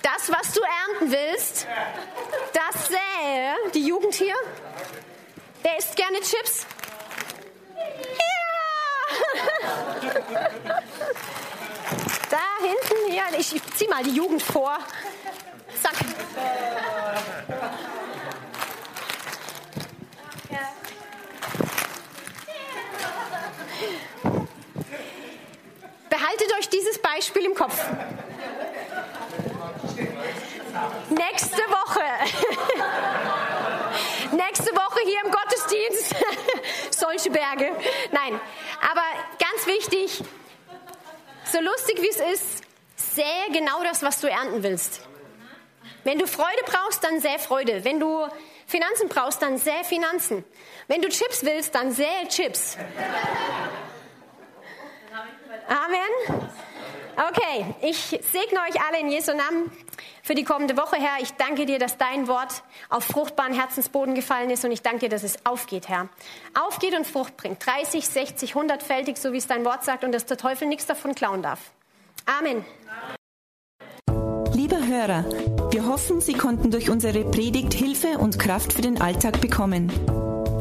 Das, 0.00 0.32
was 0.32 0.54
du 0.54 0.60
ernten 0.62 1.12
willst, 1.12 1.66
das 2.54 2.88
sähe 2.88 3.54
die 3.74 3.86
Jugend 3.86 4.14
hier. 4.14 4.34
Wer 5.66 5.78
isst 5.78 5.96
gerne 5.96 6.20
Chips? 6.20 6.64
Ja! 7.74 8.34
Da 12.30 12.38
hinten, 12.60 13.12
ja, 13.12 13.24
ich, 13.38 13.60
zieh 13.74 13.88
mal 13.88 14.02
die 14.02 14.10
Jugend 14.10 14.42
vor. 14.42 14.78
Zack. 15.82 15.94
Behaltet 26.08 26.58
euch 26.58 26.68
dieses 26.68 27.00
Beispiel 27.00 27.44
im 27.44 27.54
Kopf. 27.54 27.80
Nächste 31.10 31.62
Woche. 31.62 32.02
Berge. 37.46 37.76
Nein, 38.12 38.40
aber 38.80 39.02
ganz 39.38 39.66
wichtig, 39.66 40.22
so 41.44 41.60
lustig 41.60 42.02
wie 42.02 42.08
es 42.08 42.40
ist, 42.40 42.64
sähe 42.96 43.50
genau 43.52 43.82
das, 43.82 44.02
was 44.02 44.20
du 44.20 44.28
ernten 44.28 44.62
willst. 44.62 45.00
Wenn 46.04 46.18
du 46.18 46.26
Freude 46.26 46.62
brauchst, 46.64 47.02
dann 47.04 47.20
sähe 47.20 47.38
Freude. 47.38 47.84
Wenn 47.84 48.00
du 48.00 48.28
Finanzen 48.66 49.08
brauchst, 49.08 49.42
dann 49.42 49.58
sähe 49.58 49.84
Finanzen. 49.84 50.44
Wenn 50.88 51.02
du 51.02 51.08
Chips 51.08 51.44
willst, 51.44 51.74
dann 51.74 51.92
sähe 51.92 52.28
Chips. 52.28 52.76
Amen. 55.68 56.50
Okay, 57.16 57.64
ich 57.80 57.96
segne 57.96 58.60
euch 58.68 58.78
alle 58.86 59.00
in 59.00 59.10
Jesu 59.10 59.32
Namen 59.32 59.70
für 60.22 60.34
die 60.34 60.44
kommende 60.44 60.76
Woche, 60.76 60.96
Herr. 60.96 61.22
Ich 61.22 61.32
danke 61.32 61.64
dir, 61.64 61.78
dass 61.78 61.96
dein 61.96 62.28
Wort 62.28 62.62
auf 62.90 63.04
fruchtbaren 63.04 63.54
Herzensboden 63.54 64.14
gefallen 64.14 64.50
ist 64.50 64.66
und 64.66 64.70
ich 64.70 64.82
danke 64.82 65.00
dir, 65.00 65.08
dass 65.08 65.22
es 65.22 65.38
aufgeht, 65.46 65.88
Herr. 65.88 66.10
Aufgeht 66.52 66.94
und 66.94 67.06
Frucht 67.06 67.38
bringt. 67.38 67.64
30, 67.64 68.06
60, 68.06 68.54
100-fältig, 68.54 69.16
so 69.16 69.32
wie 69.32 69.38
es 69.38 69.46
dein 69.46 69.64
Wort 69.64 69.82
sagt 69.82 70.04
und 70.04 70.12
dass 70.12 70.26
der 70.26 70.36
Teufel 70.36 70.68
nichts 70.68 70.84
davon 70.84 71.14
klauen 71.14 71.40
darf. 71.40 71.70
Amen. 72.26 72.66
Lieber 74.52 74.86
Hörer, 74.86 75.24
wir 75.70 75.86
hoffen, 75.86 76.20
Sie 76.20 76.34
konnten 76.34 76.70
durch 76.70 76.90
unsere 76.90 77.24
Predigt 77.30 77.72
Hilfe 77.72 78.18
und 78.18 78.38
Kraft 78.38 78.74
für 78.74 78.82
den 78.82 79.00
Alltag 79.00 79.40
bekommen. 79.40 79.90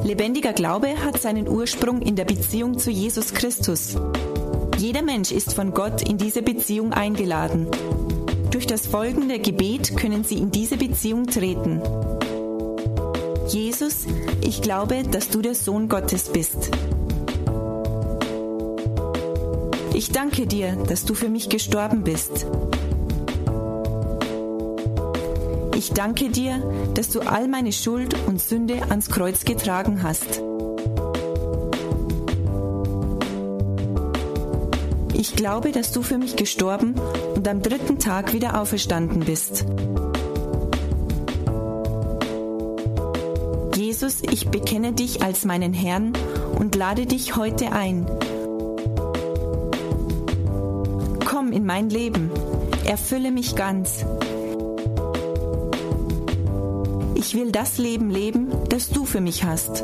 Lebendiger 0.06 0.54
Glaube 0.54 1.04
hat 1.04 1.22
seinen 1.22 1.50
Ursprung 1.50 2.02
in 2.02 2.16
der 2.16 2.26
Beziehung 2.26 2.80
zu 2.80 2.92
Jesus 2.92 3.34
Christus. 3.34 3.98
Jeder 4.78 5.04
Mensch 5.04 5.32
ist 5.32 5.54
von 5.54 5.74
Gott 5.74 6.02
in 6.02 6.18
diese 6.18 6.42
Beziehung 6.42 6.92
eingeladen. 6.92 7.68
Durch 8.52 8.68
das 8.68 8.88
folgende 8.88 9.40
Gebet 9.40 9.96
können 9.96 10.24
Sie 10.24 10.38
in 10.38 10.52
diese 10.52 10.78
Beziehung 10.78 11.28
treten. 11.28 11.82
Jesus, 13.48 14.06
ich 14.42 14.62
glaube, 14.62 15.04
dass 15.04 15.30
du 15.30 15.42
der 15.42 15.56
Sohn 15.56 15.88
Gottes 15.88 16.30
bist. 16.30 16.72
Ich 19.94 20.12
danke 20.12 20.46
dir, 20.46 20.76
dass 20.88 21.06
du 21.06 21.14
für 21.14 21.30
mich 21.30 21.48
gestorben 21.48 22.04
bist. 22.04 22.46
Ich 25.76 25.92
danke 25.92 26.30
dir, 26.30 26.62
dass 26.96 27.10
du 27.10 27.22
all 27.22 27.48
meine 27.48 27.72
Schuld 27.72 28.16
und 28.28 28.42
Sünde 28.42 28.82
ans 28.90 29.10
Kreuz 29.10 29.46
getragen 29.46 30.04
hast. 30.04 30.42
Ich 35.36 35.42
glaube, 35.42 35.74
dass 35.74 35.92
du 35.92 36.02
für 36.02 36.18
mich 36.18 36.38
gestorben 36.38 36.96
und 37.36 37.46
am 37.50 37.62
dritten 37.62 38.00
Tag 38.00 38.32
wieder 38.32 38.62
auferstanden 38.62 39.20
bist. 39.26 39.66
Jesus, 43.76 44.22
ich 44.32 44.48
bekenne 44.48 44.94
dich 44.94 45.24
als 45.24 45.44
meinen 45.44 45.74
Herrn 45.74 46.14
und 46.58 46.74
lade 46.76 47.06
dich 47.06 47.36
heute 47.36 47.74
ein. 47.74 48.06
Komm 51.26 51.52
in 51.52 51.66
mein 51.66 51.90
Leben, 51.90 52.32
erfülle 52.86 53.32
mich 53.32 53.58
ganz. 53.58 54.06
Ich 57.16 57.36
will 57.36 57.52
das 57.52 57.78
Leben 57.78 58.10
leben, 58.10 58.54
das 58.70 58.88
du 58.90 59.04
für 59.04 59.20
mich 59.20 59.44
hast. 59.44 59.84